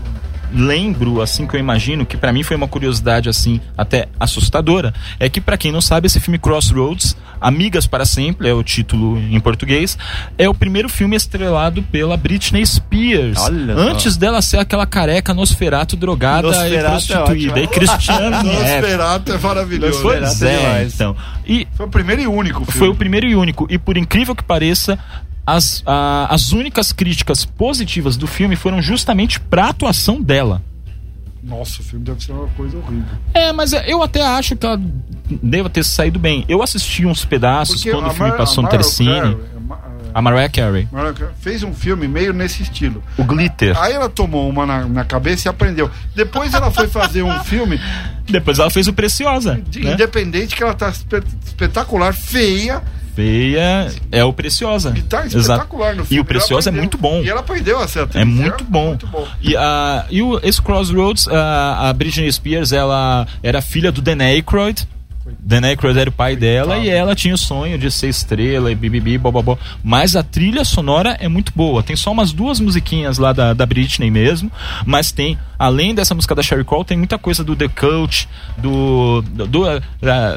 lembro, 0.53 1.21
assim, 1.21 1.47
que 1.47 1.55
eu 1.57 1.61
imagino, 1.61 2.05
que 2.07 2.17
pra 2.17 2.33
mim 2.33 2.43
foi 2.43 2.57
uma 2.57 2.69
curiosidade, 2.69 3.29
assim, 3.29 3.61
até 3.77 4.07
assustadora, 4.19 4.93
é 5.19 5.29
que, 5.29 5.41
pra 5.41 5.57
quem 5.59 5.73
não 5.73 5.81
sabe, 5.81 6.07
esse 6.07 6.21
filme 6.21 6.39
Crossroads, 6.39 7.17
Amigas 7.41 7.87
para 7.87 8.05
Sempre, 8.07 8.49
é 8.49 8.55
o 8.55 8.63
título 8.63 9.19
em 9.19 9.39
português, 9.41 9.99
é 10.39 10.49
o 10.49 10.55
primeiro 10.55 10.89
filme 10.89 11.15
estrelado 11.17 11.83
pela 11.83 12.17
Britney 12.17 12.65
Spears. 12.65 13.39
Olha 13.41 13.75
só. 13.75 13.81
Antes 13.81 14.17
dela 14.17 14.41
ser 14.41 14.59
aquela 14.59 14.87
careca 14.87 15.35
Nosferato 15.35 15.97
drogada 15.97 16.49
Nosferatu 16.49 16.75
é 16.75 16.79
e 16.79 16.83
prostituída. 16.91 17.53
ótimo. 17.53 17.65
e 17.65 17.67
Cristiano 17.69 18.31
Neves. 18.43 18.59
Nosferatu 18.81 19.33
é 19.33 19.39
maravilhoso. 19.39 20.03
Pois 20.03 20.43
é 20.43 20.83
é, 20.83 20.85
então. 20.85 21.17
E 21.47 21.67
Foi 21.77 21.87
o 21.87 21.91
primeiro 21.91 22.23
e 22.23 22.27
único 22.27 22.65
filme. 22.65 22.79
foi 22.79 22.89
o 22.89 22.95
primeiro 22.95 23.27
e 23.27 23.35
único. 23.37 23.67
E 23.71 23.79
por 23.79 23.97
incrível 23.97 24.35
que 24.35 24.43
pareça, 24.43 24.99
as, 25.47 25.83
a- 25.87 26.27
as 26.29 26.53
únicas 26.53 26.93
críticas 26.93 27.45
positivas 27.45 28.17
do 28.17 28.27
filme 28.27 28.57
foram 28.57 28.83
justamente 28.83 29.39
pra 29.41 29.69
atuação 29.69 30.21
dela. 30.21 30.61
Nossa, 31.43 31.81
o 31.81 31.85
filme 31.85 32.05
deve 32.05 32.23
ser 32.25 32.33
uma 32.33 32.49
coisa 32.49 32.77
horrível. 32.77 33.05
É, 33.33 33.53
mas 33.53 33.73
eu 33.73 34.03
até 34.03 34.21
acho 34.27 34.57
que 34.57 34.67
ela 34.67 34.81
deva 35.43 35.71
ter 35.71 35.85
saído 35.85 36.19
bem. 36.19 36.45
Eu 36.49 36.61
assisti 36.63 37.07
uns 37.07 37.25
pedaços 37.25 37.77
Porque 37.77 37.93
quando 37.93 38.09
o 38.09 38.11
filme 38.15 38.31
Mar- 38.31 38.37
passou 38.37 38.65
no 38.65 38.69
Telecine. 38.69 39.37
A 39.57 39.61
Ma- 39.61 39.79
A 40.13 40.23
Mariah 40.23 40.49
Carey. 40.49 40.89
Mariah 40.91 41.15
Carey 41.15 41.35
fez 41.41 41.63
um 41.63 41.73
filme 41.73 42.09
meio 42.09 42.33
nesse 42.33 42.63
estilo. 42.65 43.01
O 43.17 43.23
Glitter. 43.23 43.81
Aí 43.81 43.93
ela 43.93 44.09
tomou 44.09 44.49
uma 44.49 44.67
na, 44.67 44.87
na 44.89 45.05
cabeça 45.05 45.47
e 45.47 45.49
aprendeu. 45.49 45.89
Depois 46.17 46.53
ela 46.53 46.71
foi 46.73 46.89
fazer 46.89 47.23
um 47.23 47.39
filme 47.45 47.79
Depois 48.29 48.59
ela 48.59 48.71
fez 48.71 48.89
o 48.89 48.93
Preciosa. 48.93 49.55
né? 49.55 49.93
independente 49.93 50.57
que 50.57 50.63
ela 50.65 50.75
tá 50.75 50.89
espe- 50.89 51.23
espetacular, 51.45 52.13
feia, 52.13 52.83
Feia 53.17 53.91
é 54.13 54.23
o 54.23 54.33
Preciosa. 54.33 54.93
e 54.95 55.01
tá 55.01 55.25
Exato. 55.25 55.39
espetacular 55.39 55.97
no 55.97 56.05
filme. 56.05 56.19
E 56.19 56.21
o 56.21 56.25
Preciosa 56.25 56.69
é 56.69 56.73
muito 56.73 56.99
bom. 56.99 57.23
E 57.23 57.31
ela 57.31 57.41
aprendeu 57.41 57.81
a 57.81 57.89
ser 57.89 58.01
atriz. 58.01 58.21
É 58.21 58.25
muito 58.27 58.63
bom. 58.63 58.89
Muito 58.89 59.07
bom. 59.07 59.27
E, 59.41 59.57
a, 59.57 60.05
e 60.11 60.21
o, 60.23 60.39
esse 60.43 60.61
Crossroads, 60.61 61.27
a, 61.29 61.89
a 61.89 61.93
Britney 61.95 62.31
Spears, 62.31 62.73
ela 62.73 63.27
era 63.43 63.63
filha 63.63 63.91
do 63.91 64.03
Dan 64.03 64.23
Aykroyd. 64.23 64.87
Dan 65.41 65.65
Aykroyd 65.65 65.99
era 65.99 66.11
o 66.11 66.13
pai 66.13 66.37
dela 66.37 66.79
e 66.79 66.89
ela 66.89 67.15
tinha 67.15 67.35
o 67.35 67.39
sonho 67.39 67.77
de 67.79 67.91
ser 67.91 68.09
estrela 68.09 68.71
e 68.71 68.75
bibibi, 68.75 69.19
bobobó. 69.19 69.59
Mas 69.83 70.15
a 70.15 70.23
trilha 70.23 70.63
sonora 70.63 71.17
é 71.19 71.27
muito 71.27 71.53
boa. 71.57 71.83
Tem 71.83 71.97
só 71.97 72.13
umas 72.13 72.33
duas 72.33 72.61
musiquinhas 72.61 73.19
lá 73.19 73.33
da, 73.33 73.53
da 73.55 73.67
Britney 73.67 74.11
mesmo. 74.11 74.53
Mas 74.85 75.11
tem, 75.11 75.39
além 75.59 75.95
dessa 75.95 76.15
música 76.15 76.35
da 76.35 76.43
Sherry 76.43 76.65
Cole, 76.65 76.85
tem 76.85 76.97
muita 76.99 77.19
coisa 77.19 77.43
do 77.43 77.57
The 77.57 77.69
Coach, 77.69 78.29
do, 78.59 79.23
do, 79.23 79.47
do, 79.47 79.67
ah, 79.67 79.81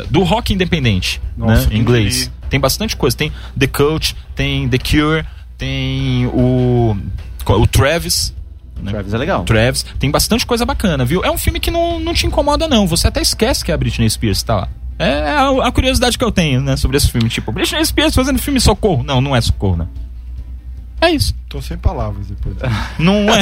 do 0.09 0.23
rock 0.23 0.53
independente, 0.53 1.21
Nossa, 1.37 1.67
né, 1.67 1.75
em 1.75 1.79
inglês. 1.79 2.31
Tem 2.49 2.59
bastante 2.59 2.95
coisa. 2.95 3.15
Tem 3.15 3.31
The 3.57 3.67
Coach, 3.67 4.15
tem 4.35 4.67
The 4.67 4.77
Cure, 4.77 5.25
tem 5.57 6.25
o, 6.27 6.95
o 7.45 7.67
Travis. 7.67 8.33
né? 8.81 8.91
Travis 8.91 9.13
é 9.13 9.17
legal. 9.17 9.43
Travis. 9.43 9.85
Tem 9.99 10.09
bastante 10.09 10.45
coisa 10.45 10.65
bacana, 10.65 11.05
viu? 11.05 11.23
É 11.23 11.31
um 11.31 11.37
filme 11.37 11.59
que 11.59 11.69
não, 11.71 11.99
não 11.99 12.13
te 12.13 12.25
incomoda, 12.25 12.67
não. 12.67 12.87
Você 12.87 13.07
até 13.07 13.21
esquece 13.21 13.63
que 13.63 13.71
a 13.71 13.77
Britney 13.77 14.09
Spears 14.09 14.41
tá 14.43 14.55
lá. 14.55 14.69
É 14.97 15.29
a, 15.31 15.67
a 15.67 15.71
curiosidade 15.71 16.17
que 16.17 16.23
eu 16.23 16.31
tenho, 16.31 16.59
né, 16.59 16.75
sobre 16.75 16.97
esse 16.97 17.09
filme. 17.09 17.29
Tipo, 17.29 17.51
Britney 17.51 17.85
Spears 17.85 18.13
fazendo 18.13 18.37
filme 18.39 18.59
Socorro. 18.59 19.01
Não, 19.03 19.21
não 19.21 19.35
é 19.35 19.39
Socorro, 19.39 19.77
né? 19.77 19.87
É 21.01 21.11
isso. 21.11 21.33
Tô 21.47 21.61
sem 21.61 21.77
palavras 21.77 22.27
depois. 22.27 22.57
Não 22.99 23.13
é. 23.33 23.41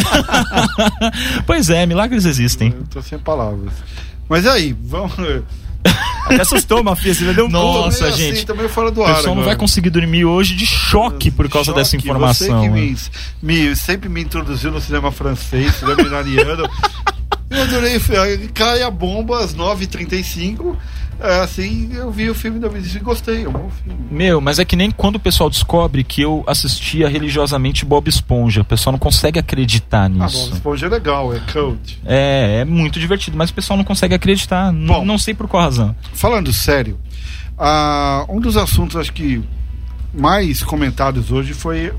pois 1.47 1.71
é, 1.71 1.87
milagres 1.87 2.23
existem. 2.25 2.69
Eu 2.69 2.85
tô 2.85 3.01
sem 3.01 3.17
palavras. 3.17 3.73
Mas 4.29 4.45
aí, 4.45 4.77
vamos. 4.79 5.13
Até 6.25 6.41
assustou, 6.41 6.83
Mafia, 6.83 7.13
você 7.13 7.33
deu 7.33 7.45
um 7.45 7.49
pulo. 7.51 7.63
Nossa, 7.85 8.03
meio 8.05 8.15
gente. 8.17 8.43
Assim, 8.43 8.57
meio 8.57 8.69
fora 8.69 8.91
do 8.91 8.99
O 9.01 9.05
ar. 9.05 9.15
pessoal 9.15 9.35
não 9.35 9.43
vai 9.43 9.55
conseguir 9.55 9.89
dormir 9.89 10.25
hoje 10.25 10.55
de 10.55 10.65
choque 10.65 11.31
por 11.31 11.47
causa 11.49 11.67
Choque, 11.67 11.79
dessa 11.79 11.95
informação. 11.95 12.47
Você 12.61 12.67
que 12.67 12.69
né? 12.69 12.95
me, 13.41 13.67
me- 13.69 13.75
sempre 13.75 14.09
me 14.09 14.21
introduziu 14.21 14.69
no 14.71 14.81
cinema 14.81 15.11
francês, 15.11 15.75
cinema 15.75 16.01
iraniano. 16.01 16.69
Eu 17.49 17.61
adorei. 17.63 17.97
Cai 18.53 18.83
a 18.83 18.91
bomba 18.91 19.39
às 19.41 19.55
9h35. 19.55 20.75
É, 21.19 21.39
assim, 21.41 21.89
eu 21.93 22.11
vi 22.11 22.29
o 22.29 22.35
filme 22.35 22.59
da 22.59 22.67
vez 22.67 22.93
e 22.95 22.99
gostei. 22.99 23.43
É 23.45 23.49
um 23.49 23.51
bom 23.51 23.69
filme. 23.83 23.99
Meu, 24.11 24.39
mas 24.39 24.59
é 24.59 24.65
que 24.65 24.75
nem 24.75 24.91
quando 24.91 25.15
o 25.15 25.19
pessoal 25.19 25.49
descobre 25.49 26.03
que 26.03 26.21
eu 26.21 26.43
assistia 26.45 27.09
religiosamente 27.09 27.83
Bob 27.83 28.07
Esponja. 28.07 28.61
O 28.61 28.65
pessoal 28.65 28.91
não 28.91 28.99
consegue 28.99 29.39
acreditar 29.39 30.05
Ah, 30.05 30.09
bom, 30.09 30.23
nisso. 30.25 30.53
Esponja 30.53 30.85
é 30.85 30.89
legal, 30.89 31.33
é 31.33 31.39
cult. 31.51 31.99
É, 32.05 32.59
é 32.61 32.65
muito 32.65 32.99
divertido, 32.99 33.35
mas 33.37 33.49
o 33.49 33.53
pessoal 33.53 33.77
não 33.77 33.83
consegue 33.83 34.13
acreditar. 34.13 34.71
Bom. 34.71 35.03
não 35.03 35.17
sei 35.17 35.33
por 35.33 35.47
qual 35.47 35.63
razão. 35.63 35.95
Falando 36.13 36.53
sério, 36.53 36.99
ah, 37.57 38.23
um 38.29 38.39
dos 38.39 38.55
assuntos 38.55 38.95
acho 38.95 39.11
que 39.11 39.41
mais 40.13 40.61
comentados 40.63 41.31
hoje 41.31 41.53
foi 41.53 41.91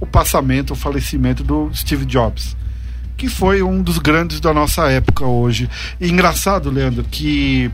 o 0.00 0.06
passamento, 0.06 0.72
o 0.72 0.76
falecimento 0.76 1.44
do 1.44 1.70
Steve 1.74 2.04
Jobs, 2.04 2.56
que 3.16 3.28
foi 3.28 3.62
um 3.62 3.82
dos 3.82 3.98
grandes 3.98 4.40
da 4.40 4.52
nossa 4.52 4.90
época 4.90 5.24
hoje. 5.26 5.68
E 6.00 6.08
engraçado, 6.08 6.70
Leandro, 6.70 7.04
que 7.04 7.70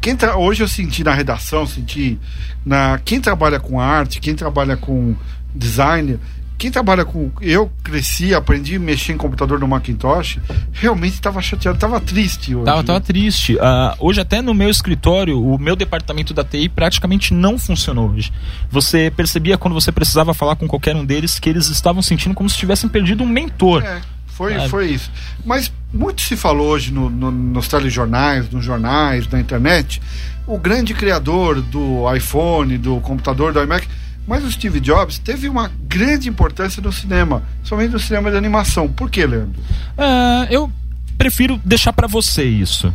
quem 0.00 0.16
tra- 0.16 0.36
hoje 0.36 0.62
eu 0.62 0.68
senti 0.68 1.04
na 1.04 1.12
redação, 1.14 1.66
senti 1.66 2.18
na 2.64 2.98
quem 3.04 3.20
trabalha 3.20 3.60
com 3.60 3.80
arte, 3.80 4.20
quem 4.20 4.34
trabalha 4.34 4.76
com 4.76 5.14
design, 5.54 6.18
quem 6.56 6.70
trabalha 6.70 7.04
com 7.06 7.30
eu 7.40 7.70
cresci, 7.82 8.34
aprendi 8.34 8.76
a 8.76 8.78
mexer 8.80 9.12
em 9.12 9.16
computador 9.16 9.58
no 9.58 9.66
Macintosh, 9.66 10.38
realmente 10.72 11.14
estava 11.14 11.40
chateado, 11.40 11.76
estava 11.76 11.98
triste 12.00 12.54
hoje. 12.54 12.66
Tava, 12.66 12.78
né? 12.78 12.84
tava 12.84 13.00
triste. 13.00 13.56
Ah, 13.60 13.96
hoje, 13.98 14.20
até 14.20 14.42
no 14.42 14.52
meu 14.52 14.68
escritório, 14.68 15.42
o 15.42 15.58
meu 15.58 15.74
departamento 15.74 16.34
da 16.34 16.44
TI 16.44 16.68
praticamente 16.68 17.32
não 17.32 17.58
funcionou 17.58 18.10
hoje. 18.10 18.30
Você 18.70 19.10
percebia 19.10 19.56
quando 19.56 19.72
você 19.74 19.90
precisava 19.90 20.34
falar 20.34 20.54
com 20.56 20.68
qualquer 20.68 20.94
um 20.94 21.04
deles 21.04 21.38
que 21.38 21.48
eles 21.48 21.68
estavam 21.68 22.02
sentindo 22.02 22.34
como 22.34 22.48
se 22.50 22.58
tivessem 22.58 22.90
perdido 22.90 23.24
um 23.24 23.28
mentor. 23.28 23.82
É, 23.82 24.02
foi, 24.26 24.54
Sabe? 24.54 24.68
foi 24.68 24.88
isso. 24.90 25.10
Mas 25.44 25.72
muito 25.92 26.22
se 26.22 26.36
falou 26.36 26.68
hoje 26.68 26.92
no- 26.92 27.10
no- 27.10 27.30
nos 27.30 27.68
telejornais, 27.68 28.48
nos 28.50 28.64
jornais, 28.64 29.26
na 29.28 29.40
internet, 29.40 30.00
o 30.46 30.58
grande 30.58 30.94
criador 30.94 31.60
do 31.60 32.12
iPhone, 32.14 32.78
do 32.78 33.00
computador, 33.00 33.52
do 33.52 33.62
iMac. 33.62 33.86
Mas 34.26 34.44
o 34.44 34.52
Steve 34.52 34.78
Jobs 34.80 35.18
teve 35.18 35.48
uma 35.48 35.70
grande 35.88 36.28
importância 36.28 36.80
no 36.80 36.92
cinema, 36.92 37.42
somente 37.64 37.90
no 37.92 37.98
cinema 37.98 38.30
de 38.30 38.36
animação. 38.36 38.86
Por 38.88 39.10
quê, 39.10 39.26
Leandro? 39.26 39.60
Ah, 39.98 40.46
eu 40.50 40.70
prefiro 41.18 41.60
deixar 41.64 41.92
pra 41.92 42.06
você 42.06 42.44
isso. 42.44 42.94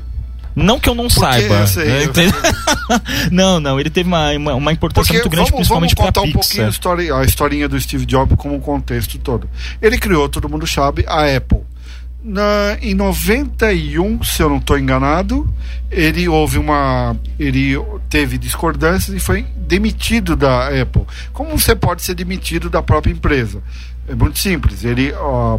Não 0.55 0.79
que 0.79 0.87
eu 0.87 0.95
não 0.95 1.09
saiba. 1.09 1.55
eu 1.55 1.67
sei, 1.67 1.85
né, 1.85 2.03
eu 2.05 2.13
não, 3.31 3.59
não, 3.59 3.77
ele 3.77 3.89
teve 3.89 4.07
uma, 4.07 4.31
uma, 4.31 4.53
uma 4.55 4.71
importância 4.71 5.11
Porque 5.13 5.17
muito 5.17 5.29
grande, 5.29 5.51
vamos, 5.51 5.67
vamos 5.67 5.87
principalmente 5.89 5.95
contar 5.95 6.21
pra 6.21 6.29
um 6.29 6.31
pouquinho 6.31 6.65
a, 6.65 6.69
história, 6.69 7.15
a 7.15 7.25
historinha 7.25 7.67
do 7.67 7.77
Steve 7.81 8.05
Jobs 8.05 8.37
como 8.37 8.55
um 8.55 8.59
contexto 8.61 9.17
todo. 9.17 9.49
Ele 9.81 9.97
criou, 9.97 10.29
todo 10.29 10.47
mundo 10.47 10.65
sabe, 10.65 11.03
a 11.07 11.25
Apple. 11.35 11.59
Na, 12.27 12.75
em 12.81 12.95
91, 12.95 14.23
se 14.23 14.41
eu 14.41 14.49
não 14.49 14.57
estou 14.57 14.79
enganado, 14.79 15.47
ele 15.91 16.27
houve 16.27 16.57
uma. 16.57 17.15
Ele 17.37 17.75
teve 18.09 18.39
discordâncias 18.39 19.15
e 19.15 19.19
foi 19.19 19.43
demitido 19.55 20.35
da 20.35 20.69
Apple. 20.69 21.03
Como 21.31 21.55
você 21.55 21.75
pode 21.75 22.01
ser 22.01 22.15
demitido 22.15 22.67
da 22.67 22.81
própria 22.81 23.11
empresa? 23.11 23.61
É 24.09 24.15
muito 24.15 24.39
simples. 24.39 24.83
Ele, 24.83 25.13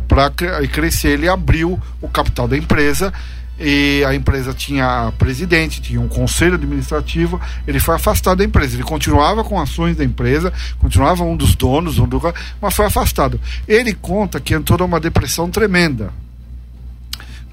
para 0.08 0.28
crescer, 0.68 1.10
ele 1.10 1.28
abriu 1.28 1.80
o 2.02 2.08
capital 2.08 2.48
da 2.48 2.56
empresa 2.56 3.12
e 3.60 4.04
a 4.04 4.12
empresa 4.12 4.52
tinha 4.52 5.12
presidente, 5.16 5.80
tinha 5.80 6.00
um 6.00 6.08
conselho 6.08 6.56
administrativo, 6.56 7.40
ele 7.64 7.78
foi 7.78 7.94
afastado 7.94 8.38
da 8.38 8.44
empresa. 8.44 8.74
Ele 8.74 8.82
continuava 8.82 9.44
com 9.44 9.60
ações 9.60 9.96
da 9.96 10.02
empresa, 10.02 10.52
continuava 10.80 11.22
um 11.22 11.36
dos 11.36 11.54
donos, 11.54 12.00
um 12.00 12.08
do, 12.08 12.20
mas 12.60 12.74
foi 12.74 12.86
afastado. 12.86 13.40
Ele 13.68 13.94
conta 13.94 14.40
que 14.40 14.52
entrou 14.52 14.80
numa 14.80 14.98
depressão 14.98 15.48
tremenda. 15.48 16.12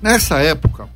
Nessa 0.04 0.40
época, 0.40 0.90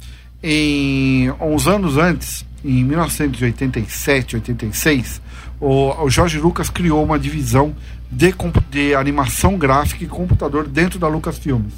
em 0.43 1.31
uns 1.39 1.65
anos 1.65 1.97
antes, 1.97 2.45
em 2.61 2.83
1987, 2.83 4.35
86, 4.35 5.21
o, 5.61 6.03
o 6.03 6.09
Jorge 6.09 6.37
Lucas 6.37 6.69
criou 6.69 7.01
uma 7.05 7.17
divisão 7.17 7.73
de, 8.11 8.35
de 8.69 8.93
animação 8.93 9.57
gráfica 9.57 10.03
e 10.03 10.07
computador 10.07 10.67
dentro 10.67 10.99
da 10.99 11.07
Lucasfilmes. 11.07 11.71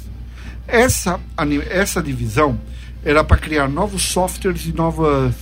Essa, 0.66 1.20
essa 1.70 2.02
divisão 2.02 2.60
era 3.04 3.22
para 3.22 3.36
criar 3.36 3.68
novos 3.68 4.02
softwares 4.02 4.66
e 4.66 4.72
novas 4.72 5.32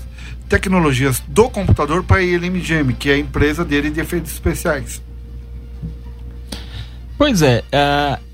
tecnologias 0.47 1.23
do 1.27 1.49
computador 1.49 2.05
para 2.05 2.19
a 2.19 2.23
ILMGM, 2.23 2.93
que 2.93 3.09
é 3.09 3.15
a 3.15 3.19
empresa 3.19 3.65
dele 3.65 3.89
de 3.89 3.99
efeitos 3.99 4.31
especiais. 4.31 5.01
Pois 7.17 7.41
é, 7.41 7.65
uh, 7.73 8.28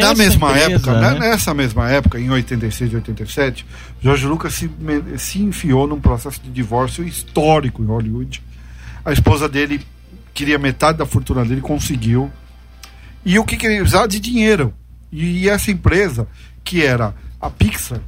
na 0.00 0.14
mesma 0.14 0.50
empresa, 0.50 0.74
época, 0.74 1.00
né? 1.00 1.18
nessa 1.18 1.54
mesma 1.54 1.90
época, 1.90 2.18
em 2.18 2.30
86 2.30 2.92
e 2.92 2.96
87, 2.96 3.66
Jorge 4.00 4.26
Lucas 4.26 4.54
se, 4.54 4.70
se 5.18 5.40
enfiou 5.40 5.86
num 5.86 6.00
processo 6.00 6.40
de 6.42 6.50
divórcio 6.50 7.04
histórico 7.04 7.82
em 7.82 7.86
Hollywood. 7.86 8.42
A 9.04 9.12
esposa 9.12 9.48
dele 9.48 9.80
queria 10.34 10.58
metade 10.58 10.98
da 10.98 11.06
fortuna 11.06 11.44
dele, 11.44 11.60
conseguiu. 11.60 12.30
E 13.24 13.38
o 13.38 13.44
que, 13.44 13.54
ele 13.66 13.78
precisava 13.78 14.06
de 14.06 14.20
dinheiro. 14.20 14.72
E 15.10 15.48
essa 15.48 15.70
empresa, 15.70 16.28
que 16.62 16.84
era 16.84 17.14
a 17.40 17.48
Pixar, 17.48 18.00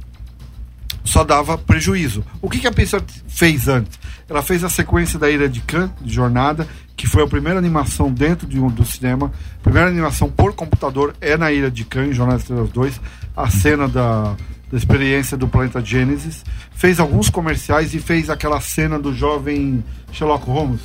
só 1.03 1.23
dava 1.23 1.57
prejuízo. 1.57 2.23
O 2.41 2.49
que, 2.49 2.59
que 2.59 2.67
a 2.67 2.71
Pixar 2.71 3.01
fez 3.27 3.67
antes? 3.67 3.99
Ela 4.29 4.41
fez 4.43 4.63
a 4.63 4.69
sequência 4.69 5.17
da 5.17 5.29
Ilha 5.29 5.49
de 5.49 5.59
Khan, 5.61 5.91
de 5.99 6.13
Jornada, 6.13 6.67
que 6.99 7.07
foi 7.07 7.23
a 7.23 7.27
primeira 7.27 7.57
animação 7.57 8.11
dentro 8.11 8.45
de 8.45 8.59
um, 8.59 8.67
do 8.67 8.83
cinema. 8.83 9.31
A 9.61 9.63
primeira 9.63 9.87
animação 9.87 10.29
por 10.29 10.53
computador 10.53 11.15
é 11.21 11.37
na 11.37 11.49
Ilha 11.49 11.71
de 11.71 11.85
Khan, 11.85 12.07
em 12.07 12.11
Jornada 12.11 12.39
das 12.39 12.41
Estrelas 12.41 12.69
2. 12.71 13.01
A 13.37 13.49
cena 13.49 13.87
da, 13.87 14.35
da 14.69 14.77
experiência 14.77 15.37
do 15.37 15.47
planeta 15.47 15.79
Gênesis. 15.79 16.43
Fez 16.73 16.99
alguns 16.99 17.29
comerciais 17.29 17.93
e 17.93 17.99
fez 17.99 18.29
aquela 18.29 18.59
cena 18.59 18.99
do 18.99 19.13
jovem 19.15 19.81
Sherlock 20.11 20.45
Holmes. 20.45 20.81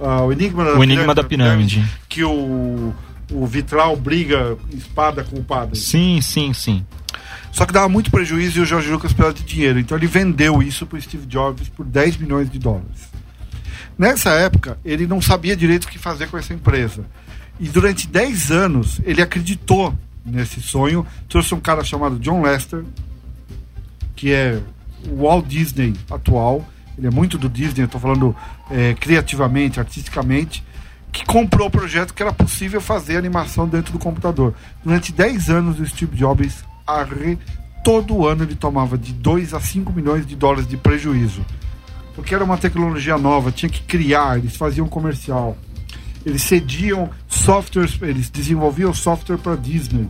Uh, 0.00 0.24
o 0.26 0.32
Enigma, 0.32 0.64
da, 0.64 0.76
o 0.76 0.82
Enigma 0.82 1.14
da 1.14 1.22
Pirâmide. 1.22 1.76
pirâmide 1.76 1.98
que 2.08 2.24
o, 2.24 2.92
o 3.30 3.46
vitral 3.46 3.94
briga 3.94 4.58
espada 4.72 5.22
com 5.22 5.36
o 5.36 5.44
padre. 5.44 5.78
Sim, 5.78 6.20
sim, 6.20 6.52
sim. 6.52 6.84
Só 7.52 7.64
que 7.64 7.72
dava 7.72 7.88
muito 7.88 8.10
prejuízo 8.10 8.58
e 8.58 8.62
o 8.62 8.66
Jorge 8.66 8.90
Lucas 8.90 9.12
precisava 9.12 9.32
de 9.32 9.44
dinheiro. 9.44 9.78
Então 9.78 9.96
ele 9.96 10.08
vendeu 10.08 10.60
isso 10.60 10.84
para 10.84 10.98
o 10.98 11.00
Steve 11.00 11.26
Jobs 11.26 11.68
por 11.68 11.86
10 11.86 12.16
milhões 12.16 12.50
de 12.50 12.58
dólares. 12.58 13.13
Nessa 13.98 14.30
época, 14.30 14.78
ele 14.84 15.06
não 15.06 15.20
sabia 15.20 15.56
direito 15.56 15.84
o 15.84 15.88
que 15.88 15.98
fazer 15.98 16.28
com 16.28 16.36
essa 16.36 16.52
empresa. 16.52 17.04
E 17.60 17.68
durante 17.68 18.08
10 18.08 18.50
anos, 18.50 19.00
ele 19.04 19.22
acreditou 19.22 19.94
nesse 20.24 20.60
sonho. 20.60 21.06
Trouxe 21.28 21.54
um 21.54 21.60
cara 21.60 21.84
chamado 21.84 22.18
John 22.18 22.42
Lester, 22.42 22.84
que 24.16 24.32
é 24.32 24.60
o 25.08 25.22
Walt 25.22 25.46
Disney 25.46 25.94
atual. 26.10 26.66
Ele 26.98 27.06
é 27.06 27.10
muito 27.10 27.38
do 27.38 27.48
Disney, 27.48 27.82
eu 27.82 27.86
estou 27.86 28.00
falando 28.00 28.34
é, 28.70 28.94
criativamente, 28.94 29.78
artisticamente. 29.78 30.64
Que 31.12 31.24
comprou 31.24 31.68
o 31.68 31.70
projeto 31.70 32.12
que 32.12 32.22
era 32.22 32.32
possível 32.32 32.80
fazer 32.80 33.16
animação 33.16 33.68
dentro 33.68 33.92
do 33.92 33.98
computador. 34.00 34.54
Durante 34.82 35.12
10 35.12 35.50
anos, 35.50 35.78
o 35.78 35.86
Steve 35.86 36.16
Jobs 36.16 36.64
arre, 36.84 37.38
todo 37.84 38.26
ano 38.26 38.42
ele 38.42 38.56
tomava 38.56 38.98
de 38.98 39.12
2 39.12 39.54
a 39.54 39.60
5 39.60 39.92
milhões 39.92 40.26
de 40.26 40.34
dólares 40.34 40.66
de 40.66 40.76
prejuízo. 40.76 41.44
Porque 42.14 42.34
era 42.34 42.44
uma 42.44 42.56
tecnologia 42.56 43.18
nova, 43.18 43.50
tinha 43.50 43.68
que 43.68 43.82
criar, 43.82 44.38
eles 44.38 44.56
faziam 44.56 44.86
comercial. 44.86 45.56
Eles 46.24 46.42
cediam 46.42 47.10
softwares, 47.28 48.00
eles 48.00 48.30
desenvolviam 48.30 48.94
software 48.94 49.36
para 49.36 49.56
Disney. 49.56 50.08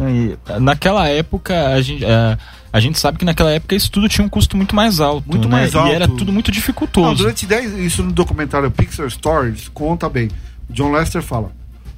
E, 0.00 0.36
naquela 0.60 1.08
época, 1.08 1.68
a 1.68 1.80
gente, 1.80 2.04
a, 2.04 2.36
a, 2.72 2.80
gente 2.80 2.98
sabe 2.98 3.16
que 3.16 3.24
naquela 3.24 3.52
época 3.52 3.76
isso 3.76 3.90
tudo 3.90 4.08
tinha 4.08 4.24
um 4.24 4.28
custo 4.28 4.56
muito 4.56 4.74
mais 4.74 4.98
alto. 4.98 5.28
Muito 5.28 5.48
né? 5.48 5.56
mais 5.56 5.74
alto. 5.74 5.90
E 5.90 5.94
era 5.94 6.08
tudo 6.08 6.32
muito 6.32 6.50
dificultoso. 6.50 7.08
Não, 7.08 7.14
durante 7.14 7.46
10, 7.46 7.78
isso 7.78 8.02
no 8.02 8.12
documentário 8.12 8.70
Pixar 8.70 9.08
Stories 9.08 9.68
conta 9.68 10.08
bem. 10.08 10.28
John 10.68 10.90
Lester 10.90 11.22
fala: 11.22 11.52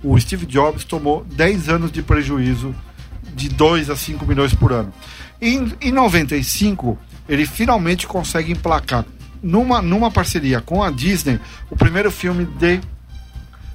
o 0.04 0.18
Steve 0.20 0.46
Jobs 0.46 0.84
tomou 0.84 1.24
10 1.32 1.68
anos 1.68 1.90
de 1.90 2.02
prejuízo 2.02 2.74
de 3.34 3.48
2 3.48 3.90
a 3.90 3.96
5 3.96 4.26
milhões 4.26 4.54
por 4.54 4.72
ano. 4.72 4.92
Em, 5.40 5.72
em 5.80 5.92
95, 5.92 6.98
ele 7.28 7.46
finalmente 7.46 8.06
consegue 8.06 8.52
emplacar 8.52 9.04
numa, 9.42 9.82
numa 9.82 10.10
parceria 10.10 10.60
com 10.60 10.82
a 10.82 10.90
Disney 10.90 11.40
o 11.70 11.76
primeiro 11.76 12.10
filme 12.10 12.44
de 12.44 12.80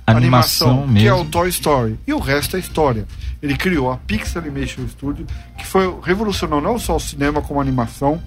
animação, 0.05 0.83
animação 0.83 0.93
que 0.93 1.07
é 1.07 1.13
o 1.13 1.25
Toy 1.25 1.49
Story. 1.49 1.99
E 2.05 2.13
o 2.13 2.19
resto 2.19 2.55
é 2.55 2.59
história. 2.59 3.07
Ele 3.41 3.55
criou 3.55 3.91
a 3.91 3.97
Pixar 3.97 4.43
Animation 4.43 4.87
Studio, 4.87 5.25
que 5.57 5.65
foi 5.65 5.93
revolucionou 6.03 6.61
não 6.61 6.77
só 6.77 6.95
o 6.95 6.99
cinema 6.99 7.41
como 7.41 7.59
a 7.59 7.63
animação. 7.63 8.21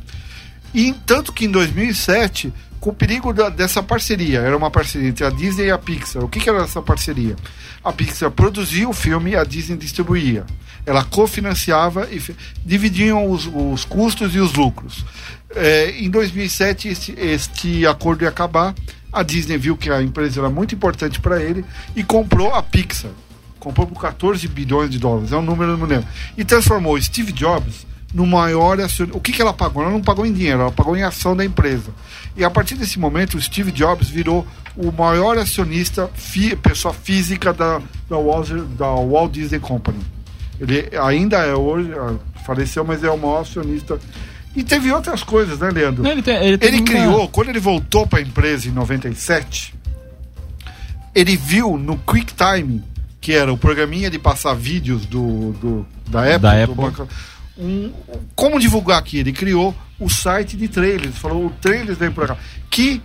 E 0.72 0.92
tanto 1.06 1.32
que 1.32 1.44
em 1.44 1.50
2007, 1.50 2.52
com 2.84 2.90
o 2.90 2.94
perigo 2.94 3.32
da, 3.32 3.48
dessa 3.48 3.82
parceria, 3.82 4.40
era 4.40 4.54
uma 4.54 4.70
parceria 4.70 5.08
entre 5.08 5.24
a 5.24 5.30
Disney 5.30 5.68
e 5.68 5.70
a 5.70 5.78
Pixar. 5.78 6.22
O 6.22 6.28
que, 6.28 6.38
que 6.38 6.50
era 6.50 6.64
essa 6.64 6.82
parceria? 6.82 7.34
A 7.82 7.90
Pixar 7.90 8.30
produzia 8.30 8.86
o 8.86 8.92
filme 8.92 9.30
e 9.30 9.36
a 9.36 9.42
Disney 9.42 9.78
distribuía. 9.78 10.44
Ela 10.84 11.02
cofinanciava 11.02 12.06
e 12.12 12.20
dividiam 12.62 13.30
os, 13.30 13.46
os 13.50 13.86
custos 13.86 14.34
e 14.34 14.38
os 14.38 14.52
lucros. 14.52 15.02
É, 15.56 15.92
em 15.98 16.10
2007, 16.10 16.88
este, 16.88 17.14
este 17.18 17.86
acordo 17.86 18.24
ia 18.24 18.28
acabar. 18.28 18.74
A 19.10 19.22
Disney 19.22 19.56
viu 19.56 19.78
que 19.78 19.90
a 19.90 20.02
empresa 20.02 20.40
era 20.40 20.50
muito 20.50 20.74
importante 20.74 21.20
para 21.20 21.42
ele 21.42 21.64
e 21.96 22.04
comprou 22.04 22.54
a 22.54 22.62
Pixar. 22.62 23.12
Comprou 23.58 23.86
por 23.86 23.98
14 23.98 24.46
bilhões 24.46 24.90
de 24.90 24.98
dólares, 24.98 25.32
é 25.32 25.36
um 25.38 25.42
número, 25.42 25.78
não 25.78 25.86
lembro. 25.86 26.06
E 26.36 26.44
transformou 26.44 27.00
Steve 27.00 27.32
Jobs 27.32 27.86
no 28.14 28.24
maior 28.24 28.80
acionista. 28.80 29.18
O 29.18 29.20
que, 29.20 29.32
que 29.32 29.42
ela 29.42 29.52
pagou? 29.52 29.82
Ela 29.82 29.90
não 29.90 30.00
pagou 30.00 30.24
em 30.24 30.32
dinheiro, 30.32 30.60
ela 30.60 30.70
pagou 30.70 30.96
em 30.96 31.02
ação 31.02 31.36
da 31.36 31.44
empresa. 31.44 31.90
E 32.36 32.44
a 32.44 32.50
partir 32.50 32.76
desse 32.76 32.98
momento, 32.98 33.36
o 33.36 33.42
Steve 33.42 33.72
Jobs 33.72 34.08
virou 34.08 34.46
o 34.76 34.92
maior 34.92 35.36
acionista, 35.36 36.08
fi, 36.14 36.54
pessoa 36.54 36.94
física 36.94 37.52
da, 37.52 37.82
da, 38.08 38.16
Walt, 38.16 38.50
da 38.78 38.86
Walt 38.86 39.32
Disney 39.32 39.58
Company. 39.58 39.98
Ele 40.60 40.88
ainda 41.02 41.38
é 41.38 41.54
hoje, 41.54 41.90
faleceu, 42.46 42.84
mas 42.84 43.02
é 43.02 43.10
o 43.10 43.18
maior 43.18 43.40
acionista. 43.40 43.98
E 44.54 44.62
teve 44.62 44.92
outras 44.92 45.24
coisas, 45.24 45.58
né, 45.58 45.68
Leandro? 45.70 46.06
Ele, 46.06 46.22
tem, 46.22 46.36
ele, 46.36 46.58
ele 46.60 46.82
criou, 46.82 47.22
uma... 47.22 47.28
quando 47.28 47.48
ele 47.48 47.58
voltou 47.58 48.06
para 48.06 48.20
a 48.20 48.22
empresa 48.22 48.68
em 48.68 48.72
97, 48.72 49.74
ele 51.12 51.36
viu 51.36 51.76
no 51.76 51.98
QuickTime, 51.98 52.82
que 53.20 53.32
era 53.32 53.52
o 53.52 53.58
programinha 53.58 54.08
de 54.08 54.18
passar 54.20 54.54
vídeos 54.54 55.04
do, 55.06 55.52
do 55.54 55.86
da 56.08 56.22
Apple, 56.22 56.38
da 56.38 56.52
do 56.52 56.62
Apple. 56.62 56.74
Banco, 56.74 57.08
um, 57.58 57.92
como 58.34 58.58
divulgar 58.58 58.98
aqui? 58.98 59.18
Ele 59.18 59.32
criou 59.32 59.74
o 59.98 60.08
site 60.08 60.56
de 60.56 60.68
trailers, 60.68 61.16
falou 61.16 61.46
o 61.46 61.50
trailers 61.50 61.98
vem 61.98 62.10
pra 62.10 62.28
cá, 62.28 62.36
que 62.70 63.00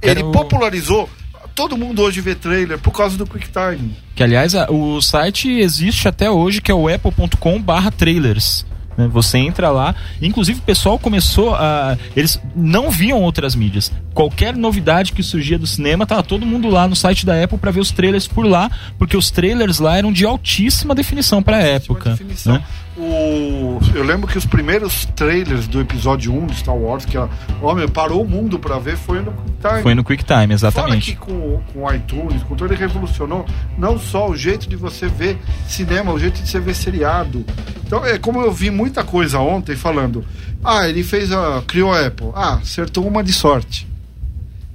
ele 0.00 0.22
popularizou. 0.24 1.08
Todo 1.54 1.76
mundo 1.76 2.02
hoje 2.02 2.20
vê 2.20 2.34
trailer 2.34 2.78
por 2.80 2.90
causa 2.90 3.16
do 3.16 3.24
QuickTime. 3.26 3.96
Que 4.14 4.24
aliás, 4.24 4.54
o 4.68 5.00
site 5.00 5.48
existe 5.48 6.08
até 6.08 6.28
hoje, 6.28 6.60
que 6.60 6.70
é 6.70 6.74
o 6.74 6.88
apple.com/trailers. 6.88 8.66
Né? 8.96 9.08
Você 9.08 9.38
entra 9.38 9.70
lá, 9.70 9.94
inclusive 10.20 10.58
o 10.58 10.62
pessoal 10.62 10.98
começou 10.98 11.54
a. 11.54 11.96
Eles 12.16 12.40
não 12.56 12.90
viam 12.90 13.20
outras 13.20 13.54
mídias. 13.54 13.92
Qualquer 14.12 14.56
novidade 14.56 15.12
que 15.12 15.22
surgia 15.22 15.58
do 15.58 15.66
cinema, 15.66 16.06
tava 16.06 16.22
todo 16.22 16.46
mundo 16.46 16.68
lá 16.68 16.88
no 16.88 16.96
site 16.96 17.26
da 17.26 17.42
Apple 17.42 17.58
para 17.58 17.70
ver 17.70 17.80
os 17.80 17.90
trailers 17.90 18.26
por 18.26 18.46
lá, 18.46 18.70
porque 18.98 19.16
os 19.16 19.30
trailers 19.30 19.78
lá 19.78 19.96
eram 19.96 20.12
de 20.12 20.24
altíssima 20.24 20.94
definição 20.94 21.42
para 21.42 21.58
a 21.58 21.62
época. 21.62 22.10
Definição. 22.10 22.54
Né? 22.54 22.64
O, 22.96 23.80
eu 23.92 24.04
lembro 24.04 24.28
que 24.28 24.38
os 24.38 24.46
primeiros 24.46 25.04
trailers 25.16 25.66
do 25.66 25.80
episódio 25.80 26.32
1 26.32 26.46
de 26.46 26.56
Star 26.56 26.76
Wars, 26.76 27.04
que 27.04 27.16
a, 27.16 27.28
homem, 27.60 27.88
parou 27.88 28.22
o 28.22 28.28
mundo 28.28 28.56
pra 28.56 28.78
ver, 28.78 28.96
foi 28.96 29.20
no 29.20 29.32
QuickTime. 29.32 29.82
Foi 29.82 29.94
no 29.94 30.04
QuickTime, 30.04 30.38
Fora 30.38 30.52
exatamente. 30.54 31.10
que 31.12 31.16
com, 31.16 31.60
com 31.72 31.84
o 31.84 31.92
iTunes, 31.92 32.42
com 32.44 32.54
tudo, 32.54 32.72
ele 32.72 32.80
revolucionou 32.80 33.44
não 33.76 33.98
só 33.98 34.28
o 34.28 34.36
jeito 34.36 34.68
de 34.68 34.76
você 34.76 35.08
ver 35.08 35.38
cinema, 35.66 36.12
o 36.12 36.18
jeito 36.18 36.40
de 36.40 36.48
você 36.48 36.60
ver 36.60 36.74
seriado. 36.74 37.44
Então, 37.84 38.06
é 38.06 38.16
como 38.16 38.40
eu 38.40 38.52
vi 38.52 38.70
muita 38.70 39.02
coisa 39.02 39.40
ontem 39.40 39.74
falando. 39.74 40.24
Ah, 40.62 40.88
ele 40.88 41.02
fez 41.02 41.32
a. 41.32 41.62
criou 41.66 41.92
a 41.92 42.06
Apple. 42.06 42.30
Ah, 42.34 42.54
acertou 42.54 43.06
uma 43.06 43.24
de 43.24 43.32
sorte. 43.32 43.88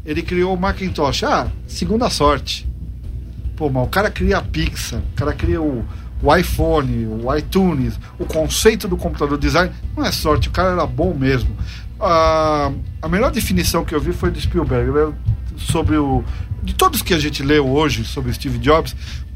Ele 0.06 0.22
criou 0.22 0.54
o 0.54 0.60
Macintosh. 0.60 1.24
Ah, 1.24 1.48
segunda 1.68 2.10
sorte. 2.10 2.68
Pô, 3.56 3.70
mas 3.70 3.84
o 3.84 3.90
cara 3.90 4.10
cria 4.12 4.38
a 4.38 4.42
Pixar, 4.42 5.00
o 5.00 5.16
cara 5.16 5.34
cria 5.34 5.62
o, 5.62 5.86
o 6.22 6.36
iPhone, 6.36 7.08
o 7.08 7.36
iTunes, 7.36 8.00
o 8.18 8.26
conceito 8.26 8.88
do 8.88 8.98
computador 8.98 9.38
design. 9.38 9.72
Não 9.96 10.06
é 10.06 10.12
sorte, 10.12 10.50
o 10.50 10.52
cara 10.52 10.72
era 10.72 10.86
bom 10.86 11.14
mesmo. 11.14 11.56
Ah, 12.00 12.72
a 13.02 13.08
melhor 13.08 13.32
definição 13.32 13.84
que 13.84 13.94
eu 13.94 14.00
vi 14.00 14.14
foi 14.14 14.32
do 14.32 14.40
Spielberg, 14.40 14.92
né, 14.92 15.14
sobre 15.58 15.98
o. 15.98 16.24
De 16.62 16.74
todos 16.74 17.02
que 17.02 17.14
a 17.14 17.20
gente 17.20 17.42
leu 17.42 17.68
hoje 17.68 18.04
sobre 18.04 18.34
Steve 18.34 18.58
Jobs, 18.58 18.96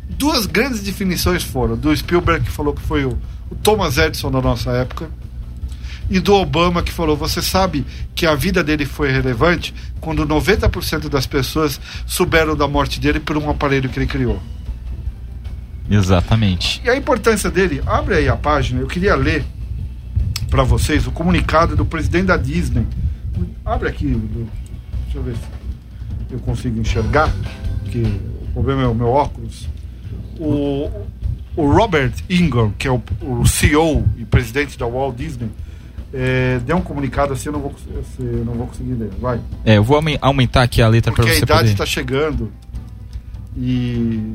duas 0.10 0.46
grandes 0.46 0.82
definições 0.82 1.43
foram: 1.43 1.76
do 1.76 1.96
Spielberg, 1.96 2.46
que 2.46 2.52
falou 2.52 2.73
que 2.73 2.81
foi 2.81 3.06
o, 3.06 3.17
o 3.50 3.56
Thomas 3.56 3.98
Edison 3.98 4.31
da 4.31 4.42
nossa 4.42 4.71
época, 4.71 5.10
e 6.10 6.19
do 6.19 6.34
Obama, 6.34 6.84
que 6.84 6.92
falou: 6.92 7.15
você 7.15 7.42
sabe 7.42 7.86
que 8.13 8.25
a 8.25 8.36
vida 8.36 8.63
dele 8.63 8.86
foi 8.86 9.12
relevante 9.12 9.73
quando 10.00 10.25
90% 10.25 11.10
das 11.10 11.25
pessoas 11.25 11.79
souberam 12.06 12.56
da 12.56 12.67
morte 12.67 13.00
dele 13.00 13.19
por 13.19 13.38
um 13.38 13.50
aparelho 13.50 13.90
que 13.90 14.00
ele 14.00 14.08
criou. 14.08 14.42
Exatamente. 15.94 16.81
E 16.83 16.89
a 16.89 16.96
importância 16.96 17.50
dele, 17.50 17.81
abre 17.85 18.15
aí 18.15 18.27
a 18.29 18.35
página, 18.35 18.81
eu 18.81 18.87
queria 18.87 19.15
ler 19.15 19.44
para 20.50 20.63
vocês 20.63 21.08
o 21.08 21.12
comunicado 21.12 21.75
do 21.75 21.85
presidente 21.85 22.25
da 22.25 22.37
Disney. 22.37 22.85
Abre 23.65 23.89
aqui, 23.89 24.06
deixa 24.08 25.17
eu 25.17 25.23
ver 25.23 25.35
se 25.35 26.33
eu 26.33 26.39
consigo 26.39 26.79
enxergar, 26.79 27.31
que 27.91 28.00
o 28.02 28.52
problema 28.54 28.83
é 28.83 28.87
o 28.87 28.94
meu 28.96 29.08
óculos. 29.10 29.67
O, 30.39 30.89
o 31.56 31.71
Robert 31.71 32.12
Ingram, 32.29 32.73
que 32.77 32.87
é 32.87 32.91
o, 32.91 33.02
o 33.21 33.46
CEO 33.46 34.06
e 34.17 34.25
presidente 34.25 34.77
da 34.77 34.85
Walt 34.87 35.15
Disney, 35.15 35.50
eh, 36.13 36.60
deu 36.65 36.77
um 36.77 36.81
comunicado 36.81 37.33
assim, 37.33 37.50
eu 37.50 37.54
não 37.54 37.60
vou, 37.60 37.73
assim, 38.00 38.23
eu 38.23 38.46
não 38.46 38.54
vou 38.54 38.67
conseguir 38.67 38.94
ler. 38.94 39.10
Vai. 39.19 39.39
É, 39.65 39.77
eu 39.77 39.83
vou 39.83 39.96
aumen- 39.96 40.17
aumentar 40.21 40.63
aqui 40.63 40.81
a 40.81 40.87
letra 40.87 41.12
para 41.12 41.23
Porque 41.23 41.31
a 41.31 41.39
você 41.39 41.44
idade 41.44 41.60
poder. 41.62 41.71
está 41.71 41.85
chegando. 41.85 42.52
E. 43.58 44.33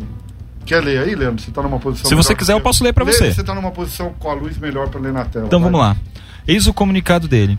Quer 0.69 0.85
ler 0.85 0.99
aí, 1.03 1.15
Leandro? 1.15 1.43
Você 1.43 1.49
está 1.49 1.63
numa 1.63 1.79
posição. 1.79 2.09
Se 2.09 2.15
você 2.15 2.35
quiser, 2.35 2.53
eu 2.53 2.61
posso 2.61 2.85
ler 2.85 2.93
pra 2.93 3.03
você. 3.05 3.33
Você 3.33 3.41
está 3.41 3.55
numa 3.55 3.71
posição 3.71 4.13
com 4.19 4.31
a 4.31 4.35
luz 4.35 4.59
melhor 4.59 4.89
para 4.91 5.01
ler 5.01 5.13
na 5.15 5.25
tela. 5.25 5.47
Então 5.47 5.59
vai. 5.59 5.71
vamos 5.71 5.81
lá. 5.81 5.97
Eis 6.47 6.67
o 6.67 6.75
comunicado 6.75 7.27
dele. 7.27 7.59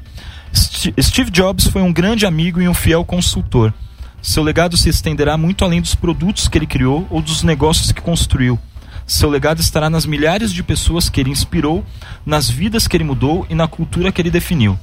St- 0.53 0.93
Steve 1.01 1.31
Jobs 1.31 1.65
foi 1.67 1.81
um 1.81 1.91
grande 1.91 2.25
amigo 2.27 2.61
e 2.61 2.67
um 2.69 2.73
fiel 2.73 3.03
consultor. 3.03 3.73
Seu 4.21 4.43
legado 4.43 4.77
se 4.77 4.89
estenderá 4.89 5.37
muito 5.37 5.65
além 5.65 5.81
dos 5.81 5.95
produtos 5.95 6.47
que 6.47 6.57
ele 6.57 6.67
criou 6.67 7.07
ou 7.09 7.19
dos 7.21 7.41
negócios 7.41 7.91
que 7.91 8.01
construiu. 8.01 8.59
Seu 9.07 9.27
legado 9.27 9.59
estará 9.59 9.89
nas 9.89 10.05
milhares 10.05 10.53
de 10.53 10.61
pessoas 10.61 11.09
que 11.09 11.19
ele 11.19 11.31
inspirou, 11.31 11.83
nas 12.23 12.47
vidas 12.47 12.87
que 12.87 12.95
ele 12.95 13.03
mudou 13.03 13.43
e 13.49 13.55
na 13.55 13.67
cultura 13.67 14.11
que 14.11 14.21
ele 14.21 14.29
definiu. 14.29 14.77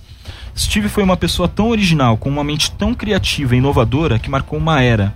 Steve 0.59 0.89
foi 0.89 1.05
uma 1.05 1.16
pessoa 1.16 1.47
tão 1.47 1.68
original, 1.68 2.16
com 2.16 2.29
uma 2.29 2.43
mente 2.43 2.72
tão 2.72 2.93
criativa 2.93 3.55
e 3.55 3.59
inovadora 3.59 4.18
que 4.18 4.29
marcou 4.29 4.59
uma 4.59 4.83
era. 4.83 5.14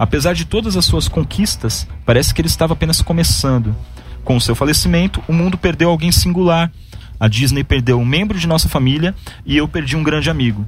Apesar 0.00 0.32
de 0.32 0.46
todas 0.46 0.78
as 0.78 0.86
suas 0.86 1.08
conquistas, 1.08 1.86
parece 2.06 2.32
que 2.32 2.40
ele 2.40 2.48
estava 2.48 2.72
apenas 2.72 3.02
começando. 3.02 3.76
Com 4.24 4.34
o 4.34 4.40
seu 4.40 4.54
falecimento, 4.54 5.22
o 5.28 5.32
mundo 5.34 5.58
perdeu 5.58 5.90
alguém 5.90 6.10
singular. 6.10 6.72
A 7.20 7.28
Disney 7.28 7.62
perdeu 7.62 8.00
um 8.00 8.04
membro 8.06 8.38
de 8.38 8.46
nossa 8.46 8.66
família 8.66 9.14
e 9.44 9.58
eu 9.58 9.68
perdi 9.68 9.98
um 9.98 10.02
grande 10.02 10.30
amigo. 10.30 10.64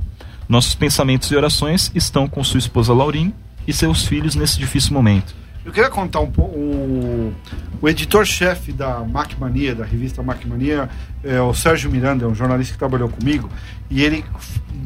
Nossos 0.46 0.74
pensamentos 0.74 1.30
e 1.30 1.34
orações 1.34 1.90
estão 1.94 2.28
com 2.28 2.44
sua 2.44 2.58
esposa 2.58 2.92
Laurin 2.92 3.32
e 3.66 3.72
seus 3.72 4.04
filhos 4.04 4.34
nesse 4.34 4.58
difícil 4.58 4.92
momento. 4.92 5.34
Eu 5.64 5.70
queria 5.72 5.90
contar 5.90 6.20
um 6.20 6.30
pouco. 6.30 6.58
O, 7.80 7.88
editor-chefe 7.88 8.72
da 8.72 9.00
Macmania, 9.00 9.74
da 9.74 9.84
revista 9.84 10.22
Macmania, 10.22 10.88
é 11.22 11.40
o 11.40 11.52
Sérgio 11.52 11.90
Miranda, 11.90 12.24
é 12.24 12.28
um 12.28 12.34
jornalista 12.34 12.72
que 12.72 12.78
trabalhou 12.78 13.08
comigo. 13.08 13.48
E 13.90 14.02
ele, 14.02 14.24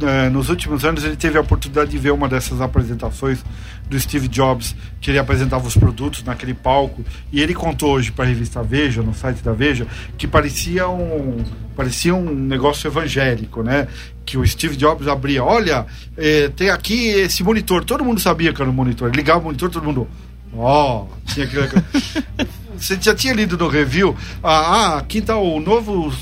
eh, 0.03 0.31
nos 0.31 0.49
últimos 0.49 0.85
anos, 0.85 1.05
ele 1.05 1.17
teve 1.17 1.37
a 1.37 1.43
oportunidade 1.43 1.91
de 1.91 1.99
ver 1.99 2.11
uma 2.11 2.27
dessas 2.29 2.61
apresentações 2.61 3.45
do 3.89 3.99
Steve 4.01 4.29
Jobs, 4.29 4.75
que 5.01 5.11
ele 5.11 5.19
apresentava 5.19 5.67
os 5.67 5.77
produtos 5.77 6.23
naquele 6.25 6.55
palco. 6.55 7.05
E 7.31 7.41
ele 7.43 7.55
contou 7.55 7.93
hoje 7.93 8.11
para 8.11 8.25
a 8.25 8.29
revista 8.29 8.63
Veja, 8.63 9.03
no 9.03 9.15
site 9.15 9.43
da 9.43 9.53
Veja, 9.53 9.87
que 10.17 10.27
parecia 10.27 10.89
um, 10.89 11.45
parecia 11.75 12.15
um 12.15 12.35
negócio 12.35 12.89
evangélico, 12.89 13.63
né? 13.63 13.89
Que 14.25 14.39
o 14.39 14.47
Steve 14.47 14.77
Jobs 14.77 15.07
abria: 15.07 15.45
olha, 15.45 15.87
eh, 16.17 16.51
tem 16.57 16.71
aqui 16.71 17.09
esse 17.09 17.43
monitor. 17.43 17.85
Todo 17.85 18.05
mundo 18.05 18.21
sabia 18.21 18.53
que 18.53 18.61
era 18.61 18.71
um 18.71 18.75
monitor. 18.75 19.09
Ele 19.09 19.19
ligava 19.19 19.41
o 19.41 19.45
monitor, 19.45 19.71
todo 19.71 19.85
mundo. 19.85 20.09
Ó, 20.55 21.07
tinha 21.27 21.47
aquele. 21.47 21.69
Você 22.79 22.99
já 23.01 23.15
tinha 23.15 23.33
lido 23.33 23.57
no 23.57 23.69
review? 23.69 24.15
Ah, 24.43 24.51
ah, 24.95 24.99
aqui 24.99 25.23
tá 25.23 25.37
o 25.37 25.61
novo, 25.61 26.13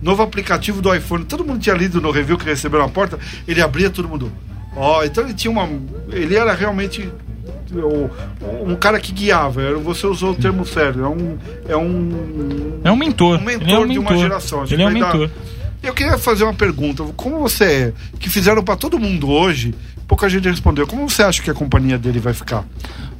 novo 0.00 0.22
aplicativo 0.22 0.80
do 0.80 0.94
iPhone. 0.94 1.26
Todo 1.26 1.44
mundo 1.44 1.60
tinha 1.60 1.74
lido 1.74 2.00
no 2.00 2.10
review 2.10 2.38
que 2.38 2.44
recebeu 2.46 2.80
na 2.80 2.88
porta. 2.88 3.18
Ele 3.46 3.60
abria, 3.60 3.90
todo 3.90 4.08
mundo. 4.08 4.32
Ó, 4.74 5.04
então 5.04 5.24
ele 5.24 5.34
tinha 5.34 5.50
uma. 5.50 5.68
Ele 6.10 6.34
era 6.36 6.54
realmente 6.54 7.06
um 8.66 8.74
cara 8.76 8.98
que 8.98 9.12
guiava. 9.12 9.74
Você 9.80 10.06
usou 10.06 10.32
o 10.32 10.34
termo 10.34 10.64
certo. 10.64 11.00
É 11.00 11.08
um. 11.08 11.38
É 11.68 11.76
um, 11.76 12.80
É 12.84 12.90
um 12.90 12.96
mentor. 12.96 13.38
um 13.38 13.44
mentor 13.44 13.68
é 13.68 13.78
um 13.78 13.86
de 13.88 13.98
uma 13.98 14.10
mentor. 14.10 14.18
geração. 14.26 14.64
Ele 14.70 14.82
é 14.82 14.86
um 14.86 14.92
que 14.94 15.00
vai 15.00 15.02
dar- 15.12 15.18
mentor. 15.18 15.30
Eu 15.82 15.92
queria 15.92 16.16
fazer 16.16 16.44
uma 16.44 16.54
pergunta. 16.54 17.04
Como 17.14 17.38
você 17.40 17.64
é, 17.64 17.92
que 18.18 18.30
fizeram 18.30 18.64
para 18.64 18.74
todo 18.74 18.98
mundo 18.98 19.28
hoje, 19.28 19.74
pouca 20.08 20.30
gente 20.30 20.48
respondeu. 20.48 20.86
Como 20.86 21.08
você 21.10 21.22
acha 21.22 21.42
que 21.42 21.50
a 21.50 21.54
companhia 21.54 21.98
dele 21.98 22.18
vai 22.20 22.32
ficar? 22.32 22.64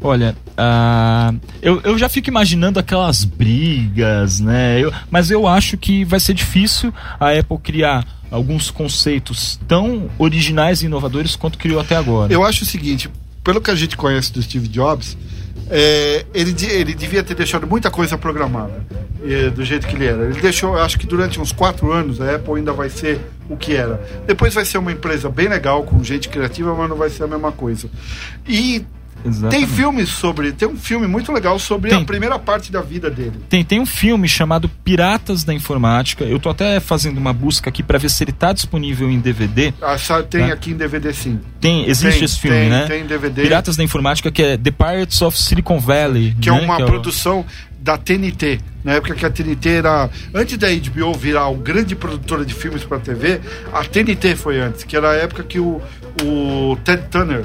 Olha, 0.06 0.36
ah, 0.58 1.32
eu, 1.62 1.80
eu 1.82 1.96
já 1.96 2.10
fico 2.10 2.28
imaginando 2.28 2.78
aquelas 2.78 3.24
brigas, 3.24 4.38
né? 4.38 4.78
Eu- 4.78 4.92
mas 5.10 5.30
eu 5.30 5.46
acho 5.46 5.78
que 5.78 6.04
vai 6.04 6.20
ser 6.20 6.34
difícil 6.34 6.92
a 7.18 7.30
Apple 7.30 7.56
criar 7.56 8.04
alguns 8.30 8.70
conceitos 8.70 9.58
tão 9.66 10.10
originais 10.18 10.82
e 10.82 10.86
inovadores 10.86 11.36
quanto 11.36 11.56
criou 11.56 11.80
até 11.80 11.96
agora. 11.96 12.30
Eu 12.30 12.44
acho 12.44 12.64
o 12.64 12.66
seguinte, 12.66 13.08
pelo 13.42 13.62
que 13.62 13.70
a 13.70 13.74
gente 13.74 13.96
conhece 13.96 14.30
do 14.30 14.42
Steve 14.42 14.68
Jobs, 14.68 15.16
é, 15.70 16.26
ele, 16.34 16.54
ele 16.68 16.92
devia 16.94 17.22
ter 17.22 17.34
deixado 17.34 17.66
muita 17.66 17.90
coisa 17.90 18.18
programada 18.18 18.84
é, 19.24 19.48
do 19.48 19.64
jeito 19.64 19.86
que 19.86 19.96
ele 19.96 20.04
era. 20.04 20.24
Ele 20.24 20.38
deixou, 20.38 20.76
acho 20.76 20.98
que 20.98 21.06
durante 21.06 21.40
uns 21.40 21.50
quatro 21.50 21.90
anos 21.90 22.20
a 22.20 22.34
Apple 22.34 22.56
ainda 22.56 22.74
vai 22.74 22.90
ser 22.90 23.20
o 23.48 23.56
que 23.56 23.74
era. 23.74 23.98
Depois 24.26 24.52
vai 24.52 24.66
ser 24.66 24.76
uma 24.76 24.92
empresa 24.92 25.30
bem 25.30 25.48
legal, 25.48 25.82
com 25.84 26.04
gente 26.04 26.28
criativa, 26.28 26.74
mas 26.74 26.90
não 26.90 26.96
vai 26.96 27.08
ser 27.08 27.22
a 27.24 27.26
mesma 27.26 27.50
coisa. 27.52 27.88
E 28.46 28.84
tem 29.24 29.32
Exatamente. 29.32 29.66
filmes 29.72 30.08
sobre. 30.10 30.52
Tem 30.52 30.68
um 30.68 30.76
filme 30.76 31.06
muito 31.06 31.32
legal 31.32 31.58
sobre 31.58 31.90
Tem. 31.90 32.02
a 32.02 32.04
primeira 32.04 32.38
parte 32.38 32.70
da 32.70 32.80
vida 32.82 33.10
dele. 33.10 33.32
Tem, 33.48 33.64
tem 33.64 33.80
um 33.80 33.86
filme 33.86 34.28
chamado 34.28 34.68
Piratas 34.68 35.42
da 35.44 35.52
Informática. 35.54 36.24
Eu 36.24 36.38
tô 36.38 36.50
até 36.50 36.78
fazendo 36.78 37.18
uma 37.18 37.32
busca 37.32 37.70
aqui 37.70 37.82
para 37.82 37.98
ver 37.98 38.10
se 38.10 38.22
ele 38.22 38.32
tá 38.32 38.52
disponível 38.52 39.10
em 39.10 39.18
DVD. 39.18 39.72
Ah, 39.80 39.96
tem 40.22 40.46
Tá. 40.48 40.52
aqui 40.52 40.70
em 40.72 40.76
DVD 40.76 41.12
sim. 41.12 41.40
Tem, 41.60 41.88
existe 41.88 42.16
Tem, 42.18 42.24
esse 42.24 42.38
filme, 42.40 42.56
tem, 42.58 42.68
né? 42.68 42.84
tem 42.86 43.06
DVD. 43.06 43.42
Piratas 43.42 43.76
da 43.76 43.82
Informática, 43.82 44.30
que 44.30 44.42
é 44.42 44.56
The 44.56 44.70
Pirates 44.70 45.22
of 45.22 45.36
Silicon 45.40 45.78
Valley. 45.80 46.36
que 46.40 46.48
é 46.48 46.52
né? 46.52 46.60
uma 46.60 46.76
o- 46.78 46.86
produção 46.86 47.44
da 47.80 47.96
TNT. 47.98 48.60
Na 48.82 48.92
época 48.92 49.14
que 49.14 49.24
a 49.26 49.30
TNT 49.30 49.68
era. 49.68 50.10
Antes 50.34 50.56
da 50.58 50.68
HBO 50.70 51.14
virar 51.14 51.48
o 51.48 51.54
grande 51.56 51.94
produtora 51.96 52.44
de 52.44 52.52
filmes 52.54 52.84
para 52.84 52.98
TV, 52.98 53.40
a 53.72 53.82
TNT 53.84 54.36
foi 54.36 54.60
antes, 54.60 54.84
que 54.84 54.94
era 54.96 55.10
a 55.10 55.14
época 55.14 55.42
que 55.42 55.58
o, 55.58 55.80
o 56.22 56.76
Ted 56.84 57.04
Turner 57.10 57.44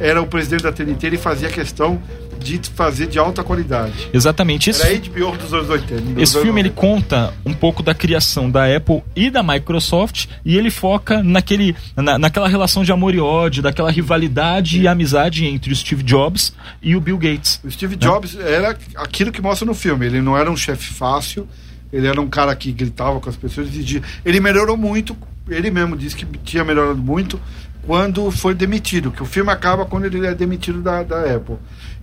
era 0.00 0.20
o 0.22 0.26
presidente 0.26 0.62
da 0.62 0.72
TNT 0.72 1.08
e 1.14 1.16
fazia 1.16 1.48
questão 1.48 2.00
de 2.38 2.60
fazer 2.72 3.08
de 3.08 3.18
alta 3.18 3.42
qualidade. 3.42 4.08
Exatamente. 4.12 4.70
Esse, 4.70 4.80
Era 4.86 4.96
HBO 4.96 5.36
dos 5.36 5.52
anos 5.52 5.68
80. 5.68 6.00
dos 6.00 6.22
esse 6.22 6.36
anos 6.36 6.44
filme 6.46 6.60
ele 6.60 6.68
90. 6.68 6.80
conta 6.80 7.34
um 7.44 7.52
pouco 7.52 7.82
da 7.82 7.92
criação 7.92 8.48
da 8.48 8.64
Apple 8.76 9.02
e 9.16 9.28
da 9.28 9.42
Microsoft 9.42 10.26
e 10.44 10.56
ele 10.56 10.70
foca 10.70 11.20
naquele, 11.20 11.74
na, 11.96 12.16
naquela 12.16 12.46
relação 12.46 12.84
de 12.84 12.92
amor 12.92 13.12
e 13.12 13.18
ódio, 13.18 13.60
daquela 13.60 13.90
rivalidade 13.90 14.80
e 14.80 14.86
amizade 14.86 15.44
entre 15.46 15.72
o 15.72 15.76
Steve 15.76 16.04
Jobs 16.04 16.52
e 16.80 16.94
o 16.94 17.00
Bill 17.00 17.18
Gates. 17.18 17.60
O 17.64 17.70
Steve 17.72 17.96
Jobs 17.96 18.36
era 18.36 18.78
aquilo 18.96 19.32
que 19.32 19.42
mostra 19.42 19.66
no 19.66 19.74
filme. 19.74 20.06
Ele 20.06 20.20
não 20.22 20.36
era 20.36 20.48
um 20.48 20.56
chefe 20.56 20.94
fácil, 20.94 21.46
ele 21.92 22.06
era 22.06 22.20
um 22.20 22.28
cara 22.28 22.54
que 22.54 22.70
gritava 22.70 23.18
com 23.18 23.28
as 23.28 23.34
pessoas. 23.36 23.66
exigia- 23.66 24.02
Ele 24.24 24.38
melhorou 24.38 24.76
muito, 24.76 25.16
ele 25.48 25.72
mesmo 25.72 25.96
disse 25.96 26.14
que 26.14 26.24
tinha 26.44 26.62
melhorado 26.62 26.98
muito 27.02 27.40
quando 27.88 28.30
foi 28.30 28.54
demitido, 28.54 29.10
que 29.10 29.22
o 29.22 29.24
filme 29.24 29.50
acaba 29.50 29.86
quando 29.86 30.04
ele 30.04 30.26
é 30.26 30.34
demitido 30.34 30.82
da, 30.82 31.02
da 31.02 31.20
Apple. 31.34 31.56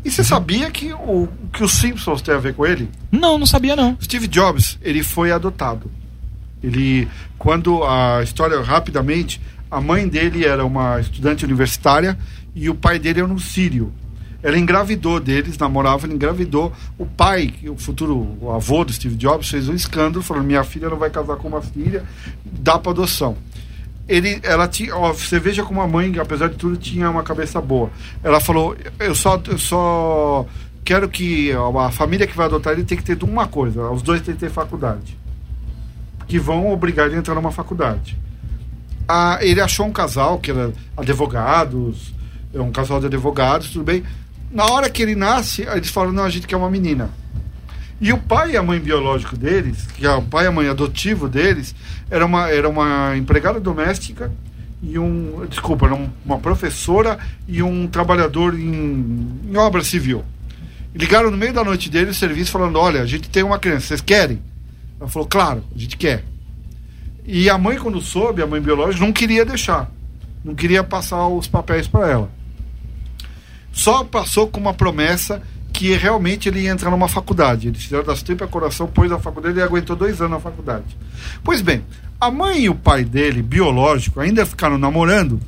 E 0.03 0.09
você 0.09 0.23
sabia 0.23 0.71
que 0.71 0.91
o 0.91 1.29
que 1.53 1.63
os 1.63 1.73
Simpsons 1.73 2.23
tem 2.23 2.33
a 2.33 2.39
ver 2.39 2.55
com 2.55 2.65
ele? 2.65 2.89
Não, 3.11 3.37
não 3.37 3.45
sabia 3.45 3.75
não. 3.75 3.95
Steve 4.01 4.27
Jobs, 4.27 4.79
ele 4.81 5.03
foi 5.03 5.31
adotado. 5.31 5.91
Ele, 6.63 7.07
quando 7.37 7.83
a 7.83 8.23
história 8.23 8.59
rapidamente, 8.63 9.39
a 9.69 9.79
mãe 9.79 10.07
dele 10.07 10.43
era 10.43 10.65
uma 10.65 10.99
estudante 10.99 11.45
universitária 11.45 12.17
e 12.55 12.67
o 12.67 12.73
pai 12.73 12.97
dele 12.97 13.19
era 13.19 13.31
um 13.31 13.37
sírio. 13.37 13.93
Ela 14.41 14.57
engravidou 14.57 15.19
deles, 15.19 15.55
namorava, 15.55 16.07
ela 16.07 16.15
engravidou. 16.15 16.73
O 16.97 17.05
pai, 17.05 17.53
o 17.67 17.77
futuro 17.77 18.35
o 18.41 18.51
avô 18.51 18.83
do 18.83 18.91
Steve 18.91 19.15
Jobs, 19.15 19.49
fez 19.49 19.69
um 19.69 19.75
escândalo, 19.75 20.23
falando: 20.23 20.45
minha 20.45 20.63
filha 20.63 20.89
não 20.89 20.97
vai 20.97 21.11
casar 21.11 21.35
com 21.35 21.47
uma 21.47 21.61
filha, 21.61 22.03
dá 22.43 22.79
para 22.79 22.91
adoção. 22.91 23.37
Ele, 24.07 24.39
ela 24.43 24.67
tinha, 24.67 24.95
ó, 24.95 25.11
você 25.11 25.39
veja 25.39 25.63
como 25.63 25.81
a 25.81 25.87
mãe, 25.87 26.13
apesar 26.19 26.47
de 26.49 26.55
tudo, 26.55 26.77
tinha 26.77 27.09
uma 27.09 27.23
cabeça 27.23 27.59
boa. 27.59 27.89
Ela 28.23 28.39
falou: 28.39 28.75
eu 28.99 29.15
só, 29.15 29.41
eu 29.47 29.57
só 29.57 30.45
quero 30.83 31.09
que 31.09 31.51
a 31.51 31.91
família 31.91 32.27
que 32.27 32.37
vai 32.37 32.45
adotar 32.45 32.73
ele 32.73 32.83
tem 32.83 32.97
que 32.97 33.03
ter 33.03 33.21
uma 33.23 33.47
coisa: 33.47 33.89
os 33.89 34.03
dois 34.03 34.21
têm 34.21 34.35
que 34.35 34.41
ter 34.41 34.51
faculdade, 34.51 35.17
que 36.27 36.37
vão 36.37 36.71
obrigar 36.71 37.07
ele 37.07 37.15
a 37.15 37.19
entrar 37.19 37.33
numa 37.33 37.51
faculdade. 37.51 38.17
Ah, 39.07 39.39
ele 39.41 39.59
achou 39.61 39.85
um 39.85 39.91
casal 39.91 40.39
que 40.39 40.51
era 40.51 40.71
advogados, 40.95 42.13
é 42.53 42.61
um 42.61 42.71
casal 42.71 42.99
de 42.99 43.07
advogados, 43.07 43.69
tudo 43.69 43.85
bem. 43.85 44.03
Na 44.51 44.65
hora 44.65 44.89
que 44.89 45.01
ele 45.01 45.15
nasce, 45.15 45.63
eles 45.63 45.89
falam: 45.89 46.11
não, 46.11 46.23
a 46.23 46.29
gente 46.29 46.45
quer 46.45 46.57
uma 46.57 46.69
menina. 46.69 47.09
E 47.99 48.11
o 48.11 48.17
pai 48.17 48.51
e 48.51 48.57
a 48.57 48.63
mãe 48.63 48.79
biológico 48.79 49.37
deles, 49.37 49.87
que 49.95 50.05
é 50.05 50.11
o 50.13 50.21
pai 50.21 50.45
e 50.45 50.47
a 50.47 50.51
mãe 50.51 50.67
adotivo 50.67 51.29
deles, 51.29 51.73
era 52.09 52.25
uma, 52.25 52.49
era 52.49 52.67
uma 52.67 53.15
empregada 53.15 53.59
doméstica 53.59 54.31
e 54.83 54.99
um. 54.99 55.45
Desculpa, 55.49 55.85
um- 55.87 56.09
uma 56.25 56.37
professora 56.37 57.17
e 57.47 57.63
um 57.63 57.87
trabalhador 57.87 58.53
em, 58.53 59.39
em 59.49 59.57
obra 59.57 59.83
civil. 59.83 60.23
Ligaram 60.93 61.31
no 61.31 61.37
meio 61.37 61.53
da 61.53 61.63
noite 61.63 61.89
dele 61.89 62.11
o 62.11 62.13
serviço 62.13 62.51
falando: 62.51 62.77
olha, 62.77 63.01
a 63.01 63.05
gente 63.05 63.29
tem 63.29 63.43
uma 63.43 63.57
criança, 63.59 63.87
vocês 63.87 64.01
querem? 64.01 64.41
Ela 64.99 65.09
falou: 65.09 65.27
claro, 65.27 65.63
a 65.73 65.79
gente 65.79 65.95
quer. 65.95 66.23
E 67.25 67.49
a 67.49 67.57
mãe, 67.57 67.77
quando 67.77 67.99
soube, 68.01 68.41
a 68.41 68.47
mãe 68.47 68.61
biológica, 68.61 69.03
não 69.05 69.11
queria 69.13 69.45
deixar. 69.45 69.89
Não 70.43 70.53
queria 70.53 70.83
passar 70.83 71.27
os 71.27 71.47
papéis 71.47 71.87
para 71.87 72.07
ela. 72.09 72.29
Só 73.71 74.03
passou 74.03 74.47
com 74.47 74.59
uma 74.59 74.73
promessa 74.73 75.41
que 75.75 75.93
realmente 75.95 76.47
ele 76.47 76.61
ia 76.61 76.71
entrar 76.71 76.89
numa 76.89 77.07
faculdade. 77.07 77.67
Eles 77.67 77.83
fizeram 77.83 78.03
das 78.03 78.23
tripas 78.23 78.49
coração, 78.49 78.87
pôs 78.87 79.11
na 79.11 79.19
faculdade 79.19 79.55
e 79.55 79.57
ele 79.59 79.67
aguentou 79.67 79.95
dois 79.95 80.21
anos 80.21 80.31
na 80.31 80.39
faculdade. 80.39 80.85
Pois 81.43 81.61
bem, 81.61 81.83
a 82.19 82.31
mãe 82.31 82.61
e 82.61 82.69
o 82.69 82.75
pai 82.75 83.03
dele, 83.03 83.41
biológico, 83.41 84.19
ainda 84.19 84.45
ficaram 84.45 84.77
namorando. 84.77 85.39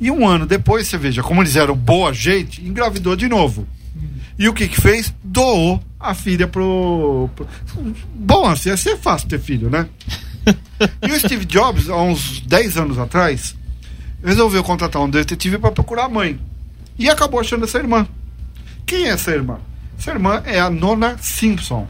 E 0.00 0.10
um 0.10 0.26
ano 0.26 0.46
depois, 0.46 0.88
você 0.88 0.98
veja, 0.98 1.22
como 1.22 1.42
eles 1.42 1.54
eram 1.54 1.76
boa 1.76 2.12
gente, 2.12 2.64
engravidou 2.66 3.14
de 3.14 3.28
novo. 3.28 3.66
E 4.38 4.48
o 4.48 4.52
que 4.52 4.68
que 4.68 4.80
fez? 4.80 5.12
Doou 5.22 5.80
a 5.98 6.14
filha 6.14 6.46
pro. 6.46 7.28
pro... 7.34 7.46
Bom, 8.14 8.46
assim, 8.46 8.70
assim 8.70 8.90
é 8.90 8.96
fácil 8.96 9.28
ter 9.28 9.40
filho, 9.40 9.70
né? 9.70 9.86
E 11.02 11.10
o 11.10 11.20
Steve 11.20 11.44
Jobs, 11.44 11.90
há 11.90 12.00
uns 12.00 12.40
10 12.40 12.78
anos 12.78 12.98
atrás, 12.98 13.54
resolveu 14.24 14.64
contratar 14.64 15.02
um 15.02 15.10
detetive 15.10 15.58
para 15.58 15.72
procurar 15.72 16.04
a 16.04 16.08
mãe. 16.08 16.40
E 16.98 17.10
acabou 17.10 17.40
achando 17.40 17.64
essa 17.64 17.78
irmã. 17.78 18.06
Quem 18.88 19.04
é 19.04 19.08
essa 19.10 19.30
irmã? 19.30 19.58
Essa 19.98 20.10
irmã 20.12 20.42
é 20.46 20.58
a 20.58 20.70
Nona 20.70 21.16
Simpson. 21.20 21.86